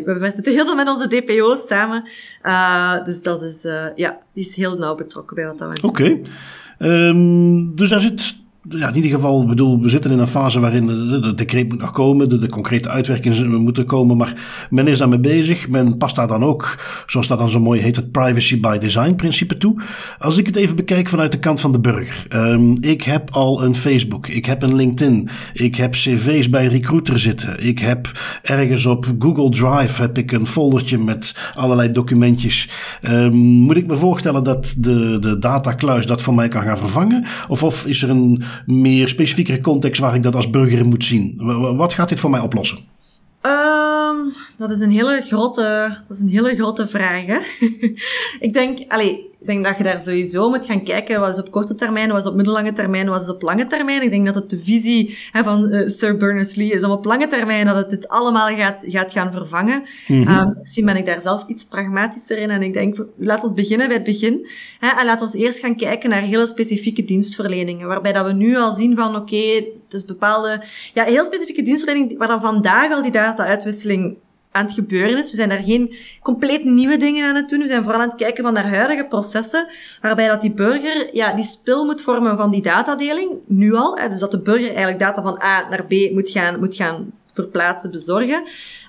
we 0.03 0.31
zitten 0.33 0.53
heel 0.53 0.65
veel 0.65 0.75
met 0.75 0.89
onze 0.89 1.07
DPO's 1.07 1.67
samen. 1.67 2.03
Uh, 2.43 3.03
dus 3.03 3.21
dat 3.21 3.41
is, 3.41 3.65
uh, 3.65 3.85
ja, 3.95 4.19
die 4.33 4.47
is 4.47 4.55
heel 4.55 4.77
nauw 4.77 4.95
betrokken 4.95 5.35
bij 5.35 5.45
wat 5.45 5.57
dat 5.57 5.79
we 5.79 5.87
Oké. 5.87 6.21
Okay. 6.77 7.07
Um, 7.07 7.75
dus 7.75 7.89
daar 7.89 7.99
zit 7.99 8.35
ja, 8.69 8.87
in 8.87 8.95
ieder 8.95 9.11
geval, 9.11 9.47
bedoel, 9.47 9.81
we 9.81 9.89
zitten 9.89 10.11
in 10.11 10.19
een 10.19 10.27
fase 10.27 10.59
waarin 10.59 10.85
de, 10.85 11.33
decreet 11.35 11.69
moet 11.69 11.79
nog 11.79 11.91
komen, 11.91 12.29
de, 12.29 12.37
de 12.37 12.49
concrete 12.49 12.89
uitwerkingen 12.89 13.61
moeten 13.61 13.85
komen, 13.85 14.17
maar 14.17 14.67
men 14.69 14.87
is 14.87 14.97
daarmee 14.97 15.19
bezig. 15.19 15.69
Men 15.69 15.97
past 15.97 16.15
daar 16.15 16.27
dan 16.27 16.43
ook, 16.43 16.79
zoals 17.05 17.27
dat 17.27 17.37
dan 17.37 17.49
zo 17.49 17.59
mooi 17.59 17.81
heet, 17.81 17.95
het 17.95 18.11
privacy 18.11 18.59
by 18.59 18.77
design 18.77 19.15
principe 19.15 19.57
toe. 19.57 19.81
Als 20.19 20.37
ik 20.37 20.45
het 20.45 20.55
even 20.55 20.75
bekijk 20.75 21.09
vanuit 21.09 21.31
de 21.31 21.39
kant 21.39 21.59
van 21.59 21.71
de 21.71 21.79
burger. 21.79 22.25
Um, 22.29 22.77
ik 22.81 23.01
heb 23.01 23.29
al 23.31 23.63
een 23.63 23.75
Facebook, 23.75 24.27
ik 24.27 24.45
heb 24.45 24.61
een 24.61 24.75
LinkedIn, 24.75 25.29
ik 25.53 25.75
heb 25.75 25.91
cv's 25.91 26.49
bij 26.49 26.67
Recruiter 26.67 27.19
zitten, 27.19 27.65
ik 27.65 27.79
heb 27.79 28.11
ergens 28.41 28.85
op 28.85 29.13
Google 29.19 29.49
Drive 29.49 30.01
heb 30.01 30.17
ik 30.17 30.31
een 30.31 30.47
foldertje 30.47 30.97
met 30.97 31.51
allerlei 31.55 31.91
documentjes. 31.91 32.69
Um, 33.01 33.33
moet 33.35 33.77
ik 33.77 33.87
me 33.87 33.95
voorstellen 33.95 34.43
dat 34.43 34.73
de, 34.77 35.17
de 35.19 35.39
datakluis 35.39 36.05
dat 36.05 36.21
voor 36.21 36.33
mij 36.33 36.47
kan 36.47 36.61
gaan 36.61 36.77
vervangen? 36.77 37.25
Of, 37.47 37.63
of 37.63 37.85
is 37.85 38.03
er 38.03 38.09
een 38.09 38.43
meer 38.65 39.09
specifiekere 39.09 39.59
context 39.59 40.01
waar 40.01 40.15
ik 40.15 40.23
dat 40.23 40.35
als 40.35 40.49
burger 40.49 40.79
in 40.79 40.89
moet 40.89 41.05
zien? 41.05 41.37
Wat 41.77 41.93
gaat 41.93 42.09
dit 42.09 42.19
voor 42.19 42.29
mij 42.29 42.39
oplossen? 42.39 42.77
Um, 43.41 44.33
dat 44.57 44.69
is 44.69 44.79
een 44.79 44.91
hele 44.91 45.21
grote, 45.21 45.97
dat 46.07 46.17
is 46.17 46.23
een 46.23 46.29
hele 46.29 46.55
grote 46.55 46.87
vraag. 46.87 47.25
Hè? 47.25 47.39
ik 48.47 48.53
denk, 48.53 48.79
allee, 48.87 49.29
ik 49.43 49.49
denk 49.49 49.63
dat 49.65 49.77
je 49.77 49.83
daar 49.83 50.01
sowieso 50.01 50.49
moet 50.49 50.65
gaan 50.65 50.83
kijken 50.83 51.19
wat 51.19 51.33
is 51.33 51.43
op 51.43 51.51
korte 51.51 51.75
termijn, 51.75 52.11
wat 52.11 52.21
is 52.21 52.29
op 52.29 52.35
middellange 52.35 52.73
termijn, 52.73 53.09
wat 53.09 53.21
is 53.21 53.29
op 53.29 53.41
lange 53.41 53.67
termijn. 53.67 54.01
Ik 54.01 54.09
denk 54.09 54.25
dat 54.25 54.35
het 54.35 54.49
de 54.49 54.59
visie 54.59 55.17
hè, 55.31 55.43
van 55.43 55.73
uh, 55.73 55.87
Sir 55.87 56.17
Berners-Lee 56.17 56.71
is 56.71 56.83
om 56.83 56.91
op 56.91 57.05
lange 57.05 57.27
termijn 57.27 57.65
dat 57.65 57.75
het 57.75 57.89
dit 57.89 58.07
allemaal 58.07 58.55
gaat, 58.55 58.83
gaat 58.87 59.11
gaan 59.11 59.31
vervangen. 59.31 59.83
Mm 60.07 60.23
-hmm. 60.23 60.39
um, 60.39 60.55
misschien 60.57 60.85
ben 60.85 60.95
ik 60.95 61.05
daar 61.05 61.21
zelf 61.21 61.43
iets 61.47 61.65
pragmatischer 61.65 62.37
in 62.37 62.49
en 62.49 62.61
ik 62.61 62.73
denk, 62.73 63.05
laat 63.17 63.43
ons 63.43 63.53
beginnen 63.53 63.87
bij 63.87 63.95
het 63.95 64.05
begin. 64.05 64.47
Hè, 64.79 64.99
en 64.99 65.05
laat 65.05 65.21
ons 65.21 65.33
eerst 65.33 65.59
gaan 65.59 65.75
kijken 65.75 66.09
naar 66.09 66.21
hele 66.21 66.47
specifieke 66.47 67.03
dienstverleningen, 67.03 67.87
waarbij 67.87 68.13
dat 68.13 68.25
we 68.25 68.33
nu 68.33 68.57
al 68.57 68.73
zien 68.73 68.95
van 68.95 69.15
oké, 69.15 69.17
okay, 69.17 69.55
het 69.83 69.93
is 69.93 70.05
bepaalde, 70.05 70.63
ja, 70.93 71.03
heel 71.03 71.25
specifieke 71.25 71.63
dienstverlening 71.63 72.17
waar 72.17 72.27
dan 72.27 72.41
vandaag 72.41 72.91
al 72.91 73.01
die 73.01 73.11
data-uitwisseling 73.11 74.17
aan 74.53 74.65
het 74.65 74.73
gebeuren 74.73 75.17
is. 75.17 75.29
We 75.29 75.35
zijn 75.35 75.49
daar 75.49 75.63
geen 75.63 75.95
compleet 76.21 76.63
nieuwe 76.63 76.97
dingen 76.97 77.27
aan 77.27 77.35
het 77.35 77.49
doen. 77.49 77.59
We 77.59 77.67
zijn 77.67 77.83
vooral 77.83 78.01
aan 78.01 78.07
het 78.07 78.17
kijken 78.17 78.43
van 78.43 78.53
naar 78.53 78.69
huidige 78.69 79.05
processen, 79.05 79.67
waarbij 80.01 80.27
dat 80.27 80.41
die 80.41 80.53
burger 80.53 81.15
ja, 81.15 81.33
die 81.33 81.43
spil 81.43 81.85
moet 81.85 82.01
vormen 82.01 82.37
van 82.37 82.51
die 82.51 82.61
datadeling, 82.61 83.31
nu 83.45 83.73
al. 83.73 83.97
Hè, 83.97 84.09
dus 84.09 84.19
dat 84.19 84.31
de 84.31 84.41
burger 84.41 84.67
eigenlijk 84.67 84.99
data 84.99 85.21
van 85.21 85.41
A 85.43 85.69
naar 85.69 85.85
B 85.85 86.11
moet 86.11 86.29
gaan, 86.29 86.59
moet 86.59 86.75
gaan 86.75 87.11
verplaatsen, 87.33 87.91
bezorgen. 87.91 88.43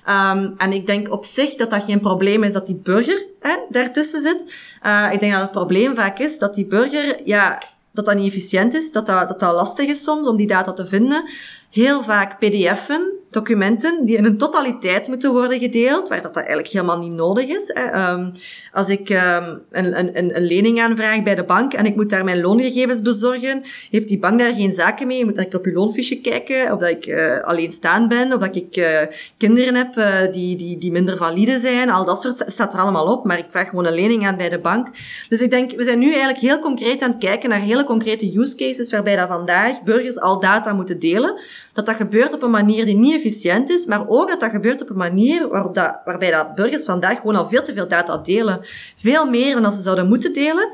Um, 0.09 0.53
en 0.57 0.73
ik 0.73 0.87
denk 0.87 1.11
op 1.11 1.25
zich 1.25 1.55
dat 1.55 1.69
dat 1.69 1.83
geen 1.83 1.99
probleem 1.99 2.43
is 2.43 2.53
dat 2.53 2.65
die 2.65 2.79
burger 2.83 3.25
hè, 3.39 3.55
daartussen 3.69 4.21
zit. 4.21 4.53
Uh, 4.85 5.09
ik 5.11 5.19
denk 5.19 5.31
dat 5.31 5.41
het 5.41 5.51
probleem 5.51 5.95
vaak 5.95 6.19
is 6.19 6.37
dat 6.37 6.55
die 6.55 6.65
burger, 6.65 7.15
ja, 7.23 7.61
dat 7.91 8.05
dat 8.05 8.15
niet 8.15 8.33
efficiënt 8.33 8.73
is, 8.73 8.91
dat 8.91 9.05
dat, 9.05 9.27
dat 9.27 9.39
dat 9.39 9.53
lastig 9.53 9.87
is 9.87 10.03
soms 10.03 10.27
om 10.27 10.37
die 10.37 10.47
data 10.47 10.73
te 10.73 10.87
vinden. 10.87 11.23
Heel 11.71 12.03
vaak 12.03 12.39
pdf'en 12.39 13.14
documenten 13.35 14.05
die 14.05 14.17
in 14.17 14.25
een 14.25 14.37
totaliteit 14.37 15.07
moeten 15.07 15.31
worden 15.31 15.59
gedeeld, 15.59 16.07
waar 16.07 16.21
dat, 16.21 16.35
eigenlijk 16.35 16.67
helemaal 16.67 16.97
niet 16.97 17.11
nodig 17.11 17.47
is. 17.47 17.75
Um, 17.95 18.31
als 18.73 18.87
ik 18.87 19.09
um, 19.09 19.61
een, 19.71 19.99
een, 19.99 20.35
een 20.35 20.43
lening 20.43 20.81
aanvraag 20.81 21.23
bij 21.23 21.35
de 21.35 21.43
bank 21.43 21.73
en 21.73 21.85
ik 21.85 21.95
moet 21.95 22.09
daar 22.09 22.23
mijn 22.23 22.41
loongegevens 22.41 23.01
bezorgen, 23.01 23.61
heeft 23.91 24.07
die 24.07 24.19
bank 24.19 24.39
daar 24.39 24.53
geen 24.53 24.71
zaken 24.71 25.07
mee. 25.07 25.17
Je 25.17 25.25
moet 25.25 25.35
dat 25.35 25.45
ik 25.45 25.53
op 25.53 25.65
je 25.65 25.71
loonfiche 25.71 26.21
kijken, 26.21 26.71
of 26.73 26.79
dat 26.79 26.89
ik 26.89 27.07
uh, 27.07 27.39
alleen 27.39 27.71
staan 27.71 28.07
ben, 28.07 28.33
of 28.33 28.39
dat 28.39 28.55
ik 28.55 28.77
uh, 28.77 28.99
kinderen 29.37 29.75
heb 29.75 29.95
uh, 29.97 30.31
die, 30.31 30.55
die, 30.55 30.77
die 30.77 30.91
minder 30.91 31.17
valide 31.17 31.59
zijn. 31.59 31.89
Al 31.89 32.05
dat 32.05 32.21
soort 32.21 32.43
staat 32.47 32.73
er 32.73 32.79
allemaal 32.79 33.11
op, 33.11 33.25
maar 33.25 33.37
ik 33.37 33.45
vraag 33.49 33.69
gewoon 33.69 33.85
een 33.85 33.93
lening 33.93 34.27
aan 34.27 34.37
bij 34.37 34.49
de 34.49 34.59
bank. 34.59 34.87
Dus 35.29 35.41
ik 35.41 35.49
denk, 35.49 35.71
we 35.71 35.83
zijn 35.83 35.99
nu 35.99 36.09
eigenlijk 36.09 36.39
heel 36.39 36.59
concreet 36.59 37.01
aan 37.01 37.09
het 37.09 37.19
kijken 37.19 37.49
naar 37.49 37.59
hele 37.59 37.83
concrete 37.83 38.37
use 38.37 38.55
cases 38.55 38.91
waarbij 38.91 39.15
dat 39.15 39.27
vandaag 39.27 39.83
burgers 39.83 40.19
al 40.19 40.39
data 40.39 40.73
moeten 40.73 40.99
delen. 40.99 41.39
Dat 41.73 41.85
dat 41.85 41.95
gebeurt 41.95 42.33
op 42.33 42.41
een 42.41 42.51
manier 42.51 42.85
die 42.85 42.95
niet 42.95 43.13
efficiënt 43.25 43.69
is, 43.69 43.85
maar 43.85 44.07
ook 44.07 44.27
dat 44.27 44.39
dat 44.39 44.49
gebeurt 44.49 44.81
op 44.81 44.89
een 44.89 44.97
manier 44.97 45.47
waarop 45.47 45.73
dat, 45.73 46.01
waarbij 46.05 46.31
dat 46.31 46.55
burgers 46.55 46.85
vandaag 46.85 47.19
gewoon 47.19 47.35
al 47.35 47.47
veel 47.47 47.63
te 47.63 47.73
veel 47.73 47.87
data 47.87 48.17
delen. 48.17 48.59
Veel 48.95 49.29
meer 49.29 49.61
dan 49.61 49.71
ze 49.71 49.81
zouden 49.81 50.07
moeten 50.07 50.33
delen, 50.33 50.71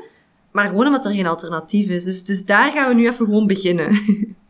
maar 0.50 0.68
gewoon 0.68 0.86
omdat 0.86 1.04
er 1.04 1.12
geen 1.12 1.26
alternatief 1.26 1.88
is. 1.88 2.04
Dus, 2.04 2.24
dus 2.24 2.44
daar 2.44 2.72
gaan 2.72 2.88
we 2.88 2.94
nu 2.94 3.06
even 3.06 3.26
gewoon 3.26 3.46
beginnen. 3.46 3.90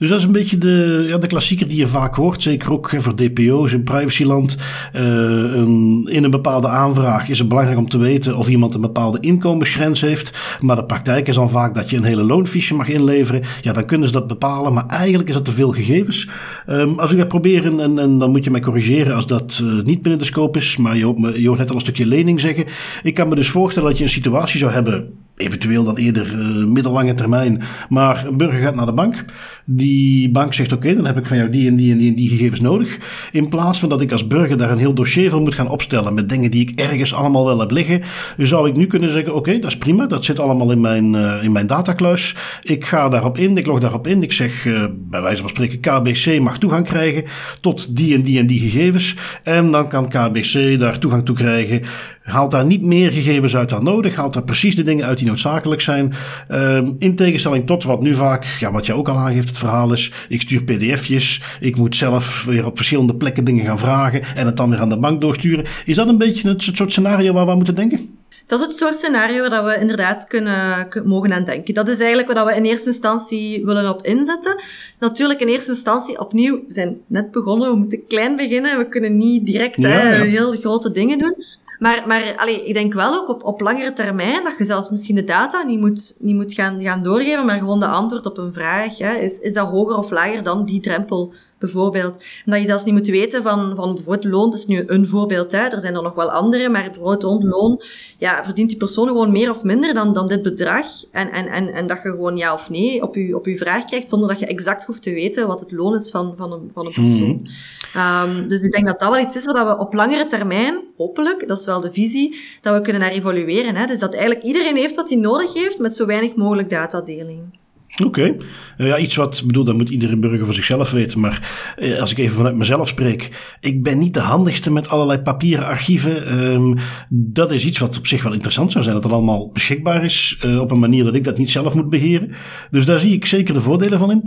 Dus 0.00 0.08
dat 0.08 0.18
is 0.18 0.24
een 0.24 0.32
beetje 0.32 0.58
de, 0.58 1.04
ja, 1.08 1.18
de 1.18 1.26
klassieker 1.26 1.68
die 1.68 1.78
je 1.78 1.86
vaak 1.86 2.14
hoort. 2.14 2.42
Zeker 2.42 2.72
ook 2.72 2.92
voor 2.96 3.16
DPO's 3.16 3.72
in 3.72 3.82
privacyland. 3.82 4.56
Uh, 4.94 5.02
een, 5.02 6.08
in 6.10 6.24
een 6.24 6.30
bepaalde 6.30 6.68
aanvraag 6.68 7.28
is 7.28 7.38
het 7.38 7.48
belangrijk 7.48 7.78
om 7.78 7.88
te 7.88 7.98
weten 7.98 8.36
of 8.36 8.48
iemand 8.48 8.74
een 8.74 8.80
bepaalde 8.80 9.20
inkomensgrens 9.20 10.00
heeft. 10.00 10.58
Maar 10.60 10.76
de 10.76 10.84
praktijk 10.84 11.28
is 11.28 11.34
dan 11.34 11.50
vaak 11.50 11.74
dat 11.74 11.90
je 11.90 11.96
een 11.96 12.04
hele 12.04 12.22
loonfiche 12.22 12.74
mag 12.74 12.88
inleveren. 12.88 13.42
Ja, 13.60 13.72
dan 13.72 13.84
kunnen 13.84 14.08
ze 14.08 14.14
dat 14.14 14.26
bepalen. 14.26 14.72
Maar 14.72 14.86
eigenlijk 14.86 15.28
is 15.28 15.34
dat 15.34 15.44
te 15.44 15.50
veel 15.50 15.70
gegevens. 15.70 16.28
Um, 16.68 16.98
als 16.98 17.10
ik 17.10 17.16
dat 17.16 17.28
probeer, 17.28 17.64
en, 17.64 17.98
en, 17.98 18.18
dan 18.18 18.30
moet 18.30 18.44
je 18.44 18.50
mij 18.50 18.60
corrigeren 18.60 19.14
als 19.14 19.26
dat 19.26 19.60
uh, 19.62 19.84
niet 19.84 20.02
binnen 20.02 20.20
de 20.20 20.26
scope 20.26 20.58
is. 20.58 20.76
Maar 20.76 20.96
je 20.96 21.04
hoort, 21.04 21.36
je 21.36 21.46
hoort 21.46 21.58
net 21.58 21.68
al 21.68 21.74
een 21.74 21.80
stukje 21.80 22.06
lening 22.06 22.40
zeggen. 22.40 22.64
Ik 23.02 23.14
kan 23.14 23.28
me 23.28 23.34
dus 23.34 23.50
voorstellen 23.50 23.88
dat 23.88 23.98
je 23.98 24.04
een 24.04 24.10
situatie 24.10 24.58
zou 24.58 24.72
hebben 24.72 25.12
eventueel 25.40 25.84
dan 25.84 25.96
eerder 25.96 26.38
uh, 26.38 26.66
middellange 26.66 27.14
termijn. 27.14 27.62
Maar 27.88 28.26
een 28.26 28.36
burger 28.36 28.60
gaat 28.60 28.74
naar 28.74 28.86
de 28.86 28.92
bank. 28.92 29.24
Die 29.64 30.30
bank 30.30 30.54
zegt: 30.54 30.72
Oké, 30.72 30.94
dan 30.94 31.06
heb 31.06 31.16
ik 31.16 31.26
van 31.26 31.36
jou 31.36 31.50
die 31.50 31.68
en 31.68 31.76
die 31.76 31.92
en 31.92 31.98
die 31.98 32.08
en 32.08 32.14
die 32.14 32.28
gegevens 32.28 32.60
nodig. 32.60 32.98
In 33.32 33.48
plaats 33.48 33.80
van 33.80 33.88
dat 33.88 34.00
ik 34.00 34.12
als 34.12 34.26
burger 34.26 34.56
daar 34.56 34.70
een 34.70 34.78
heel 34.78 34.94
dossier 34.94 35.30
van 35.30 35.42
moet 35.42 35.54
gaan 35.54 35.68
opstellen 35.68 36.14
met 36.14 36.28
dingen 36.28 36.50
die 36.50 36.68
ik 36.68 36.80
ergens 36.80 37.14
allemaal 37.14 37.46
wel 37.46 37.60
heb 37.60 37.70
liggen, 37.70 38.02
zou 38.36 38.68
ik 38.68 38.76
nu 38.76 38.86
kunnen 38.86 39.10
zeggen: 39.10 39.34
Oké, 39.34 39.58
dat 39.58 39.70
is 39.70 39.78
prima. 39.78 40.06
Dat 40.06 40.24
zit 40.24 40.40
allemaal 40.40 40.70
in 40.70 40.80
mijn, 40.80 41.14
uh, 41.14 41.42
in 41.42 41.52
mijn 41.52 41.66
datakluis. 41.66 42.36
Ik 42.62 42.84
ga 42.84 43.08
daarop 43.08 43.38
in, 43.38 43.56
ik 43.56 43.66
log 43.66 43.80
daarop 43.80 44.06
in. 44.06 44.22
Ik 44.22 44.32
zeg 44.32 44.64
uh, 44.64 44.84
bij 44.92 45.22
wijze 45.22 45.40
van 45.40 45.50
spreken: 45.50 45.80
KBC 45.80 46.40
mag 46.40 46.58
toegang 46.58 46.86
krijgen 46.86 47.24
tot 47.60 47.96
die 47.96 48.14
en 48.14 48.22
die 48.22 48.38
en 48.38 48.46
die 48.46 48.60
gegevens. 48.60 49.16
En 49.42 49.70
dan 49.70 49.88
kan 49.88 50.08
KBC 50.08 50.78
daar 50.78 50.98
toegang 50.98 51.24
toe 51.24 51.36
krijgen 51.36 51.82
haalt 52.22 52.50
daar 52.50 52.64
niet 52.64 52.82
meer 52.82 53.12
gegevens 53.12 53.56
uit 53.56 53.68
dan 53.68 53.84
nodig. 53.84 54.16
Haalt 54.16 54.34
daar 54.34 54.42
precies 54.42 54.76
de 54.76 54.82
dingen 54.82 55.06
uit 55.06 55.18
die 55.18 55.26
noodzakelijk 55.26 55.80
zijn. 55.80 56.12
Um, 56.50 56.96
in 56.98 57.16
tegenstelling 57.16 57.66
tot 57.66 57.84
wat 57.84 58.02
nu 58.02 58.14
vaak, 58.14 58.56
ja, 58.60 58.72
wat 58.72 58.86
je 58.86 58.94
ook 58.94 59.08
al 59.08 59.16
aangeeft, 59.16 59.48
het 59.48 59.58
verhaal 59.58 59.92
is: 59.92 60.12
ik 60.28 60.40
stuur 60.40 60.64
PDF'jes. 60.64 61.42
Ik 61.60 61.76
moet 61.76 61.96
zelf 61.96 62.44
weer 62.44 62.66
op 62.66 62.76
verschillende 62.76 63.14
plekken 63.14 63.44
dingen 63.44 63.64
gaan 63.64 63.78
vragen. 63.78 64.22
En 64.34 64.46
het 64.46 64.56
dan 64.56 64.70
weer 64.70 64.80
aan 64.80 64.88
de 64.88 64.98
bank 64.98 65.20
doorsturen. 65.20 65.64
Is 65.84 65.96
dat 65.96 66.08
een 66.08 66.18
beetje 66.18 66.48
het 66.48 66.62
soort 66.62 66.92
scenario 66.92 67.32
waar 67.32 67.46
we 67.46 67.54
moeten 67.54 67.74
denken? 67.74 68.18
Dat 68.50 68.60
is 68.60 68.66
het 68.66 68.76
soort 68.76 68.96
scenario 68.96 69.48
waar 69.48 69.64
we 69.64 69.76
inderdaad 69.80 70.26
kunnen, 70.26 70.88
mogen 71.04 71.32
aan 71.32 71.44
denken. 71.44 71.74
Dat 71.74 71.88
is 71.88 71.98
eigenlijk 71.98 72.32
wat 72.32 72.46
we 72.46 72.54
in 72.54 72.64
eerste 72.64 72.88
instantie 72.88 73.64
willen 73.64 73.88
op 73.88 74.02
inzetten. 74.02 74.56
Natuurlijk 74.98 75.40
in 75.40 75.48
eerste 75.48 75.70
instantie 75.70 76.20
opnieuw, 76.20 76.54
we 76.66 76.72
zijn 76.72 77.00
net 77.06 77.30
begonnen, 77.30 77.70
we 77.70 77.76
moeten 77.76 78.06
klein 78.06 78.36
beginnen, 78.36 78.78
we 78.78 78.88
kunnen 78.88 79.16
niet 79.16 79.46
direct 79.46 79.76
ja, 79.76 79.88
hè, 79.88 80.16
ja. 80.16 80.22
heel 80.22 80.52
grote 80.52 80.92
dingen 80.92 81.18
doen. 81.18 81.34
Maar, 81.80 82.04
maar 82.06 82.34
allee, 82.36 82.66
ik 82.66 82.74
denk 82.74 82.94
wel 82.94 83.14
ook 83.14 83.28
op, 83.28 83.44
op 83.44 83.60
langere 83.60 83.92
termijn 83.92 84.44
dat 84.44 84.54
je 84.58 84.64
zelfs 84.64 84.90
misschien 84.90 85.14
de 85.14 85.24
data 85.24 85.62
niet 85.62 85.80
moet, 85.80 86.16
niet 86.18 86.34
moet 86.34 86.52
gaan, 86.52 86.80
gaan 86.80 87.02
doorgeven, 87.02 87.46
maar 87.46 87.58
gewoon 87.58 87.80
de 87.80 87.86
antwoord 87.86 88.26
op 88.26 88.38
een 88.38 88.52
vraag. 88.52 88.98
Hè. 88.98 89.14
Is, 89.14 89.38
is 89.38 89.52
dat 89.52 89.68
hoger 89.68 89.96
of 89.96 90.10
lager 90.10 90.42
dan 90.42 90.64
die 90.64 90.80
drempel 90.80 91.32
bijvoorbeeld. 91.60 92.16
En 92.16 92.52
dat 92.52 92.60
je 92.60 92.66
zelfs 92.66 92.84
niet 92.84 92.94
moet 92.94 93.06
weten 93.06 93.42
van, 93.42 93.74
van 93.74 93.94
bijvoorbeeld 93.94 94.32
loon, 94.32 94.50
dat 94.50 94.58
is 94.58 94.66
nu 94.66 94.82
een 94.86 95.08
voorbeeld, 95.08 95.52
hè. 95.52 95.58
er 95.58 95.80
zijn 95.80 95.94
er 95.94 96.02
nog 96.02 96.14
wel 96.14 96.30
andere, 96.30 96.68
maar 96.68 96.84
bijvoorbeeld 96.90 97.22
rond 97.22 97.42
loon, 97.42 97.82
ja, 98.18 98.44
verdient 98.44 98.68
die 98.68 98.78
persoon 98.78 99.06
gewoon 99.06 99.32
meer 99.32 99.50
of 99.50 99.62
minder 99.62 99.94
dan, 99.94 100.12
dan 100.12 100.28
dit 100.28 100.42
bedrag. 100.42 100.86
En, 101.10 101.30
en, 101.30 101.46
en, 101.46 101.72
en 101.72 101.86
dat 101.86 102.02
je 102.02 102.10
gewoon 102.10 102.36
ja 102.36 102.54
of 102.54 102.70
nee 102.70 103.02
op 103.02 103.14
je, 103.14 103.36
op 103.36 103.46
je 103.46 103.58
vraag 103.58 103.84
krijgt, 103.84 104.08
zonder 104.08 104.28
dat 104.28 104.38
je 104.38 104.46
exact 104.46 104.84
hoeft 104.84 105.02
te 105.02 105.12
weten 105.12 105.46
wat 105.46 105.60
het 105.60 105.72
loon 105.72 105.94
is 105.94 106.10
van, 106.10 106.34
van, 106.36 106.52
een, 106.52 106.70
van 106.72 106.86
een 106.86 106.92
persoon. 106.92 107.48
Mm. 107.94 108.48
dus 108.48 108.62
ik 108.62 108.72
denk 108.72 108.86
dat 108.86 109.00
dat 109.00 109.10
wel 109.10 109.20
iets 109.20 109.36
is 109.36 109.44
waar 109.44 109.66
we 109.66 109.78
op 109.78 109.92
langere 109.92 110.26
termijn, 110.26 110.84
hopelijk, 110.96 111.48
dat 111.48 111.58
is 111.58 111.66
wel 111.66 111.80
de 111.80 111.92
visie, 111.92 112.40
dat 112.60 112.74
we 112.74 112.80
kunnen 112.80 113.02
naar 113.02 113.10
evolueren. 113.10 113.76
Hè. 113.76 113.86
Dus 113.86 113.98
dat 113.98 114.14
eigenlijk 114.14 114.44
iedereen 114.44 114.76
heeft 114.76 114.96
wat 114.96 115.08
hij 115.08 115.18
nodig 115.18 115.54
heeft 115.54 115.78
met 115.78 115.96
zo 115.96 116.06
weinig 116.06 116.34
mogelijk 116.34 116.70
datadeling. 116.70 117.58
Oké. 118.04 118.36
Eh, 118.76 118.86
ja, 118.86 118.98
iets 118.98 119.16
wat, 119.16 119.42
bedoel, 119.46 119.64
dat 119.64 119.76
moet 119.76 119.90
iedere 119.90 120.16
burger 120.16 120.44
voor 120.44 120.54
zichzelf 120.54 120.90
weten. 120.90 121.20
Maar 121.20 121.50
uh, 121.78 122.00
als 122.00 122.10
ik 122.10 122.18
even 122.18 122.36
vanuit 122.36 122.56
mezelf 122.56 122.88
spreek, 122.88 123.56
ik 123.60 123.82
ben 123.82 123.98
niet 123.98 124.14
de 124.14 124.20
handigste 124.20 124.72
met 124.72 124.88
allerlei 124.88 125.18
papieren 125.18 125.66
archieven. 125.66 126.42
Um, 126.42 126.76
dat 127.08 127.50
is 127.50 127.64
iets 127.64 127.78
wat 127.78 127.98
op 127.98 128.06
zich 128.06 128.22
wel 128.22 128.32
interessant 128.32 128.72
zou 128.72 128.84
zijn, 128.84 128.94
dat 128.94 129.04
het 129.04 129.12
allemaal 129.12 129.50
beschikbaar 129.52 130.04
is 130.04 130.40
uh, 130.44 130.60
op 130.60 130.70
een 130.70 130.78
manier 130.78 131.04
dat 131.04 131.14
ik 131.14 131.24
dat 131.24 131.38
niet 131.38 131.50
zelf 131.50 131.74
moet 131.74 131.90
beheren. 131.90 132.32
Dus 132.70 132.86
daar 132.86 132.98
zie 132.98 133.12
ik 133.12 133.26
zeker 133.26 133.54
de 133.54 133.60
voordelen 133.60 133.98
van 133.98 134.10
in. 134.10 134.22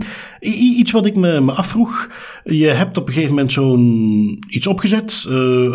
Iets 0.78 0.90
wat 0.90 1.06
ik 1.06 1.16
me, 1.16 1.40
me 1.40 1.52
afvroeg, 1.52 2.10
je 2.44 2.66
hebt 2.66 2.96
op 2.96 3.06
een 3.06 3.14
gegeven 3.14 3.34
moment 3.34 3.52
zo'n 3.52 4.44
iets 4.48 4.66
opgezet. 4.66 5.26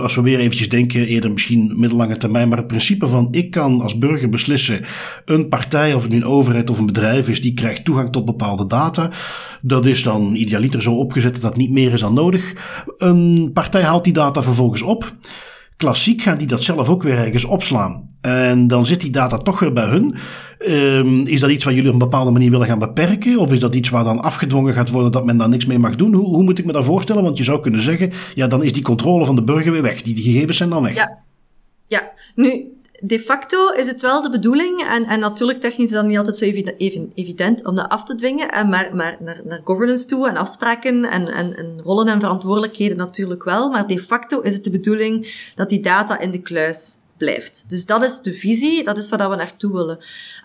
als 0.01 0.15
we 0.15 0.21
weer 0.21 0.39
eventjes 0.39 0.69
denken, 0.69 1.05
eerder 1.05 1.31
misschien 1.31 1.73
middellange 1.75 2.17
termijn, 2.17 2.49
maar 2.49 2.57
het 2.57 2.67
principe 2.67 3.07
van 3.07 3.27
ik 3.31 3.51
kan 3.51 3.81
als 3.81 3.97
burger 3.97 4.29
beslissen, 4.29 4.81
een 5.25 5.47
partij, 5.47 5.93
of 5.93 6.01
het 6.01 6.11
nu 6.11 6.17
een 6.17 6.25
overheid 6.25 6.69
of 6.69 6.79
een 6.79 6.85
bedrijf 6.85 7.29
is, 7.29 7.41
die 7.41 7.53
krijgt 7.53 7.78
toegang 7.83 8.11
tot 8.11 8.25
bepaalde 8.25 8.67
data. 8.67 9.09
Dat 9.61 9.85
is 9.85 10.03
dan 10.03 10.35
idealiter 10.35 10.81
zo 10.81 10.93
opgezet 10.95 11.41
dat 11.41 11.57
niet 11.57 11.71
meer 11.71 11.93
is 11.93 12.01
dan 12.01 12.13
nodig. 12.13 12.53
Een 12.97 13.51
partij 13.53 13.83
haalt 13.83 14.03
die 14.03 14.13
data 14.13 14.41
vervolgens 14.41 14.81
op. 14.81 15.13
Klassiek 15.77 16.21
gaan 16.21 16.37
die 16.37 16.47
dat 16.47 16.63
zelf 16.63 16.89
ook 16.89 17.03
weer 17.03 17.17
ergens 17.17 17.45
opslaan. 17.45 18.07
En 18.21 18.67
dan 18.67 18.85
zit 18.85 19.01
die 19.01 19.11
data 19.11 19.37
toch 19.37 19.59
weer 19.59 19.73
bij 19.73 19.85
hun. 19.85 20.15
Um, 20.67 21.25
is 21.25 21.39
dat 21.39 21.49
iets 21.49 21.63
wat 21.63 21.73
jullie 21.73 21.87
op 21.87 21.93
een 21.93 21.99
bepaalde 21.99 22.31
manier 22.31 22.51
willen 22.51 22.67
gaan 22.67 22.79
beperken? 22.79 23.37
Of 23.37 23.51
is 23.51 23.59
dat 23.59 23.75
iets 23.75 23.89
waar 23.89 24.03
dan 24.03 24.21
afgedwongen 24.21 24.73
gaat 24.73 24.89
worden 24.89 25.11
dat 25.11 25.25
men 25.25 25.37
daar 25.37 25.49
niks 25.49 25.65
mee 25.65 25.79
mag 25.79 25.95
doen? 25.95 26.13
Hoe, 26.13 26.25
hoe 26.25 26.43
moet 26.43 26.59
ik 26.59 26.65
me 26.65 26.71
dat 26.71 26.85
voorstellen? 26.85 27.23
Want 27.23 27.37
je 27.37 27.43
zou 27.43 27.61
kunnen 27.61 27.81
zeggen, 27.81 28.11
ja, 28.35 28.47
dan 28.47 28.63
is 28.63 28.73
die 28.73 28.83
controle 28.83 29.25
van 29.25 29.35
de 29.35 29.43
burger 29.43 29.71
weer 29.71 29.81
weg. 29.81 30.01
Die, 30.01 30.15
die 30.15 30.23
gegevens 30.23 30.57
zijn 30.57 30.69
dan 30.69 30.83
weg. 30.83 30.95
Ja, 30.95 31.17
ja. 31.87 32.11
nu, 32.35 32.63
de 33.01 33.19
facto 33.19 33.71
is 33.71 33.87
het 33.87 34.01
wel 34.01 34.21
de 34.21 34.29
bedoeling, 34.29 34.83
en, 34.89 35.03
en 35.03 35.19
natuurlijk 35.19 35.59
technisch 35.59 35.87
is 35.87 35.93
dat 35.93 36.05
niet 36.05 36.17
altijd 36.17 36.37
zo 36.37 36.45
evident 37.15 37.65
om 37.65 37.75
dat 37.75 37.89
af 37.89 38.05
te 38.05 38.15
dwingen, 38.15 38.69
maar, 38.69 38.95
maar 38.95 39.17
naar, 39.19 39.41
naar 39.43 39.61
governance 39.63 40.05
toe 40.05 40.27
en 40.27 40.37
afspraken 40.37 41.05
en, 41.05 41.27
en, 41.27 41.55
en 41.55 41.81
rollen 41.83 42.07
en 42.07 42.19
verantwoordelijkheden 42.19 42.97
natuurlijk 42.97 43.43
wel, 43.43 43.69
maar 43.69 43.87
de 43.87 43.99
facto 43.99 44.41
is 44.41 44.53
het 44.53 44.63
de 44.63 44.69
bedoeling 44.69 45.49
dat 45.55 45.69
die 45.69 45.81
data 45.81 46.19
in 46.19 46.31
de 46.31 46.41
kluis 46.41 46.97
blijft. 47.19 47.69
Dus 47.69 47.85
dat 47.85 48.03
is 48.03 48.21
de 48.21 48.33
visie, 48.33 48.83
dat 48.83 48.97
is 48.97 49.09
waar 49.09 49.29
we 49.29 49.35
naartoe 49.35 49.73
willen. 49.73 49.99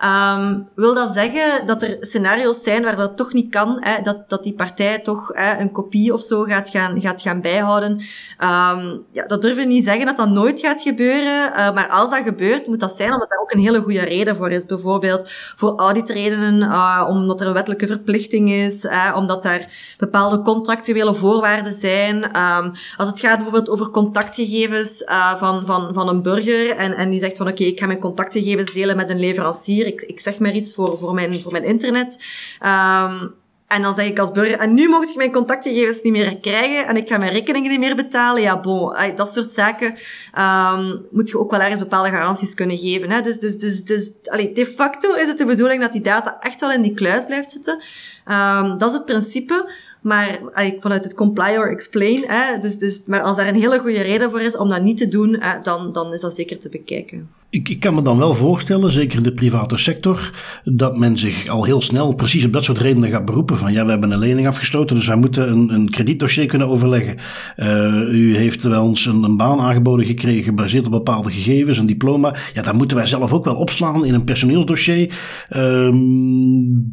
Um, 0.04 0.68
wil 0.74 0.94
dat 0.94 1.12
zeggen 1.12 1.66
dat 1.66 1.82
er 1.82 1.96
scenario's 2.00 2.62
zijn 2.62 2.82
waar 2.82 2.96
dat 2.96 3.16
toch 3.16 3.32
niet 3.32 3.50
kan, 3.50 3.76
hè, 3.80 4.02
dat, 4.02 4.28
dat 4.28 4.42
die 4.42 4.54
partij 4.54 4.98
toch 4.98 5.30
hè, 5.32 5.60
een 5.60 5.72
kopie 5.72 6.14
of 6.14 6.22
zo 6.22 6.42
gaat 6.42 6.70
gaan, 6.70 7.00
gaat 7.00 7.22
gaan 7.22 7.40
bijhouden? 7.40 7.90
Um, 7.90 9.04
ja, 9.12 9.26
dat 9.26 9.42
durf 9.42 9.56
ik 9.56 9.66
niet 9.66 9.84
zeggen 9.84 10.06
dat 10.06 10.16
dat 10.16 10.28
nooit 10.28 10.60
gaat 10.60 10.82
gebeuren, 10.82 11.50
uh, 11.50 11.74
maar 11.74 11.88
als 11.88 12.10
dat 12.10 12.22
gebeurt, 12.22 12.66
moet 12.66 12.80
dat 12.80 12.96
zijn 12.96 13.12
omdat 13.12 13.28
daar 13.28 13.38
ook 13.38 13.52
een 13.52 13.60
hele 13.60 13.80
goede 13.80 14.04
reden 14.04 14.36
voor 14.36 14.50
is. 14.50 14.66
Bijvoorbeeld 14.66 15.28
voor 15.56 15.78
auditredenen, 15.78 16.60
uh, 16.60 17.06
omdat 17.08 17.40
er 17.40 17.46
een 17.46 17.52
wettelijke 17.52 17.86
verplichting 17.86 18.50
is, 18.50 18.84
uh, 18.84 19.12
omdat 19.16 19.42
daar 19.42 19.94
bepaalde 19.98 20.42
contractuele 20.42 21.14
voorwaarden 21.14 21.74
zijn. 21.74 22.24
Um, 22.24 22.72
als 22.96 23.08
het 23.08 23.20
gaat 23.20 23.34
bijvoorbeeld 23.34 23.68
over 23.68 23.90
contactgegevens 23.90 25.02
van, 25.38 25.66
van, 25.66 25.94
van 25.94 26.08
een 26.08 26.22
burger, 26.22 26.63
en, 26.68 26.92
en 26.92 27.10
die 27.10 27.20
zegt 27.20 27.36
van 27.36 27.48
oké, 27.48 27.64
ik 27.64 27.78
ga 27.78 27.86
mijn 27.86 27.98
contactgegevens 27.98 28.72
delen 28.72 28.96
met 28.96 29.10
een 29.10 29.20
leverancier. 29.20 29.86
Ik, 29.86 30.00
ik 30.00 30.20
zeg 30.20 30.38
maar 30.38 30.54
iets 30.54 30.74
voor, 30.74 30.98
voor, 30.98 31.14
mijn, 31.14 31.42
voor 31.42 31.52
mijn 31.52 31.64
internet. 31.64 32.24
Um, 32.62 33.34
en 33.66 33.82
dan 33.82 33.94
zeg 33.94 34.06
ik 34.06 34.18
als 34.18 34.32
burger, 34.32 34.58
en 34.58 34.74
nu 34.74 34.88
mocht 34.88 35.10
ik 35.10 35.16
mijn 35.16 35.32
contactgegevens 35.32 36.02
niet 36.02 36.12
meer 36.12 36.38
krijgen 36.38 36.86
en 36.86 36.96
ik 36.96 37.08
ga 37.08 37.18
mijn 37.18 37.32
rekeningen 37.32 37.70
niet 37.70 37.78
meer 37.78 37.96
betalen. 37.96 38.42
Ja, 38.42 38.60
bon, 38.60 38.96
dat 39.16 39.32
soort 39.32 39.52
zaken 39.52 39.94
um, 40.38 41.06
moet 41.10 41.28
je 41.28 41.38
ook 41.38 41.50
wel 41.50 41.60
ergens 41.60 41.78
bepaalde 41.78 42.08
garanties 42.08 42.54
kunnen 42.54 42.76
geven. 42.76 43.10
Hè? 43.10 43.20
Dus, 43.20 43.38
dus, 43.38 43.58
dus, 43.58 43.84
dus 43.84 44.12
allee, 44.24 44.52
de 44.52 44.66
facto 44.66 45.14
is 45.14 45.28
het 45.28 45.38
de 45.38 45.44
bedoeling 45.44 45.80
dat 45.80 45.92
die 45.92 46.00
data 46.00 46.36
echt 46.40 46.60
wel 46.60 46.72
in 46.72 46.82
die 46.82 46.94
kluis 46.94 47.24
blijft 47.24 47.50
zitten. 47.50 47.82
Um, 48.28 48.78
dat 48.78 48.90
is 48.90 48.96
het 48.96 49.04
principe. 49.04 49.70
Maar 50.04 50.40
vanuit 50.78 51.04
het 51.04 51.14
comply 51.14 51.56
or 51.56 51.70
explain, 51.70 52.24
hè, 52.26 52.58
dus, 52.58 52.78
dus, 52.78 53.02
maar 53.06 53.20
als 53.20 53.36
daar 53.36 53.48
een 53.48 53.54
hele 53.54 53.78
goede 53.78 54.02
reden 54.02 54.30
voor 54.30 54.40
is 54.40 54.56
om 54.56 54.68
dat 54.68 54.82
niet 54.82 54.98
te 54.98 55.08
doen, 55.08 55.36
hè, 55.40 55.60
dan, 55.62 55.92
dan 55.92 56.12
is 56.12 56.20
dat 56.20 56.34
zeker 56.34 56.58
te 56.58 56.68
bekijken. 56.68 57.28
Ik, 57.50 57.68
ik, 57.68 57.80
kan 57.80 57.94
me 57.94 58.02
dan 58.02 58.18
wel 58.18 58.34
voorstellen, 58.34 58.92
zeker 58.92 59.16
in 59.16 59.22
de 59.22 59.32
private 59.32 59.78
sector, 59.78 60.30
dat 60.64 60.98
men 60.98 61.18
zich 61.18 61.48
al 61.48 61.64
heel 61.64 61.82
snel 61.82 62.14
precies 62.14 62.44
op 62.44 62.52
dat 62.52 62.64
soort 62.64 62.78
redenen 62.78 63.10
gaat 63.10 63.24
beroepen. 63.24 63.56
Van 63.56 63.72
ja, 63.72 63.84
we 63.84 63.90
hebben 63.90 64.10
een 64.10 64.18
lening 64.18 64.46
afgesloten, 64.46 64.96
dus 64.96 65.06
wij 65.06 65.16
moeten 65.16 65.50
een, 65.50 65.74
een 65.74 65.88
kredietdossier 65.88 66.46
kunnen 66.46 66.68
overleggen. 66.68 67.16
Uh, 67.56 68.12
u 68.12 68.36
heeft 68.36 68.62
wel 68.62 68.84
ons 68.84 69.06
een, 69.06 69.22
een, 69.22 69.36
baan 69.36 69.60
aangeboden 69.60 70.06
gekregen, 70.06 70.42
gebaseerd 70.42 70.86
op 70.86 70.92
bepaalde 70.92 71.30
gegevens, 71.30 71.78
een 71.78 71.86
diploma. 71.86 72.34
Ja, 72.54 72.62
dat 72.62 72.74
moeten 72.74 72.96
wij 72.96 73.06
zelf 73.06 73.32
ook 73.32 73.44
wel 73.44 73.56
opslaan 73.56 74.04
in 74.04 74.14
een 74.14 74.24
personeelsdossier. 74.24 75.18
Uh, 75.50 75.90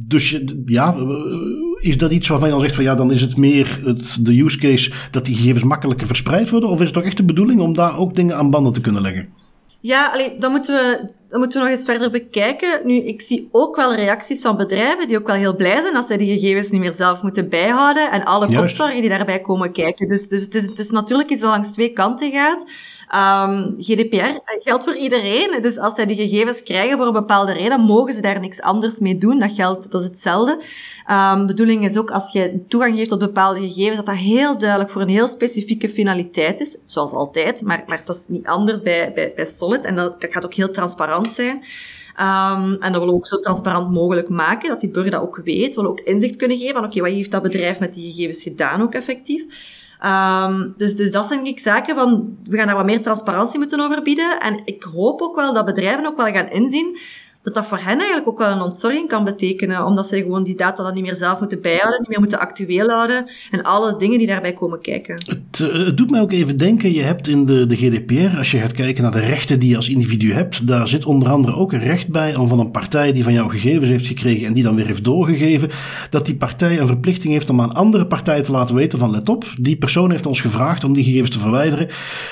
dus 0.07 0.41
ja 0.65 0.95
is 1.81 1.97
dat 1.97 2.11
iets 2.11 2.27
waarvan 2.27 2.47
je 2.47 2.53
dan 2.53 2.63
zegt 2.63 2.75
van 2.75 2.83
ja, 2.83 2.95
dan 2.95 3.11
is 3.11 3.21
het 3.21 3.37
meer 3.37 3.81
het, 3.85 4.25
de 4.25 4.43
use 4.43 4.57
case 4.57 4.91
dat 5.11 5.25
die 5.25 5.35
gegevens 5.35 5.63
makkelijker 5.63 6.07
verspreid 6.07 6.49
worden? 6.49 6.69
Of 6.69 6.79
is 6.79 6.85
het 6.85 6.93
toch 6.93 7.03
echt 7.03 7.17
de 7.17 7.23
bedoeling 7.23 7.59
om 7.59 7.73
daar 7.73 7.97
ook 7.97 8.15
dingen 8.15 8.35
aan 8.35 8.49
banden 8.49 8.73
te 8.73 8.81
kunnen 8.81 9.01
leggen? 9.01 9.29
Ja, 9.83 10.11
allee, 10.13 10.37
dan, 10.37 10.51
moeten 10.51 10.75
we, 10.75 11.37
moeten 11.37 11.59
we 11.59 11.67
nog 11.67 11.75
eens 11.75 11.85
verder 11.85 12.11
bekijken. 12.11 12.81
Nu, 12.83 12.95
ik 12.95 13.21
zie 13.21 13.49
ook 13.51 13.75
wel 13.75 13.95
reacties 13.95 14.41
van 14.41 14.57
bedrijven 14.57 15.07
die 15.07 15.17
ook 15.17 15.27
wel 15.27 15.35
heel 15.35 15.55
blij 15.55 15.81
zijn 15.81 15.95
als 15.95 16.07
zij 16.07 16.17
die 16.17 16.39
gegevens 16.39 16.69
niet 16.69 16.81
meer 16.81 16.93
zelf 16.93 17.21
moeten 17.21 17.49
bijhouden 17.49 18.11
en 18.11 18.23
alle 18.23 18.55
kopzorgen 18.55 19.01
die 19.01 19.09
daarbij 19.09 19.39
komen 19.39 19.71
kijken. 19.71 20.07
Dus, 20.07 20.27
dus 20.27 20.41
het, 20.41 20.55
is, 20.55 20.65
het 20.65 20.79
is 20.79 20.89
natuurlijk 20.89 21.29
iets 21.29 21.41
dat 21.41 21.49
langs 21.49 21.71
twee 21.71 21.93
kanten 21.93 22.31
gaat. 22.31 22.65
Um, 23.15 23.75
GDPR 23.77 24.39
geldt 24.63 24.83
voor 24.83 24.95
iedereen. 24.95 25.61
Dus 25.61 25.77
als 25.77 25.95
zij 25.95 26.05
die 26.05 26.15
gegevens 26.15 26.63
krijgen 26.63 26.97
voor 26.97 27.07
een 27.07 27.13
bepaalde 27.13 27.53
reden, 27.53 27.79
mogen 27.79 28.13
ze 28.13 28.21
daar 28.21 28.39
niks 28.39 28.61
anders 28.61 28.99
mee 28.99 29.17
doen. 29.17 29.39
Dat 29.39 29.51
geldt, 29.51 29.91
dat 29.91 30.01
is 30.01 30.07
hetzelfde. 30.07 30.59
Um, 31.11 31.47
bedoeling 31.47 31.85
is 31.85 31.97
ook 31.97 32.11
als 32.11 32.31
je 32.31 32.65
toegang 32.67 32.95
geeft 32.95 33.09
tot 33.09 33.19
bepaalde 33.19 33.59
gegevens, 33.59 33.97
dat 33.97 34.05
dat 34.05 34.15
heel 34.15 34.57
duidelijk 34.57 34.91
voor 34.91 35.01
een 35.01 35.09
heel 35.09 35.27
specifieke 35.27 35.89
finaliteit 35.89 36.59
is. 36.59 36.77
Zoals 36.85 37.11
altijd, 37.11 37.61
maar, 37.61 37.83
maar 37.87 38.01
dat 38.05 38.15
is 38.15 38.25
niet 38.27 38.47
anders 38.47 38.81
bij, 38.81 39.11
bij, 39.13 39.33
bij 39.35 39.45
Solid. 39.45 39.85
En 39.85 39.95
dat, 39.95 40.15
gaat 40.19 40.45
ook 40.45 40.53
heel 40.53 40.71
transparant 40.71 41.27
zijn. 41.27 41.55
Um, 42.19 42.73
en 42.73 42.79
dat 42.79 42.91
willen 42.91 43.07
we 43.07 43.13
ook 43.13 43.27
zo 43.27 43.39
transparant 43.39 43.91
mogelijk 43.91 44.29
maken, 44.29 44.69
dat 44.69 44.81
die 44.81 44.89
burger 44.89 45.11
dat 45.11 45.21
ook 45.21 45.41
weet. 45.43 45.75
We 45.75 45.81
willen 45.81 45.89
ook 45.89 45.99
inzicht 45.99 46.35
kunnen 46.35 46.57
geven 46.57 46.73
van, 46.73 46.85
oké, 46.85 47.01
wat 47.01 47.11
heeft 47.11 47.31
dat 47.31 47.41
bedrijf 47.41 47.79
met 47.79 47.93
die 47.93 48.11
gegevens 48.11 48.43
gedaan 48.43 48.81
ook 48.81 48.93
effectief. 48.93 49.43
Um, 50.05 50.73
dus, 50.77 50.95
dus 50.95 51.11
dat 51.11 51.27
zijn 51.27 51.45
ik 51.45 51.59
zaken 51.59 51.95
van, 51.95 52.37
we 52.43 52.57
gaan 52.57 52.67
daar 52.67 52.75
wat 52.75 52.85
meer 52.85 53.01
transparantie 53.01 53.59
moeten 53.59 53.79
over 53.79 54.01
bieden. 54.01 54.39
En 54.39 54.61
ik 54.65 54.83
hoop 54.83 55.21
ook 55.21 55.35
wel 55.35 55.53
dat 55.53 55.65
bedrijven 55.65 56.05
ook 56.05 56.17
wel 56.17 56.25
gaan 56.31 56.49
inzien 56.49 56.97
dat 57.43 57.53
dat 57.53 57.65
voor 57.65 57.77
hen 57.77 57.97
eigenlijk 57.97 58.27
ook 58.27 58.37
wel 58.37 58.51
een 58.51 58.61
ontzorging 58.61 59.07
kan 59.07 59.23
betekenen, 59.23 59.85
omdat 59.85 60.07
zij 60.07 60.21
gewoon 60.21 60.43
die 60.43 60.55
data 60.55 60.83
dan 60.83 60.93
niet 60.93 61.03
meer 61.03 61.15
zelf 61.15 61.39
moeten 61.39 61.61
bijhouden, 61.61 61.99
niet 61.99 62.09
meer 62.09 62.19
moeten 62.19 62.39
actueel 62.39 62.89
houden 62.89 63.25
en 63.51 63.61
alle 63.61 63.97
dingen 63.97 64.17
die 64.17 64.27
daarbij 64.27 64.53
komen 64.53 64.81
kijken. 64.81 65.15
Het, 65.25 65.57
het 65.57 65.97
doet 65.97 66.11
mij 66.11 66.21
ook 66.21 66.31
even 66.31 66.57
denken, 66.57 66.93
je 66.93 67.01
hebt 67.01 67.27
in 67.27 67.45
de, 67.45 67.65
de 67.65 67.75
GDPR, 67.75 68.37
als 68.37 68.51
je 68.51 68.59
gaat 68.59 68.71
kijken 68.71 69.03
naar 69.03 69.11
de 69.11 69.19
rechten 69.19 69.59
die 69.59 69.69
je 69.69 69.75
als 69.75 69.89
individu 69.89 70.33
hebt, 70.33 70.67
daar 70.67 70.87
zit 70.87 71.05
onder 71.05 71.29
andere 71.29 71.55
ook 71.55 71.73
een 71.73 71.79
recht 71.79 72.07
bij 72.07 72.35
om 72.35 72.47
van 72.47 72.59
een 72.59 72.71
partij 72.71 73.11
die 73.11 73.23
van 73.23 73.33
jou 73.33 73.49
gegevens 73.49 73.89
heeft 73.89 74.07
gekregen 74.07 74.47
en 74.47 74.53
die 74.53 74.63
dan 74.63 74.75
weer 74.75 74.85
heeft 74.85 75.03
doorgegeven, 75.03 75.69
dat 76.09 76.25
die 76.25 76.35
partij 76.35 76.79
een 76.79 76.87
verplichting 76.87 77.33
heeft 77.33 77.49
om 77.49 77.61
aan 77.61 77.73
andere 77.73 78.07
partijen 78.07 78.43
te 78.43 78.51
laten 78.51 78.75
weten 78.75 78.99
van 78.99 79.11
let 79.11 79.29
op, 79.29 79.45
die 79.59 79.77
persoon 79.77 80.11
heeft 80.11 80.25
ons 80.25 80.41
gevraagd 80.41 80.83
om 80.83 80.93
die 80.93 81.03
gegevens 81.03 81.31
te 81.31 81.39
verwijderen. 81.39 81.87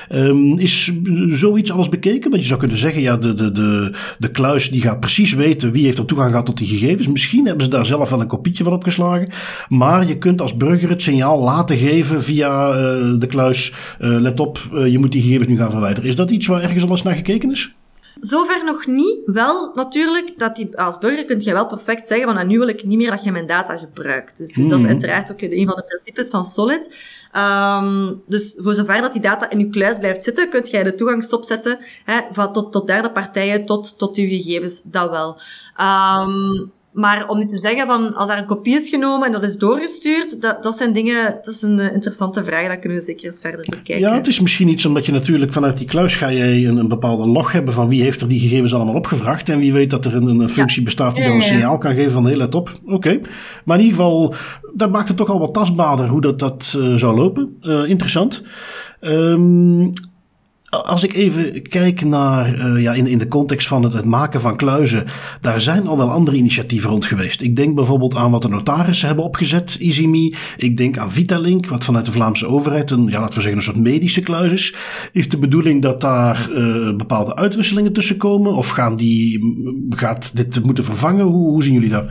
Um, 0.10 0.58
is 0.58 0.92
zoiets 1.30 1.72
alles 1.72 1.90
bekeken? 1.90 2.30
Want 2.30 2.42
je 2.42 2.48
zou 2.48 2.60
kunnen 2.60 2.78
zeggen, 2.78 3.02
ja, 3.02 3.18
de, 3.18 3.34
de, 3.34 3.52
de, 3.52 3.92
de 4.20 4.32
kluis 4.32 4.70
die 4.70 4.82
gaat 4.82 4.99
precies 5.00 5.34
weten 5.34 5.72
wie 5.72 5.86
heeft 5.86 5.98
er 5.98 6.06
toegang 6.06 6.30
gehad 6.30 6.46
tot 6.46 6.58
die 6.58 6.68
gegevens. 6.68 7.08
Misschien 7.08 7.46
hebben 7.46 7.64
ze 7.64 7.70
daar 7.70 7.86
zelf 7.86 8.10
wel 8.10 8.22
een 8.22 8.28
kopietje 8.28 8.64
van 8.64 8.74
opgeslagen. 8.74 9.30
Maar 9.68 10.08
je 10.08 10.18
kunt 10.18 10.42
als 10.42 10.58
burger 10.58 10.90
het 10.90 11.02
signaal 11.02 11.40
laten 11.40 11.78
geven 11.78 12.24
via 12.24 12.70
uh, 12.70 12.76
de 13.20 13.28
kluis. 13.28 13.74
Uh, 14.00 14.20
let 14.20 14.40
op, 14.40 14.60
uh, 14.74 14.88
je 14.88 15.00
moet 15.00 15.12
die 15.12 15.22
gegevens 15.22 15.50
nu 15.50 15.58
gaan 15.58 15.72
verwijderen. 15.72 16.10
Is 16.10 16.16
dat 16.16 16.32
iets 16.32 16.48
waar 16.48 16.62
ergens 16.62 16.84
al 16.84 16.90
eens 16.90 17.04
naar 17.04 17.16
gekeken 17.16 17.52
is? 17.52 17.74
Zover 18.20 18.62
nog 18.66 18.86
niet. 18.86 19.18
Wel 19.26 19.72
natuurlijk, 19.74 20.34
dat 20.38 20.56
die, 20.56 20.78
als 20.78 20.98
burger 20.98 21.26
kun 21.26 21.40
je 21.42 21.54
wel 21.54 21.68
perfect 21.68 22.08
zeggen 22.08 22.26
van, 22.26 22.36
nou, 22.36 22.48
nu 22.48 22.58
wil 22.58 22.68
ik 22.68 22.84
niet 22.84 22.98
meer 22.98 23.12
dat 23.12 23.24
je 23.24 23.32
mijn 23.32 23.48
data 23.48 23.78
gebruikt. 23.78 24.38
Dus, 24.38 24.54
dus 24.54 24.68
dat 24.68 24.78
is 24.78 24.84
Mhm. 24.84 24.92
uiteraard 24.94 25.32
ook 25.32 25.42
een 25.42 25.68
van 25.68 25.76
de 25.76 25.84
principes 25.88 26.30
van 26.30 26.46
Solid. 26.46 26.96
Ehm, 27.32 28.14
dus 28.28 28.56
voor 28.58 28.74
zover 28.74 29.02
dat 29.02 29.14
die 29.14 29.22
data 29.22 29.50
in 29.50 29.60
je 29.60 29.70
kluis 29.70 29.98
blijft 29.98 30.24
zitten, 30.24 30.50
kunt 30.50 30.70
jij 30.70 30.84
de 30.84 30.96
toegang 30.96 31.24
stopzetten 31.24 31.80
hè, 32.06 32.20
van 32.32 32.54
tot, 32.54 32.72
tot 32.72 32.88
derde 32.88 33.12
partijen, 33.12 33.66
tot, 33.66 33.98
tot 33.98 34.18
uw 34.18 34.28
gegevens, 34.28 34.82
dat 34.84 35.10
wel. 35.10 35.42
Ehm, 35.76 36.66
maar 37.00 37.28
om 37.28 37.38
nu 37.38 37.46
te 37.46 37.58
zeggen 37.58 37.88
van, 37.88 38.16
als 38.16 38.28
daar 38.28 38.38
een 38.38 38.46
kopie 38.46 38.82
is 38.82 38.90
genomen 38.90 39.26
en 39.26 39.32
dat 39.32 39.44
is 39.44 39.58
doorgestuurd, 39.58 40.42
dat, 40.42 40.64
dat 40.64 40.78
zijn 40.78 40.94
dingen, 40.94 41.40
dat 41.42 41.54
is 41.54 41.62
een 41.62 41.80
eh, 41.80 41.94
interessante 41.94 42.44
vraag, 42.44 42.68
dat 42.68 42.80
kunnen 42.80 42.98
we 42.98 43.04
zeker 43.04 43.26
eens 43.26 43.42
verder 43.42 43.66
bekijken. 43.70 44.00
Ja, 44.00 44.14
het 44.14 44.28
is 44.28 44.40
misschien 44.40 44.68
iets 44.68 44.86
omdat 44.86 45.06
je 45.06 45.12
natuurlijk 45.12 45.54
vanuit 45.54 45.78
die 45.78 45.88
kluis 45.88 46.16
ga 46.16 46.28
je 46.28 46.44
een, 46.44 46.78
een 46.78 46.88
bepaalde 46.88 47.28
log 47.28 47.52
hebben 47.52 47.74
van 47.74 47.88
wie 47.88 48.02
heeft 48.02 48.22
er 48.22 48.28
die 48.28 48.40
gegevens 48.40 48.74
allemaal 48.74 48.94
opgevraagd. 48.94 49.50
En 49.50 49.60
wie 49.60 49.74
weet 49.74 49.90
dat 49.90 50.06
er 50.06 50.16
een, 50.16 50.40
een 50.40 50.50
functie 50.50 50.84
bestaat 50.84 51.16
die 51.16 51.24
dan 51.24 51.36
een 51.36 51.44
signaal 51.44 51.78
kan 51.78 51.94
geven 51.94 52.12
van 52.12 52.26
hé, 52.26 52.36
let 52.36 52.56
op. 52.56 52.72
Oké. 52.86 53.20
Maar 53.66 53.78
in 53.78 53.84
ieder 53.84 53.98
geval, 53.98 54.34
dat 54.74 54.92
maakt 54.92 55.08
het 55.08 55.18
toch 55.18 55.30
al 55.30 55.40
wat 55.40 55.54
tastbaarder 55.54 56.08
hoe 56.08 56.22
dat, 56.22 56.40
dat 56.40 56.76
eh, 56.78 56.96
zou 56.96 57.16
lopen. 57.16 57.58
Eh, 57.62 57.90
interessant. 57.90 58.44
Ehm, 59.00 59.88
als 60.70 61.04
ik 61.04 61.14
even 61.14 61.62
kijk 61.62 62.02
naar, 62.02 62.54
eh, 62.54 62.82
ja, 62.82 62.94
in, 62.94 63.08
in 63.08 63.18
de 63.18 63.28
context 63.28 63.68
van 63.68 63.84
het, 63.84 63.94
het 63.94 64.06
maken 64.06 64.42
van 64.42 64.56
kluizen, 64.56 65.06
daar 65.42 65.62
zijn 65.62 65.88
al 65.88 65.98
wel 65.98 66.12
andere 66.12 66.38
initiatieven 66.38 66.90
rond 66.90 67.06
geweest. 67.06 67.42
Ik 67.42 67.56
denk 67.56 67.76
bijvoorbeeld 67.76 68.16
aan 68.16 68.32
wat 68.32 68.42
de 68.42 68.48
notarissen 68.48 69.08
hebben 69.08 69.26
opgezet, 69.26 69.78
EasyMe. 69.80 70.36
Ik 70.58 70.78
denk 70.78 70.98
aan 70.98 71.12
Vitalink, 71.12 71.68
wat 71.68 71.86
vanuit 71.86 72.06
de 72.06 72.12
Vlaamse 72.12 72.48
overheid 72.48 72.92
een, 72.92 73.08
ja, 73.08 73.20
laten 73.20 73.36
we 73.36 73.42
zeggen, 73.42 73.58
een 73.58 73.64
soort 73.64 73.78
medische 73.78 74.22
kluis 74.22 74.52
is. 74.52 74.76
Is 75.12 75.30
de 75.30 75.38
bedoeling 75.38 75.82
dat 75.82 76.02
daar 76.02 76.50
eh, 76.52 76.96
bepaalde 76.96 77.36
uitwisselingen 77.36 77.94
tussen 77.94 78.18
komen? 78.18 78.54
Of 78.56 78.70
gaan 78.70 78.96
die, 78.96 79.40
gaat 79.90 80.36
dit 80.36 80.64
moeten 80.64 80.84
vervangen? 80.84 81.26
Hoe, 81.26 81.50
hoe 81.50 81.64
zien 81.64 81.74
jullie 81.74 81.90
dat? 81.90 82.10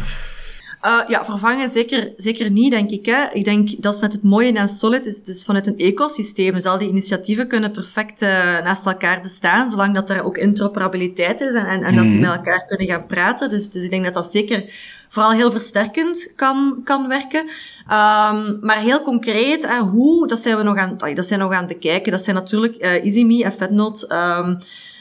Uh, 0.84 1.00
ja, 1.08 1.24
vervangen 1.24 1.70
zeker, 1.72 2.12
zeker 2.16 2.50
niet, 2.50 2.70
denk 2.70 2.90
ik. 2.90 3.06
Hè. 3.06 3.24
Ik 3.32 3.44
denk, 3.44 3.82
dat 3.82 3.94
is 3.94 4.00
net 4.00 4.12
het 4.12 4.22
mooie 4.22 4.58
aan 4.58 4.68
Solid, 4.68 5.06
is, 5.06 5.16
het 5.16 5.28
is 5.28 5.44
vanuit 5.44 5.66
een 5.66 5.78
ecosysteem. 5.78 6.52
Dus 6.52 6.64
al 6.64 6.78
die 6.78 6.88
initiatieven 6.88 7.48
kunnen 7.48 7.70
perfect 7.70 8.22
uh, 8.22 8.28
naast 8.62 8.86
elkaar 8.86 9.20
bestaan, 9.20 9.70
zolang 9.70 9.94
dat 9.94 10.10
er 10.10 10.24
ook 10.24 10.36
interoperabiliteit 10.36 11.40
is 11.40 11.54
en, 11.54 11.66
en, 11.66 11.82
en 11.82 11.96
dat 11.96 12.04
die 12.04 12.20
met 12.20 12.30
elkaar 12.30 12.66
kunnen 12.66 12.86
gaan 12.86 13.06
praten. 13.06 13.50
Dus, 13.50 13.70
dus 13.70 13.84
ik 13.84 13.90
denk 13.90 14.04
dat 14.04 14.14
dat 14.14 14.32
zeker 14.32 14.64
vooral 15.08 15.32
heel 15.32 15.50
versterkend 15.50 16.32
kan, 16.36 16.80
kan 16.84 17.08
werken. 17.08 17.40
Um, 17.40 18.58
maar 18.60 18.78
heel 18.78 19.02
concreet, 19.02 19.64
uh, 19.64 19.78
hoe, 19.78 20.26
dat 20.26 20.38
zijn 20.38 20.56
we 20.56 20.62
nog 20.62 20.76
aan, 20.76 20.96
dat 21.14 21.26
zijn 21.26 21.38
we 21.38 21.44
nog 21.44 21.54
aan 21.54 21.64
het 21.64 21.72
bekijken. 21.72 22.12
Dat 22.12 22.24
zijn 22.24 22.36
natuurlijk 22.36 22.84
uh, 22.84 23.04
EasyMe 23.04 23.44
en 23.44 23.52
FedNote, 23.52 24.14
um, 24.14 24.58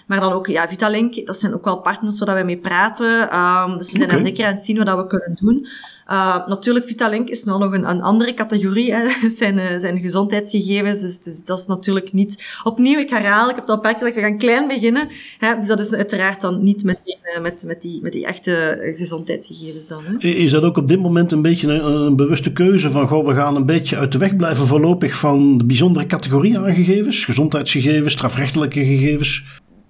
maar 0.07 0.19
dan 0.19 0.31
ook, 0.31 0.47
ja, 0.47 0.67
Vitalink, 0.67 1.25
dat 1.25 1.39
zijn 1.39 1.53
ook 1.53 1.65
wel 1.65 1.81
partners 1.81 2.19
waar 2.19 2.35
we 2.35 2.43
mee 2.43 2.57
praten. 2.57 3.35
Um, 3.37 3.77
dus 3.77 3.91
we 3.91 3.97
zijn 3.97 4.03
okay. 4.03 4.15
daar 4.15 4.27
zeker 4.27 4.45
aan 4.45 4.53
het 4.53 4.65
zien 4.65 4.83
wat 4.83 4.97
we 4.97 5.07
kunnen 5.07 5.37
doen. 5.41 5.67
Uh, 6.11 6.47
natuurlijk, 6.47 6.85
Vitalink 6.85 7.29
is 7.29 7.43
wel 7.43 7.57
nog 7.57 7.73
een, 7.73 7.89
een 7.89 8.01
andere 8.01 8.33
categorie, 8.33 8.93
hè. 8.93 9.07
Zijn, 9.29 9.57
uh, 9.57 9.77
zijn 9.77 9.97
gezondheidsgegevens. 9.97 11.01
Dus, 11.01 11.19
dus 11.19 11.43
dat 11.43 11.59
is 11.59 11.65
natuurlijk 11.65 12.13
niet... 12.13 12.59
Opnieuw, 12.63 12.99
ik 12.99 13.09
herhaal, 13.09 13.49
ik 13.49 13.55
heb 13.55 13.59
het 13.59 13.69
al 13.69 13.75
een 13.75 13.81
paar 13.81 13.95
keer 13.95 14.07
gezegd, 14.07 14.15
we 14.15 14.21
gaan 14.21 14.37
klein 14.37 14.67
beginnen. 14.67 15.07
Hè. 15.37 15.55
Dus 15.59 15.67
dat 15.67 15.79
is 15.79 15.93
uiteraard 15.93 16.41
dan 16.41 16.63
niet 16.63 16.83
meteen 16.83 17.17
uh, 17.35 17.41
met, 17.41 17.63
met, 17.65 17.81
die, 17.81 18.01
met 18.01 18.11
die 18.11 18.25
echte 18.25 18.77
gezondheidsgegevens 18.97 19.87
dan. 19.87 20.03
Hè. 20.03 20.27
Is 20.27 20.51
dat 20.51 20.63
ook 20.63 20.77
op 20.77 20.87
dit 20.87 21.01
moment 21.01 21.31
een 21.31 21.41
beetje 21.41 21.67
een, 21.67 21.85
een, 21.85 22.15
bewuste 22.15 22.53
keuze 22.53 22.89
van, 22.89 23.07
goh, 23.07 23.27
we 23.27 23.33
gaan 23.33 23.55
een 23.55 23.65
beetje 23.65 23.97
uit 23.97 24.11
de 24.11 24.17
weg 24.17 24.35
blijven 24.35 24.67
voorlopig 24.67 25.15
van 25.15 25.57
de 25.57 25.65
bijzondere 25.65 26.07
categorie 26.07 26.57
aan 26.57 26.73
gegevens? 26.73 27.25
Gezondheidsgegevens, 27.25 28.13
strafrechtelijke 28.13 28.85
gegevens? 28.85 29.45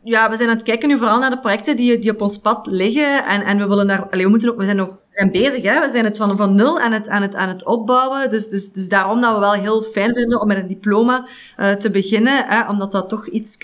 Ja, 0.09 0.29
we 0.29 0.35
zijn 0.35 0.49
aan 0.49 0.55
het 0.55 0.63
kijken 0.63 0.89
nu 0.89 0.97
vooral 0.97 1.19
naar 1.19 1.29
de 1.29 1.39
projecten 1.39 1.75
die, 1.75 1.99
die 1.99 2.11
op 2.11 2.21
ons 2.21 2.37
pad 2.37 2.67
liggen. 2.67 3.25
En, 3.25 3.41
en 3.41 3.57
we 3.57 3.67
willen 3.67 3.87
daar, 3.87 4.09
allee, 4.09 4.23
we 4.23 4.29
moeten 4.29 4.49
ook, 4.49 4.57
we 4.57 4.63
zijn 4.63 4.75
nog, 4.75 4.87
we 4.87 4.95
zijn 5.09 5.31
bezig, 5.31 5.63
hè. 5.63 5.79
We 5.79 5.89
zijn 5.91 6.05
het 6.05 6.17
van, 6.17 6.37
van 6.37 6.55
nul 6.55 6.79
aan 6.79 6.91
het, 6.91 7.09
aan 7.09 7.21
het, 7.21 7.35
aan 7.35 7.49
het 7.49 7.65
opbouwen. 7.65 8.29
Dus, 8.29 8.49
dus, 8.49 8.71
dus 8.71 8.89
daarom 8.89 9.21
dat 9.21 9.33
we 9.33 9.39
wel 9.39 9.53
heel 9.53 9.81
fijn 9.81 10.15
vinden 10.15 10.41
om 10.41 10.47
met 10.47 10.57
een 10.57 10.67
diploma 10.67 11.27
uh, 11.59 11.71
te 11.71 11.89
beginnen, 11.89 12.45
hè. 12.45 12.69
Omdat 12.69 12.91
dat 12.91 13.09
toch 13.09 13.27
iets 13.27 13.57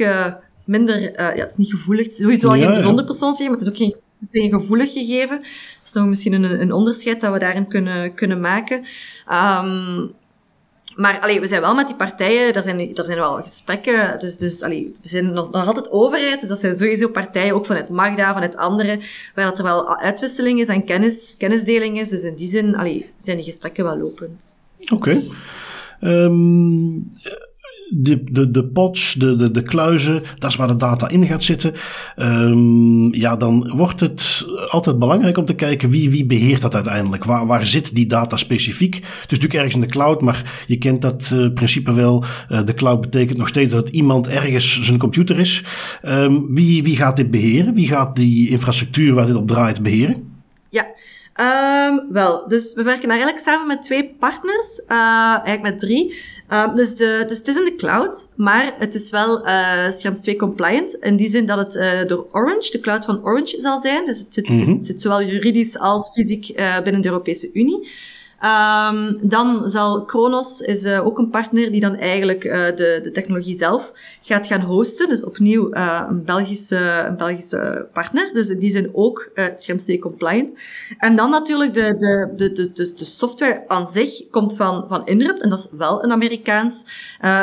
minder, 0.65 0.99
uh, 1.01 1.15
ja, 1.15 1.41
het 1.41 1.51
is 1.51 1.57
niet 1.57 1.71
gevoelig. 1.71 2.03
Het 2.03 2.13
is 2.13 2.19
sowieso 2.19 2.55
ja, 2.55 2.63
geen 2.63 2.73
bijzonder 2.73 3.05
persoonsgegeven, 3.05 3.51
maar 3.51 3.65
het 3.65 3.73
is 3.73 3.81
ook 3.81 3.89
geen, 3.89 4.01
het 4.19 4.29
is 4.31 4.41
geen 4.41 4.51
gevoelig 4.51 4.93
gegeven. 4.93 5.37
Dat 5.37 5.85
is 5.85 5.93
nog 5.93 6.07
misschien 6.07 6.33
een, 6.33 6.61
een 6.61 6.71
onderscheid 6.71 7.21
dat 7.21 7.33
we 7.33 7.39
daarin 7.39 7.67
kunnen, 7.67 8.13
kunnen 8.13 8.41
maken. 8.41 8.85
Um, 9.31 10.13
maar 10.95 11.19
allee, 11.19 11.39
we 11.39 11.47
zijn 11.47 11.61
wel 11.61 11.75
met 11.75 11.87
die 11.87 11.95
partijen, 11.95 12.53
daar 12.53 12.63
zijn, 12.63 12.93
daar 12.93 13.05
zijn 13.05 13.17
wel 13.17 13.33
gesprekken. 13.33 14.19
Dus, 14.19 14.37
dus 14.37 14.61
allee, 14.61 14.95
we 15.01 15.07
zijn 15.07 15.33
nog, 15.33 15.51
nog 15.51 15.67
altijd 15.67 15.91
overheid. 15.91 16.39
Dus 16.39 16.49
dat 16.49 16.59
zijn 16.59 16.75
sowieso 16.75 17.07
partijen, 17.07 17.53
ook 17.53 17.65
vanuit 17.65 17.89
Magda, 17.89 18.33
vanuit 18.33 18.55
andere, 18.55 18.99
waar 19.35 19.45
dat 19.45 19.57
er 19.57 19.63
wel 19.63 19.97
uitwisseling 19.97 20.59
is 20.59 20.67
en 20.67 20.85
kennis, 20.85 21.35
kennisdeling 21.37 21.99
is. 21.99 22.09
Dus 22.09 22.23
in 22.23 22.33
die 22.33 22.47
zin 22.47 22.75
allee, 22.75 23.09
zijn 23.17 23.37
die 23.37 23.45
gesprekken 23.45 23.83
wel 23.83 23.97
lopend. 23.97 24.59
Oké. 24.91 24.93
Okay. 24.93 25.23
Um, 26.01 27.09
de, 27.89 28.23
de, 28.31 28.51
de 28.51 28.65
pots, 28.65 29.13
de, 29.13 29.35
de, 29.35 29.51
de 29.51 29.61
kluizen, 29.61 30.23
dat 30.37 30.49
is 30.49 30.55
waar 30.55 30.67
de 30.67 30.75
data 30.75 31.09
in 31.09 31.25
gaat 31.25 31.43
zitten. 31.43 31.73
Um, 32.15 33.13
ja, 33.13 33.35
dan 33.35 33.73
wordt 33.75 33.99
het 33.99 34.45
altijd 34.67 34.99
belangrijk 34.99 35.37
om 35.37 35.45
te 35.45 35.55
kijken 35.55 35.89
wie, 35.89 36.09
wie 36.09 36.25
beheert 36.25 36.61
dat 36.61 36.75
uiteindelijk. 36.75 37.23
Waar, 37.23 37.47
waar 37.47 37.67
zit 37.67 37.95
die 37.95 38.07
data 38.07 38.37
specifiek? 38.37 38.95
Het 38.95 39.03
is 39.05 39.39
natuurlijk 39.39 39.53
ergens 39.53 39.75
in 39.75 39.81
de 39.81 39.87
cloud, 39.87 40.21
maar 40.21 40.63
je 40.67 40.77
kent 40.77 41.01
dat 41.01 41.29
uh, 41.33 41.53
principe 41.53 41.93
wel. 41.93 42.23
Uh, 42.49 42.63
de 42.65 42.73
cloud 42.73 43.01
betekent 43.01 43.37
nog 43.37 43.47
steeds 43.47 43.71
dat 43.71 43.89
iemand 43.89 44.27
ergens 44.27 44.81
zijn 44.81 44.97
computer 44.97 45.39
is. 45.39 45.63
Um, 46.03 46.53
wie, 46.53 46.83
wie 46.83 46.95
gaat 46.95 47.15
dit 47.15 47.31
beheren? 47.31 47.73
Wie 47.73 47.87
gaat 47.87 48.15
die 48.15 48.49
infrastructuur 48.49 49.13
waar 49.13 49.25
dit 49.25 49.35
op 49.35 49.47
draait 49.47 49.81
beheren? 49.81 50.31
Ja, 50.69 50.85
Um, 51.39 52.11
wel, 52.11 52.47
dus 52.47 52.73
we 52.73 52.83
werken 52.83 53.09
eigenlijk 53.09 53.39
samen 53.39 53.67
met 53.67 53.81
twee 53.81 54.15
partners, 54.19 54.81
uh, 54.87 54.97
eigenlijk 55.31 55.61
met 55.61 55.79
drie. 55.79 56.15
Um, 56.53 56.75
dus, 56.75 56.95
de, 56.95 57.23
dus 57.27 57.37
het 57.37 57.47
is 57.47 57.57
in 57.57 57.65
de 57.65 57.75
cloud, 57.75 58.27
maar 58.35 58.75
het 58.77 58.93
is 58.93 59.09
wel 59.09 59.47
uh, 59.47 59.91
Schrems 59.91 60.19
2 60.19 60.35
compliant. 60.35 60.93
In 60.93 61.15
die 61.15 61.29
zin 61.29 61.45
dat 61.45 61.57
het 61.57 61.75
uh, 61.75 62.07
door 62.07 62.27
Orange, 62.31 62.71
de 62.71 62.79
cloud 62.79 63.05
van 63.05 63.23
Orange 63.23 63.59
zal 63.59 63.81
zijn. 63.81 64.05
Dus 64.05 64.19
het 64.19 64.33
zit, 64.33 64.49
mm 64.49 64.57
-hmm. 64.57 64.75
het 64.75 64.85
zit 64.85 65.01
zowel 65.01 65.23
juridisch 65.23 65.77
als 65.77 66.09
fysiek 66.09 66.59
uh, 66.59 66.81
binnen 66.81 67.01
de 67.01 67.07
Europese 67.07 67.49
Unie. 67.53 67.89
Um, 68.43 69.17
dan 69.21 69.69
zal 69.69 70.05
Kronos 70.05 70.61
is 70.61 70.83
uh, 70.83 71.05
ook 71.05 71.17
een 71.17 71.29
partner 71.29 71.71
die 71.71 71.81
dan 71.81 71.95
eigenlijk 71.95 72.43
uh, 72.43 72.65
de, 72.65 72.99
de 73.03 73.11
technologie 73.11 73.55
zelf 73.55 73.91
gaat 74.21 74.47
gaan 74.47 74.61
hosten. 74.61 75.09
Dus 75.09 75.23
opnieuw 75.23 75.73
uh, 75.73 76.03
een, 76.09 76.23
Belgische, 76.23 77.05
een 77.07 77.15
Belgische 77.15 77.87
partner. 77.93 78.29
Dus 78.33 78.47
die 78.47 78.69
zin 78.69 78.89
ook 78.93 79.31
uh, 79.35 79.45
Schrems 79.55 79.83
2 79.83 79.99
compliant. 79.99 80.59
En 80.97 81.15
dan 81.15 81.29
natuurlijk 81.29 81.73
de, 81.73 81.95
de, 81.97 82.33
de, 82.35 82.51
de, 82.51 82.93
de, 82.93 83.05
software 83.05 83.63
aan 83.67 83.87
zich 83.87 84.29
komt 84.29 84.55
van, 84.55 84.87
van 84.87 85.05
Inrupt. 85.05 85.41
En 85.41 85.49
dat 85.49 85.59
is 85.59 85.69
wel 85.77 86.03
een 86.03 86.11
Amerikaans 86.11 86.85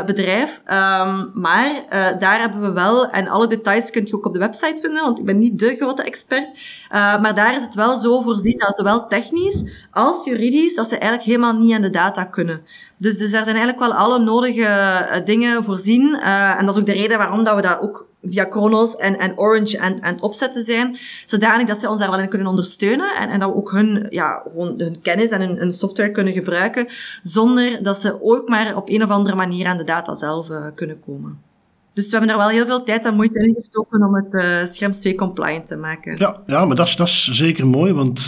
bedrijf. 0.06 0.60
Um, 0.64 1.30
maar 1.34 1.86
daar 2.18 2.40
hebben 2.40 2.60
we 2.60 2.72
wel, 2.72 3.10
en 3.10 3.28
alle 3.28 3.46
details 3.46 3.90
kunt 3.90 4.08
je 4.08 4.14
ook 4.14 4.26
op 4.26 4.32
de 4.32 4.38
website 4.38 4.80
vinden, 4.80 5.02
want 5.02 5.18
ik 5.18 5.24
ben 5.24 5.38
niet 5.38 5.58
de 5.58 5.76
grote 5.76 6.02
expert. 6.02 6.48
Maar 6.90 7.34
daar 7.34 7.56
is 7.56 7.62
het 7.62 7.74
wel 7.74 7.96
zo 7.96 8.20
voorzien 8.20 8.64
zowel 8.68 9.06
technisch 9.06 9.86
als 9.90 10.24
juridisch, 10.24 10.78
ze 10.90 10.98
eigenlijk 10.98 11.30
helemaal 11.30 11.54
niet 11.54 11.74
aan 11.74 11.82
de 11.82 11.90
data 11.90 12.24
kunnen. 12.24 12.62
Dus, 12.98 13.18
dus 13.18 13.30
daar 13.30 13.44
zijn 13.44 13.56
eigenlijk 13.56 13.86
wel 13.86 13.98
alle 13.98 14.18
nodige 14.18 14.60
uh, 14.60 15.24
dingen 15.24 15.64
voorzien. 15.64 16.02
Uh, 16.02 16.58
en 16.58 16.66
dat 16.66 16.74
is 16.74 16.80
ook 16.80 16.86
de 16.86 16.92
reden 16.92 17.18
waarom 17.18 17.44
dat 17.44 17.54
we 17.54 17.62
dat 17.62 17.80
ook 17.80 18.08
via 18.22 18.44
Kronos 18.44 18.96
en, 18.96 19.18
en 19.18 19.38
Orange 19.38 19.80
aan 19.80 19.98
het 20.00 20.20
opzetten 20.20 20.64
zijn. 20.64 20.98
Zodanig 21.24 21.66
dat 21.66 21.80
ze 21.80 21.88
ons 21.88 21.98
daar 21.98 22.10
wel 22.10 22.20
in 22.20 22.28
kunnen 22.28 22.48
ondersteunen. 22.48 23.16
En, 23.16 23.28
en 23.28 23.40
dat 23.40 23.50
we 23.50 23.56
ook 23.56 23.70
hun, 23.70 24.06
ja, 24.10 24.42
gewoon 24.42 24.74
hun 24.78 25.00
kennis 25.00 25.30
en 25.30 25.40
hun, 25.40 25.56
hun 25.56 25.72
software 25.72 26.10
kunnen 26.10 26.32
gebruiken. 26.32 26.86
Zonder 27.22 27.82
dat 27.82 28.00
ze 28.00 28.22
ook 28.22 28.48
maar 28.48 28.76
op 28.76 28.88
een 28.88 29.02
of 29.02 29.10
andere 29.10 29.36
manier 29.36 29.66
aan 29.66 29.76
de 29.76 29.84
data 29.84 30.14
zelf 30.14 30.48
uh, 30.48 30.66
kunnen 30.74 31.00
komen. 31.06 31.38
Dus 31.92 32.04
we 32.04 32.10
hebben 32.10 32.28
daar 32.28 32.46
wel 32.46 32.56
heel 32.56 32.66
veel 32.66 32.84
tijd 32.84 33.04
en 33.04 33.14
moeite 33.14 33.42
in 33.42 33.54
gestoken 33.54 34.04
om 34.04 34.14
het 34.14 34.34
uh, 34.34 34.64
Schrems 34.64 35.00
2 35.00 35.14
compliant 35.14 35.66
te 35.66 35.76
maken. 35.76 36.16
Ja, 36.16 36.36
ja 36.46 36.64
maar 36.64 36.76
dat 36.76 36.86
is, 36.86 36.96
dat 36.96 37.06
is 37.06 37.24
zeker 37.24 37.66
mooi, 37.66 37.92
want 37.92 38.20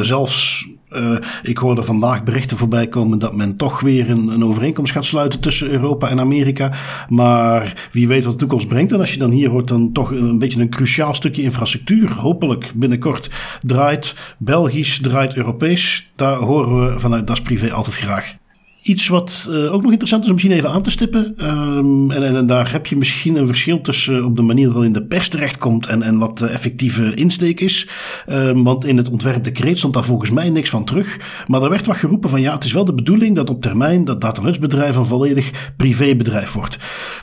zelfs 0.00 0.68
uh, 0.96 1.16
ik 1.42 1.58
hoorde 1.58 1.82
vandaag 1.82 2.22
berichten 2.22 2.56
voorbij 2.56 2.86
komen 2.86 3.18
dat 3.18 3.36
men 3.36 3.56
toch 3.56 3.80
weer 3.80 4.10
een, 4.10 4.28
een, 4.28 4.44
overeenkomst 4.44 4.92
gaat 4.92 5.04
sluiten 5.04 5.40
tussen 5.40 5.70
Europa 5.70 6.08
en 6.08 6.20
Amerika. 6.20 6.72
Maar 7.08 7.88
wie 7.92 8.08
weet 8.08 8.24
wat 8.24 8.32
de 8.32 8.38
toekomst 8.38 8.68
brengt. 8.68 8.92
En 8.92 9.00
als 9.00 9.12
je 9.12 9.18
dan 9.18 9.30
hier 9.30 9.50
hoort, 9.50 9.68
dan 9.68 9.92
toch 9.92 10.10
een 10.10 10.38
beetje 10.38 10.60
een 10.60 10.70
cruciaal 10.70 11.14
stukje 11.14 11.42
infrastructuur. 11.42 12.12
Hopelijk 12.12 12.72
binnenkort 12.74 13.30
draait 13.62 14.14
Belgisch, 14.38 15.00
draait 15.00 15.36
Europees. 15.36 16.10
Daar 16.16 16.36
horen 16.36 16.92
we 16.92 16.98
vanuit 16.98 17.26
Das 17.26 17.42
Privé 17.42 17.72
altijd 17.72 17.96
graag. 17.96 18.36
Iets 18.84 19.08
wat 19.08 19.46
uh, 19.50 19.72
ook 19.72 19.82
nog 19.82 19.90
interessant 19.90 20.22
is 20.22 20.28
om 20.28 20.34
misschien 20.34 20.56
even 20.56 20.70
aan 20.70 20.82
te 20.82 20.90
stippen. 20.90 21.34
Um, 21.50 22.10
en, 22.10 22.36
en, 22.36 22.46
daar 22.46 22.72
heb 22.72 22.86
je 22.86 22.96
misschien 22.96 23.36
een 23.36 23.46
verschil 23.46 23.80
tussen 23.80 24.24
op 24.24 24.36
de 24.36 24.42
manier 24.42 24.66
dat 24.66 24.74
het 24.74 24.84
in 24.84 24.92
de 24.92 25.04
pers 25.04 25.28
terechtkomt 25.28 25.86
en, 25.86 26.02
en 26.02 26.18
wat 26.18 26.38
de 26.38 26.46
effectieve 26.46 27.14
insteek 27.14 27.60
is. 27.60 27.88
Um, 28.28 28.64
want 28.64 28.84
in 28.84 28.96
het 28.96 29.10
ontwerpdecreet 29.10 29.78
stond 29.78 29.94
daar 29.94 30.04
volgens 30.04 30.30
mij 30.30 30.50
niks 30.50 30.70
van 30.70 30.84
terug. 30.84 31.20
Maar 31.46 31.62
er 31.62 31.70
werd 31.70 31.86
wat 31.86 31.96
geroepen 31.96 32.30
van 32.30 32.40
ja, 32.40 32.54
het 32.54 32.64
is 32.64 32.72
wel 32.72 32.84
de 32.84 32.94
bedoeling 32.94 33.36
dat 33.36 33.50
op 33.50 33.62
termijn 33.62 34.04
dat 34.04 34.20
datanutsbedrijf 34.20 34.96
een 34.96 35.06
volledig 35.06 35.72
privébedrijf 35.76 36.52
wordt. 36.52 36.78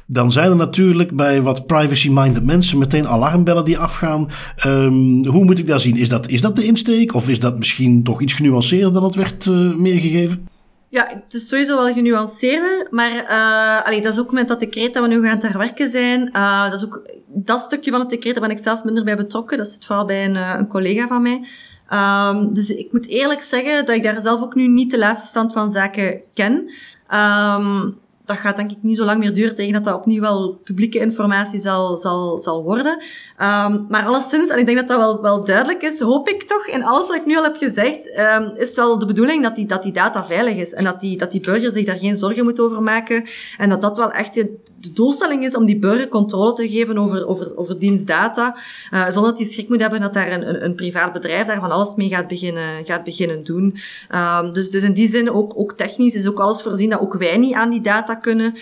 Dan 0.05 0.31
zijn 0.31 0.49
er 0.49 0.55
natuurlijk 0.55 1.15
bij 1.15 1.41
wat 1.41 1.65
privacy-minded 1.65 2.45
mensen 2.45 2.77
meteen 2.77 3.07
alarmbellen 3.07 3.65
die 3.65 3.77
afgaan. 3.77 4.27
Um, 4.65 5.25
hoe 5.25 5.45
moet 5.45 5.59
ik 5.59 5.67
dat 5.67 5.81
zien? 5.81 5.97
Is 5.97 6.09
dat, 6.09 6.29
is 6.29 6.41
dat 6.41 6.55
de 6.55 6.65
insteek? 6.65 7.13
Of 7.13 7.29
is 7.29 7.39
dat 7.39 7.57
misschien 7.57 8.03
toch 8.03 8.21
iets 8.21 8.33
genuanceerder 8.33 8.93
dan 8.93 9.03
het 9.03 9.15
werd 9.15 9.45
uh, 9.45 9.75
meegegeven? 9.75 10.50
Ja, 10.91 11.07
het 11.07 11.33
is 11.33 11.47
sowieso 11.47 11.75
wel 11.75 11.93
genuanceerder, 11.93 12.87
maar 12.89 13.11
uh, 13.11 13.85
allee, 13.85 14.01
dat 14.01 14.13
is 14.13 14.19
ook 14.19 14.31
met 14.31 14.47
dat 14.47 14.59
decreet 14.59 14.93
dat 14.93 15.03
we 15.03 15.09
nu 15.09 15.27
gaan 15.27 15.39
ter 15.39 15.57
werken 15.57 15.89
zijn. 15.89 16.29
Uh, 16.35 16.69
dat 16.69 16.81
is 16.81 16.85
ook 16.85 17.01
dat 17.27 17.61
stukje 17.61 17.91
van 17.91 17.99
het 17.99 18.09
decreet, 18.09 18.33
daar 18.35 18.47
ben 18.47 18.57
ik 18.57 18.63
zelf 18.63 18.83
minder 18.83 19.03
bij 19.03 19.15
betrokken. 19.15 19.57
Dat 19.57 19.67
zit 19.67 19.85
vooral 19.85 20.05
bij 20.05 20.25
een, 20.25 20.35
een 20.35 20.67
collega 20.67 21.07
van 21.07 21.21
mij. 21.21 21.47
Um, 21.93 22.53
dus 22.53 22.69
ik 22.69 22.91
moet 22.91 23.07
eerlijk 23.07 23.41
zeggen 23.41 23.85
dat 23.85 23.95
ik 23.95 24.03
daar 24.03 24.21
zelf 24.21 24.41
ook 24.41 24.55
nu 24.55 24.67
niet 24.67 24.91
de 24.91 24.97
laatste 24.97 25.27
stand 25.27 25.53
van 25.53 25.69
zaken 25.69 26.21
ken. 26.33 26.71
Um, 27.09 27.99
dat 28.31 28.41
gaat 28.41 28.57
denk 28.57 28.71
ik 28.71 28.77
niet 28.81 28.97
zo 28.97 29.05
lang 29.05 29.19
meer 29.19 29.33
duren 29.33 29.55
tegen 29.55 29.73
dat 29.73 29.83
dat 29.83 29.95
opnieuw 29.95 30.21
wel 30.21 30.59
publieke 30.63 30.99
informatie 30.99 31.59
zal, 31.59 31.97
zal, 31.97 32.39
zal 32.39 32.63
worden. 32.63 32.91
Um, 32.91 33.85
maar 33.89 34.05
alleszins, 34.05 34.49
en 34.49 34.59
ik 34.59 34.65
denk 34.65 34.77
dat 34.77 34.87
dat 34.87 34.97
wel, 34.97 35.21
wel 35.21 35.43
duidelijk 35.43 35.81
is, 35.81 35.99
hoop 35.99 36.29
ik 36.29 36.43
toch, 36.43 36.67
in 36.67 36.83
alles 36.83 37.07
wat 37.07 37.15
ik 37.15 37.25
nu 37.25 37.37
al 37.37 37.43
heb 37.43 37.57
gezegd, 37.57 38.19
um, 38.19 38.51
is 38.55 38.67
het 38.67 38.75
wel 38.75 38.99
de 38.99 39.05
bedoeling 39.05 39.43
dat 39.43 39.55
die, 39.55 39.65
dat 39.65 39.83
die 39.83 39.93
data 39.93 40.25
veilig 40.25 40.55
is. 40.55 40.73
En 40.73 40.83
dat 40.83 40.99
die, 40.99 41.17
dat 41.17 41.31
die 41.31 41.41
burger 41.41 41.71
zich 41.71 41.85
daar 41.85 41.97
geen 41.97 42.17
zorgen 42.17 42.43
moet 42.43 42.59
over 42.59 42.81
maken. 42.81 43.23
En 43.57 43.69
dat 43.69 43.81
dat 43.81 43.97
wel 43.97 44.11
echt 44.11 44.33
de, 44.33 44.59
doelstelling 44.93 45.45
is 45.45 45.55
om 45.55 45.65
die 45.65 45.79
burger 45.79 46.07
controle 46.07 46.53
te 46.53 46.69
geven 46.69 46.97
over, 46.97 47.27
over, 47.27 47.57
over 47.57 47.79
dienstdata. 47.79 48.57
Uh, 48.93 49.09
zonder 49.09 49.31
dat 49.31 49.39
hij 49.39 49.49
schrik 49.49 49.69
moet 49.69 49.81
hebben 49.81 50.01
dat 50.01 50.13
daar 50.13 50.31
een, 50.31 50.49
een, 50.49 50.63
een 50.65 50.75
privaat 50.75 51.13
bedrijf 51.13 51.47
daar 51.47 51.61
van 51.61 51.71
alles 51.71 51.95
mee 51.95 52.09
gaat 52.09 52.27
beginnen, 52.27 52.85
gaat 52.85 53.03
beginnen 53.03 53.43
doen. 53.43 53.77
Um, 54.15 54.53
dus, 54.53 54.69
dus 54.69 54.83
in 54.83 54.93
die 54.93 55.09
zin, 55.09 55.31
ook, 55.31 55.53
ook 55.55 55.73
technisch 55.73 56.15
is 56.15 56.27
ook 56.27 56.39
alles 56.39 56.61
voorzien 56.61 56.89
dat 56.89 56.99
ook 56.99 57.13
wij 57.13 57.37
niet 57.37 57.53
aan 57.53 57.69
die 57.69 57.81
data 57.81 58.15
kunnen. 58.21 58.53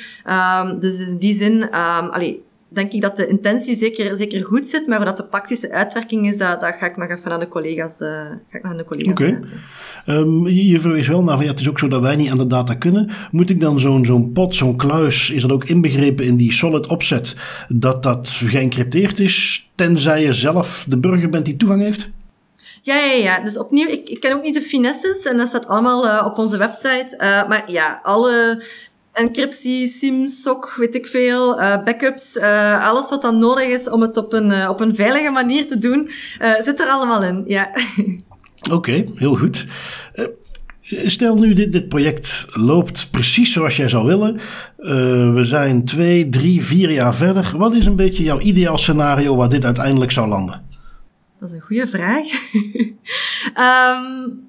Um, 0.61 0.79
dus 0.79 0.99
in 0.99 1.17
die 1.17 1.35
zin, 1.35 1.61
um, 1.61 2.09
allee, 2.09 2.41
denk 2.67 2.91
ik 2.91 3.01
dat 3.01 3.17
de 3.17 3.27
intentie 3.27 3.75
zeker, 3.75 4.15
zeker 4.15 4.45
goed 4.45 4.67
zit, 4.67 4.87
maar 4.87 5.05
wat 5.05 5.17
de 5.17 5.25
praktische 5.25 5.71
uitwerking 5.71 6.27
is, 6.27 6.37
dat, 6.37 6.61
dat 6.61 6.75
ga 6.79 6.85
ik 6.85 6.97
nog 6.97 7.09
even 7.09 7.31
aan 7.31 7.39
de 7.39 7.47
collega's, 7.47 7.99
uh, 7.99 8.07
ga 8.49 8.57
ik 8.57 8.63
nog 8.63 8.71
aan 8.71 8.77
de 8.77 8.85
collega's 8.85 9.11
okay. 9.11 9.43
Um, 10.07 10.47
je 10.47 10.79
verwees 10.79 11.07
wel 11.07 11.23
naar 11.23 11.35
van 11.35 11.45
ja, 11.45 11.51
het 11.51 11.59
is 11.59 11.69
ook 11.69 11.79
zo 11.79 11.87
dat 11.87 12.01
wij 12.01 12.15
niet 12.15 12.29
aan 12.29 12.37
de 12.37 12.47
data 12.47 12.73
kunnen. 12.73 13.09
Moet 13.31 13.49
ik 13.49 13.59
dan 13.59 13.79
zo'n 13.79 14.05
zo'n 14.05 14.31
pot, 14.31 14.55
zo'n 14.55 14.77
kluis, 14.77 15.29
is 15.29 15.41
dat 15.41 15.51
ook 15.51 15.65
inbegrepen 15.65 16.25
in 16.25 16.35
die 16.35 16.51
solid 16.51 16.87
opzet, 16.87 17.35
dat 17.67 18.03
dat 18.03 18.29
geëncrypteerd 18.29 19.19
is, 19.19 19.69
tenzij 19.75 20.23
je 20.23 20.33
zelf 20.33 20.85
de 20.87 20.97
burger 20.97 21.29
bent 21.29 21.45
die 21.45 21.57
toegang 21.57 21.81
heeft? 21.81 22.09
Ja, 22.81 22.97
ja, 22.97 23.13
ja. 23.13 23.43
Dus 23.43 23.57
opnieuw, 23.57 23.87
ik, 23.87 24.09
ik 24.09 24.19
ken 24.19 24.33
ook 24.33 24.43
niet 24.43 24.53
de 24.53 24.61
finesses 24.61 25.25
en 25.25 25.37
dat 25.37 25.47
staat 25.47 25.67
allemaal 25.67 26.05
uh, 26.05 26.23
op 26.25 26.37
onze 26.37 26.57
website. 26.57 27.17
Uh, 27.21 27.47
maar 27.47 27.71
ja, 27.71 27.99
alle 28.03 28.63
encryptie, 29.13 29.87
SIM, 29.87 30.27
SOC, 30.27 30.73
weet 30.77 30.95
ik 30.95 31.07
veel, 31.07 31.59
uh, 31.59 31.83
backups, 31.83 32.35
uh, 32.35 32.87
alles 32.89 33.09
wat 33.09 33.21
dan 33.21 33.39
nodig 33.39 33.65
is 33.65 33.89
om 33.89 34.01
het 34.01 34.17
op 34.17 34.33
een, 34.33 34.49
uh, 34.49 34.69
op 34.69 34.79
een 34.79 34.95
veilige 34.95 35.29
manier 35.29 35.67
te 35.67 35.77
doen, 35.77 36.09
zit 36.59 36.79
er 36.79 36.87
allemaal 36.87 37.23
in. 37.23 37.43
Ja. 37.47 37.69
Oké, 38.63 38.73
okay, 38.73 39.09
heel 39.15 39.35
goed. 39.35 39.65
Stel 41.05 41.35
nu, 41.35 41.53
dit, 41.53 41.71
dit 41.71 41.87
project 41.87 42.47
loopt 42.49 43.07
precies 43.11 43.53
zoals 43.53 43.77
jij 43.77 43.89
zou 43.89 44.05
willen. 44.05 44.39
we 45.33 45.41
zijn 45.43 45.85
twee, 45.85 46.29
drie, 46.29 46.63
vier 46.63 46.91
jaar 46.91 47.15
verder. 47.15 47.53
Wat 47.57 47.73
is 47.73 47.85
een 47.85 47.95
beetje 47.95 48.23
jouw 48.23 48.39
ideaal 48.39 48.77
scenario 48.77 49.35
waar 49.35 49.49
dit 49.49 49.65
uiteindelijk 49.65 50.11
zou 50.11 50.27
landen? 50.27 50.61
Dat 51.39 51.49
is 51.49 51.55
een 51.55 51.61
goede 51.61 51.87
vraag. 51.87 52.27
um, 53.95 54.39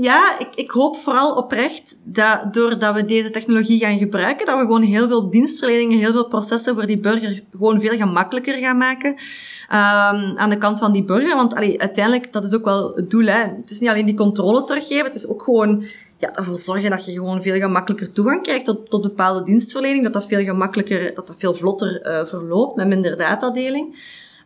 ja, 0.00 0.38
ik, 0.38 0.48
ik 0.54 0.70
hoop 0.70 0.96
vooral 0.96 1.34
oprecht 1.34 1.98
dat 2.04 2.54
doordat 2.54 2.94
we 2.94 3.04
deze 3.04 3.30
technologie 3.30 3.78
gaan 3.78 3.98
gebruiken, 3.98 4.46
dat 4.46 4.58
we 4.58 4.60
gewoon 4.60 4.82
heel 4.82 5.08
veel 5.08 5.30
dienstverleningen, 5.30 5.98
heel 5.98 6.12
veel 6.12 6.28
processen 6.28 6.74
voor 6.74 6.86
die 6.86 6.98
burger 6.98 7.42
gewoon 7.52 7.80
veel 7.80 7.96
gemakkelijker 7.96 8.54
gaan 8.54 8.78
maken. 8.78 9.10
Um, 9.10 10.38
aan 10.38 10.50
de 10.50 10.58
kant 10.58 10.78
van 10.78 10.92
die 10.92 11.04
burger. 11.04 11.36
Want 11.36 11.54
allee, 11.54 11.80
uiteindelijk, 11.80 12.32
dat 12.32 12.44
is 12.44 12.54
ook 12.54 12.64
wel 12.64 12.94
het 12.94 13.10
doel. 13.10 13.26
Hè. 13.26 13.40
Het 13.40 13.70
is 13.70 13.80
niet 13.80 13.88
alleen 13.88 14.06
die 14.06 14.14
controle 14.14 14.64
teruggeven, 14.64 15.04
het 15.04 15.14
is 15.14 15.28
ook 15.28 15.42
gewoon 15.42 15.84
ja, 16.18 16.34
ervoor 16.34 16.58
zorgen 16.58 16.90
dat 16.90 17.04
je 17.04 17.12
gewoon 17.12 17.42
veel 17.42 17.58
gemakkelijker 17.58 18.12
toegang 18.12 18.42
krijgt 18.42 18.64
tot, 18.64 18.90
tot 18.90 19.02
bepaalde 19.02 19.42
dienstverlening. 19.42 20.02
Dat 20.02 20.12
dat 20.12 20.26
veel 20.26 20.44
gemakkelijker, 20.44 21.14
dat 21.14 21.26
dat 21.26 21.36
veel 21.38 21.54
vlotter 21.54 22.06
uh, 22.06 22.26
verloopt 22.26 22.76
met 22.76 22.86
minder 22.86 23.16
datadeling. 23.16 23.96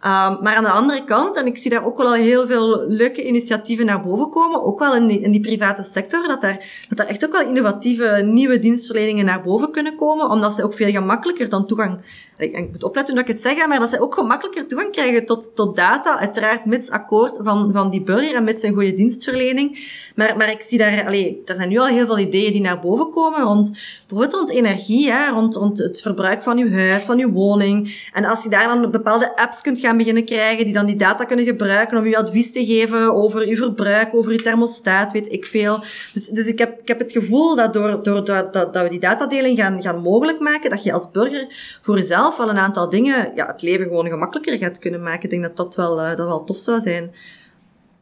Um, 0.04 0.38
maar 0.42 0.54
aan 0.54 0.64
de 0.64 0.70
andere 0.70 1.04
kant, 1.04 1.36
en 1.36 1.46
ik 1.46 1.58
zie 1.58 1.70
daar 1.70 1.84
ook 1.84 1.96
wel 1.96 2.06
al 2.06 2.12
heel 2.12 2.46
veel 2.46 2.84
leuke 2.86 3.26
initiatieven 3.26 3.86
naar 3.86 4.00
boven 4.00 4.30
komen, 4.30 4.62
ook 4.62 4.78
wel 4.78 4.94
in 4.94 5.06
die, 5.06 5.20
in 5.20 5.30
die 5.30 5.40
private 5.40 5.82
sector, 5.82 6.28
dat 6.28 6.40
daar, 6.40 6.84
dat 6.88 6.98
daar 6.98 7.06
echt 7.06 7.24
ook 7.24 7.32
wel 7.32 7.48
innovatieve 7.48 8.22
nieuwe 8.24 8.58
dienstverleningen 8.58 9.24
naar 9.24 9.42
boven 9.42 9.70
kunnen 9.70 9.96
komen, 9.96 10.30
omdat 10.30 10.54
ze 10.54 10.64
ook 10.64 10.74
veel 10.74 10.90
gemakkelijker 10.90 11.48
dan 11.48 11.66
toegang, 11.66 12.00
ik, 12.42 12.70
moet 12.70 12.84
opletten 12.84 13.14
dat 13.14 13.28
ik 13.28 13.34
het 13.34 13.42
zeg, 13.42 13.66
maar 13.66 13.80
dat 13.80 13.90
ze 13.90 14.00
ook 14.00 14.14
gemakkelijker 14.14 14.66
toegang 14.66 14.92
krijgen 14.92 15.26
tot, 15.26 15.50
tot 15.54 15.76
data, 15.76 16.18
uiteraard 16.18 16.64
mits 16.64 16.90
akkoord 16.90 17.38
van, 17.40 17.72
van 17.72 17.90
die 17.90 18.02
burger 18.02 18.34
en 18.34 18.44
met 18.44 18.62
een 18.62 18.74
goede 18.74 18.94
dienstverlening. 18.94 19.78
Maar, 20.14 20.36
maar 20.36 20.50
ik 20.50 20.62
zie 20.62 20.78
daar, 20.78 21.06
allee, 21.06 21.42
er 21.44 21.56
zijn 21.56 21.68
nu 21.68 21.78
al 21.78 21.86
heel 21.86 22.06
veel 22.06 22.18
ideeën 22.18 22.52
die 22.52 22.60
naar 22.60 22.80
boven 22.80 23.10
komen 23.10 23.40
rond, 23.40 23.78
bijvoorbeeld 24.08 24.34
rond 24.34 24.50
energie, 24.50 25.10
hè, 25.10 25.30
rond, 25.30 25.54
rond 25.54 25.78
het 25.78 26.00
verbruik 26.00 26.42
van 26.42 26.58
uw 26.58 26.70
huis, 26.70 27.02
van 27.02 27.18
uw 27.18 27.30
woning. 27.32 28.08
En 28.12 28.24
als 28.24 28.42
je 28.42 28.48
daar 28.48 28.66
dan 28.66 28.90
bepaalde 28.90 29.36
apps 29.36 29.60
kunt 29.60 29.80
gaan 29.80 29.96
beginnen 29.96 30.24
krijgen, 30.24 30.64
die 30.64 30.74
dan 30.74 30.86
die 30.86 30.96
data 30.96 31.24
kunnen 31.24 31.44
gebruiken 31.44 31.98
om 31.98 32.04
u 32.04 32.14
advies 32.14 32.52
te 32.52 32.64
geven 32.64 33.14
over 33.14 33.40
uw 33.46 33.56
verbruik, 33.56 34.14
over 34.14 34.32
uw 34.32 34.36
thermostaat, 34.36 35.12
weet 35.12 35.32
ik 35.32 35.46
veel. 35.46 35.78
Dus, 36.12 36.26
dus 36.26 36.46
ik, 36.46 36.58
heb, 36.58 36.80
ik 36.80 36.88
heb 36.88 36.98
het 36.98 37.12
gevoel 37.12 37.56
dat 37.56 37.72
door, 37.72 38.02
door 38.02 38.24
dat, 38.24 38.52
dat, 38.52 38.72
dat 38.72 38.82
we 38.82 38.88
die 38.88 39.00
datadeling 39.00 39.58
gaan, 39.58 39.82
gaan 39.82 40.02
mogelijk 40.02 40.40
maken, 40.40 40.70
dat 40.70 40.82
je 40.82 40.92
als 40.92 41.10
burger 41.10 41.46
voor 41.82 41.96
jezelf 41.96 42.31
wel 42.36 42.48
een 42.48 42.58
aantal 42.58 42.88
dingen, 42.88 43.32
ja, 43.34 43.46
het 43.46 43.62
leven 43.62 43.86
gewoon 43.86 44.08
gemakkelijker 44.08 44.58
gaat 44.58 44.78
kunnen 44.78 45.02
maken. 45.02 45.22
Ik 45.22 45.30
denk 45.30 45.42
dat 45.42 45.56
dat 45.56 45.76
wel, 45.76 45.98
uh, 45.98 46.16
dat 46.16 46.26
wel 46.26 46.44
tof 46.44 46.58
zou 46.58 46.80
zijn. 46.80 47.14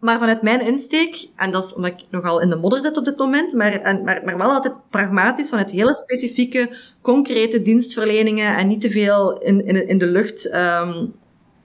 Maar 0.00 0.18
vanuit 0.18 0.42
mijn 0.42 0.66
insteek, 0.66 1.28
en 1.36 1.50
dat 1.50 1.64
is 1.64 1.74
omdat 1.74 1.90
ik 1.90 2.06
nogal 2.10 2.40
in 2.40 2.48
de 2.48 2.56
modder 2.56 2.80
zit 2.80 2.96
op 2.96 3.04
dit 3.04 3.18
moment, 3.18 3.52
maar, 3.52 3.72
en, 3.72 4.04
maar, 4.04 4.22
maar 4.24 4.38
wel 4.38 4.50
altijd 4.50 4.74
pragmatisch 4.90 5.48
vanuit 5.48 5.70
hele 5.70 5.94
specifieke, 5.94 6.76
concrete 7.00 7.62
dienstverleningen 7.62 8.56
en 8.56 8.68
niet 8.68 8.80
te 8.80 8.90
veel 8.90 9.38
in, 9.38 9.66
in, 9.66 9.88
in 9.88 9.98
de 9.98 10.06
lucht 10.06 10.54
um, 10.54 11.12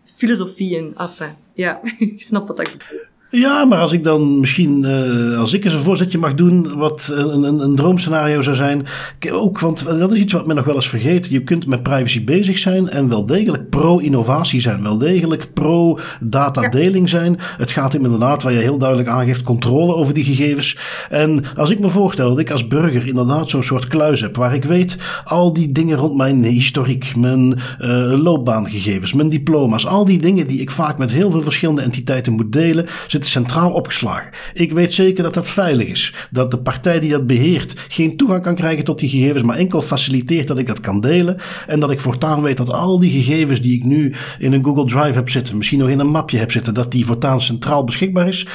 filosofieën. 0.03 0.93
Enfin, 0.97 1.35
ja, 1.53 1.81
ik 1.99 2.23
snap 2.23 2.47
wat 2.47 2.59
ik 2.59 2.71
bedoel. 2.71 3.05
Ja, 3.29 3.65
maar 3.65 3.79
als 3.79 3.91
ik 3.91 4.03
dan 4.03 4.39
misschien, 4.39 4.83
uh, 4.83 5.39
als 5.39 5.53
ik 5.53 5.63
eens 5.63 5.73
een 5.73 5.79
voorzetje 5.79 6.17
mag 6.17 6.33
doen, 6.33 6.77
wat 6.77 7.11
een, 7.15 7.43
een, 7.43 7.59
een, 7.59 7.75
droomscenario 7.75 8.41
zou 8.41 8.55
zijn. 8.55 8.85
Ook, 9.31 9.59
want 9.59 9.85
dat 9.99 10.11
is 10.11 10.19
iets 10.19 10.33
wat 10.33 10.47
men 10.47 10.55
nog 10.55 10.65
wel 10.65 10.75
eens 10.75 10.89
vergeet. 10.89 11.27
Je 11.27 11.43
kunt 11.43 11.67
met 11.67 11.83
privacy 11.83 12.23
bezig 12.23 12.57
zijn 12.57 12.89
en 12.89 13.09
wel 13.09 13.25
degelijk 13.25 13.69
pro-innovatie 13.69 14.61
zijn. 14.61 14.83
Wel 14.83 14.97
degelijk 14.97 15.53
pro-datadeling 15.53 17.09
zijn. 17.09 17.37
Het 17.57 17.71
gaat 17.71 17.93
inderdaad, 17.93 18.43
waar 18.43 18.53
je 18.53 18.59
heel 18.59 18.77
duidelijk 18.77 19.09
aangeeft, 19.09 19.43
controle 19.43 19.95
over 19.95 20.13
die 20.13 20.23
gegevens. 20.23 20.77
En 21.09 21.43
als 21.55 21.69
ik 21.69 21.79
me 21.79 21.89
voorstel 21.89 22.29
dat 22.29 22.39
ik 22.39 22.51
als 22.51 22.67
burger 22.67 23.07
inderdaad 23.07 23.49
zo'n 23.49 23.63
soort 23.63 23.87
kluis 23.87 24.21
heb, 24.21 24.35
waar 24.35 24.53
ik 24.53 24.63
weet 24.63 24.97
al 25.23 25.53
die 25.53 25.71
dingen 25.71 25.97
rond 25.97 26.15
mijn 26.15 26.43
historiek, 26.43 27.15
mijn 27.15 27.57
uh, 27.81 28.23
loopbaangegevens, 28.23 29.13
mijn 29.13 29.29
diploma's, 29.29 29.87
al 29.87 30.05
die 30.05 30.19
dingen 30.19 30.47
die 30.47 30.61
ik 30.61 30.71
vaak 30.71 30.97
met 30.97 31.11
heel 31.11 31.31
veel 31.31 31.41
verschillende 31.41 31.81
entiteiten 31.81 32.33
moet 32.33 32.51
delen 32.51 32.85
zitten 33.15 33.43
centraal 33.43 33.71
opgeslagen. 33.71 34.31
Ik 34.53 34.71
weet 34.71 34.93
zeker 34.93 35.23
dat 35.23 35.33
dat 35.33 35.49
veilig 35.49 35.87
is. 35.87 36.13
Dat 36.31 36.51
de 36.51 36.57
partij 36.57 36.99
die 36.99 37.11
dat 37.11 37.27
beheert 37.27 37.73
geen 37.87 38.17
toegang 38.17 38.43
kan 38.43 38.55
krijgen 38.55 38.83
tot 38.83 38.99
die 38.99 39.09
gegevens, 39.09 39.43
maar 39.43 39.57
enkel 39.57 39.81
faciliteert 39.81 40.47
dat 40.47 40.57
ik 40.57 40.67
dat 40.67 40.79
kan 40.79 41.01
delen. 41.01 41.37
En 41.67 41.79
dat 41.79 41.91
ik 41.91 41.99
voortaan 41.99 42.41
weet 42.41 42.57
dat 42.57 42.71
al 42.71 42.99
die 42.99 43.11
gegevens 43.11 43.61
die 43.61 43.77
ik 43.77 43.83
nu 43.83 44.13
in 44.39 44.53
een 44.53 44.63
Google 44.63 44.85
Drive 44.85 45.17
heb 45.17 45.29
zitten, 45.29 45.57
misschien 45.57 45.79
nog 45.79 45.89
in 45.89 45.99
een 45.99 46.11
mapje 46.11 46.37
heb 46.37 46.51
zitten, 46.51 46.73
dat 46.73 46.91
die 46.91 47.05
voortaan 47.05 47.41
centraal 47.41 47.83
beschikbaar 47.83 48.27
is. 48.27 48.47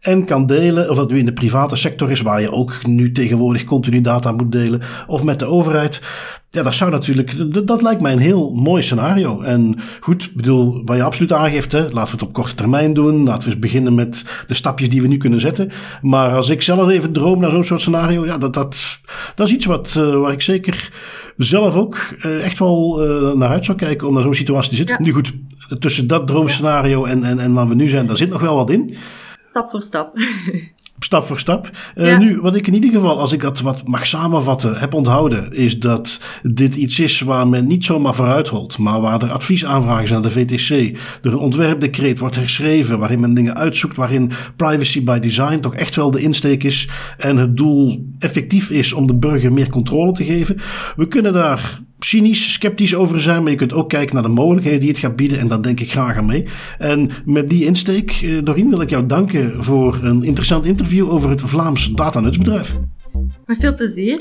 En 0.00 0.24
kan 0.24 0.46
delen, 0.46 0.90
of 0.90 0.96
dat 0.96 1.10
nu 1.10 1.18
in 1.18 1.26
de 1.26 1.32
private 1.32 1.76
sector 1.76 2.10
is, 2.10 2.20
waar 2.20 2.40
je 2.40 2.52
ook 2.52 2.86
nu 2.86 3.12
tegenwoordig 3.12 3.64
continu 3.64 4.00
data 4.00 4.32
moet 4.32 4.52
delen, 4.52 4.82
of 5.06 5.24
met 5.24 5.38
de 5.38 5.46
overheid. 5.46 6.00
Ja, 6.50 6.62
dat 6.62 6.74
zou 6.74 6.90
natuurlijk, 6.90 7.52
dat, 7.54 7.66
dat, 7.66 7.82
lijkt 7.82 8.00
mij 8.00 8.12
een 8.12 8.18
heel 8.18 8.50
mooi 8.50 8.82
scenario. 8.82 9.40
En 9.40 9.78
goed, 10.00 10.30
bedoel, 10.34 10.82
wat 10.84 10.96
je 10.96 11.02
absoluut 11.02 11.32
aangeeft, 11.32 11.72
hè, 11.72 11.80
laten 11.80 12.04
we 12.04 12.10
het 12.10 12.22
op 12.22 12.32
korte 12.32 12.54
termijn 12.54 12.94
doen. 12.94 13.24
Laten 13.24 13.42
we 13.42 13.54
eens 13.54 13.58
beginnen 13.58 13.94
met 13.94 14.24
de 14.46 14.54
stapjes 14.54 14.90
die 14.90 15.02
we 15.02 15.08
nu 15.08 15.16
kunnen 15.16 15.40
zetten. 15.40 15.70
Maar 16.02 16.34
als 16.34 16.48
ik 16.48 16.62
zelf 16.62 16.88
even 16.88 17.12
droom 17.12 17.40
naar 17.40 17.50
zo'n 17.50 17.64
soort 17.64 17.80
scenario, 17.80 18.26
ja, 18.26 18.38
dat, 18.38 18.54
dat, 18.54 19.00
dat 19.34 19.46
is 19.46 19.54
iets 19.54 19.64
wat, 19.64 19.94
uh, 19.98 20.20
waar 20.20 20.32
ik 20.32 20.42
zeker 20.42 20.92
zelf 21.36 21.74
ook 21.74 21.98
uh, 22.22 22.44
echt 22.44 22.58
wel 22.58 23.04
uh, 23.04 23.32
naar 23.38 23.48
uit 23.48 23.64
zou 23.64 23.78
kijken 23.78 24.08
om 24.08 24.14
naar 24.14 24.22
zo'n 24.22 24.34
situatie 24.34 24.70
te 24.70 24.76
zitten. 24.76 24.96
Ja. 24.98 25.04
Nu 25.04 25.12
goed, 25.12 25.32
tussen 25.78 26.06
dat 26.06 26.26
droomscenario 26.26 27.04
en, 27.04 27.24
en, 27.24 27.38
en 27.38 27.52
waar 27.52 27.68
we 27.68 27.74
nu 27.74 27.88
zijn, 27.88 28.06
daar 28.06 28.16
zit 28.16 28.30
nog 28.30 28.40
wel 28.40 28.54
wat 28.54 28.70
in. 28.70 28.96
Stap 29.48 29.70
voor 29.70 29.82
stap. 29.82 30.12
stap 30.98 31.26
voor 31.26 31.38
stap. 31.38 31.70
Uh, 31.94 32.18
Nu, 32.18 32.40
wat 32.40 32.56
ik 32.56 32.66
in 32.66 32.74
ieder 32.74 32.90
geval, 32.90 33.20
als 33.20 33.32
ik 33.32 33.40
dat 33.40 33.60
wat 33.60 33.82
mag 33.86 34.06
samenvatten, 34.06 34.76
heb 34.76 34.94
onthouden, 34.94 35.52
is 35.52 35.78
dat 35.78 36.22
dit 36.42 36.76
iets 36.76 36.98
is 36.98 37.20
waar 37.20 37.48
men 37.48 37.66
niet 37.66 37.84
zomaar 37.84 38.14
vooruit 38.14 38.48
holt, 38.48 38.78
maar 38.78 39.00
waar 39.00 39.22
er 39.22 39.30
adviesaanvragen 39.32 40.08
zijn 40.08 40.24
aan 40.24 40.30
de 40.30 40.30
VTC, 40.30 40.70
er 41.22 41.32
een 41.32 41.38
ontwerpdecreet 41.38 42.18
wordt 42.18 42.36
geschreven, 42.36 42.98
waarin 42.98 43.20
men 43.20 43.34
dingen 43.34 43.56
uitzoekt, 43.56 43.96
waarin 43.96 44.32
privacy 44.56 45.04
by 45.04 45.18
design 45.18 45.60
toch 45.60 45.74
echt 45.74 45.96
wel 45.96 46.10
de 46.10 46.22
insteek 46.22 46.64
is 46.64 46.88
en 47.18 47.36
het 47.36 47.56
doel 47.56 48.06
effectief 48.18 48.70
is 48.70 48.92
om 48.92 49.06
de 49.06 49.14
burger 49.14 49.52
meer 49.52 49.70
controle 49.70 50.12
te 50.12 50.24
geven. 50.24 50.56
We 50.96 51.08
kunnen 51.08 51.32
daar 51.32 51.80
cynisch, 51.98 52.52
sceptisch 52.52 52.94
over 52.94 53.20
zijn, 53.20 53.42
maar 53.42 53.50
je 53.50 53.56
kunt 53.56 53.72
ook 53.72 53.88
kijken 53.88 54.14
naar 54.14 54.24
de 54.24 54.28
mogelijkheden 54.28 54.80
die 54.80 54.88
het 54.88 54.98
gaat 54.98 55.16
bieden 55.16 55.38
en 55.38 55.48
daar 55.48 55.62
denk 55.62 55.80
ik 55.80 55.90
graag 55.90 56.16
aan 56.16 56.26
mee. 56.26 56.44
En 56.78 57.10
met 57.24 57.50
die 57.50 57.64
insteek, 57.64 58.10
eh, 58.10 58.44
Dorien, 58.44 58.68
wil 58.68 58.80
ik 58.80 58.90
jou 58.90 59.06
danken 59.06 59.64
voor 59.64 59.98
een 60.02 60.24
interessant 60.24 60.64
interview 60.64 61.10
over 61.10 61.30
het 61.30 61.42
Vlaams 61.42 61.92
datanutsbedrijf. 61.92 62.78
Met 63.46 63.56
veel 63.60 63.74
plezier. 63.74 64.20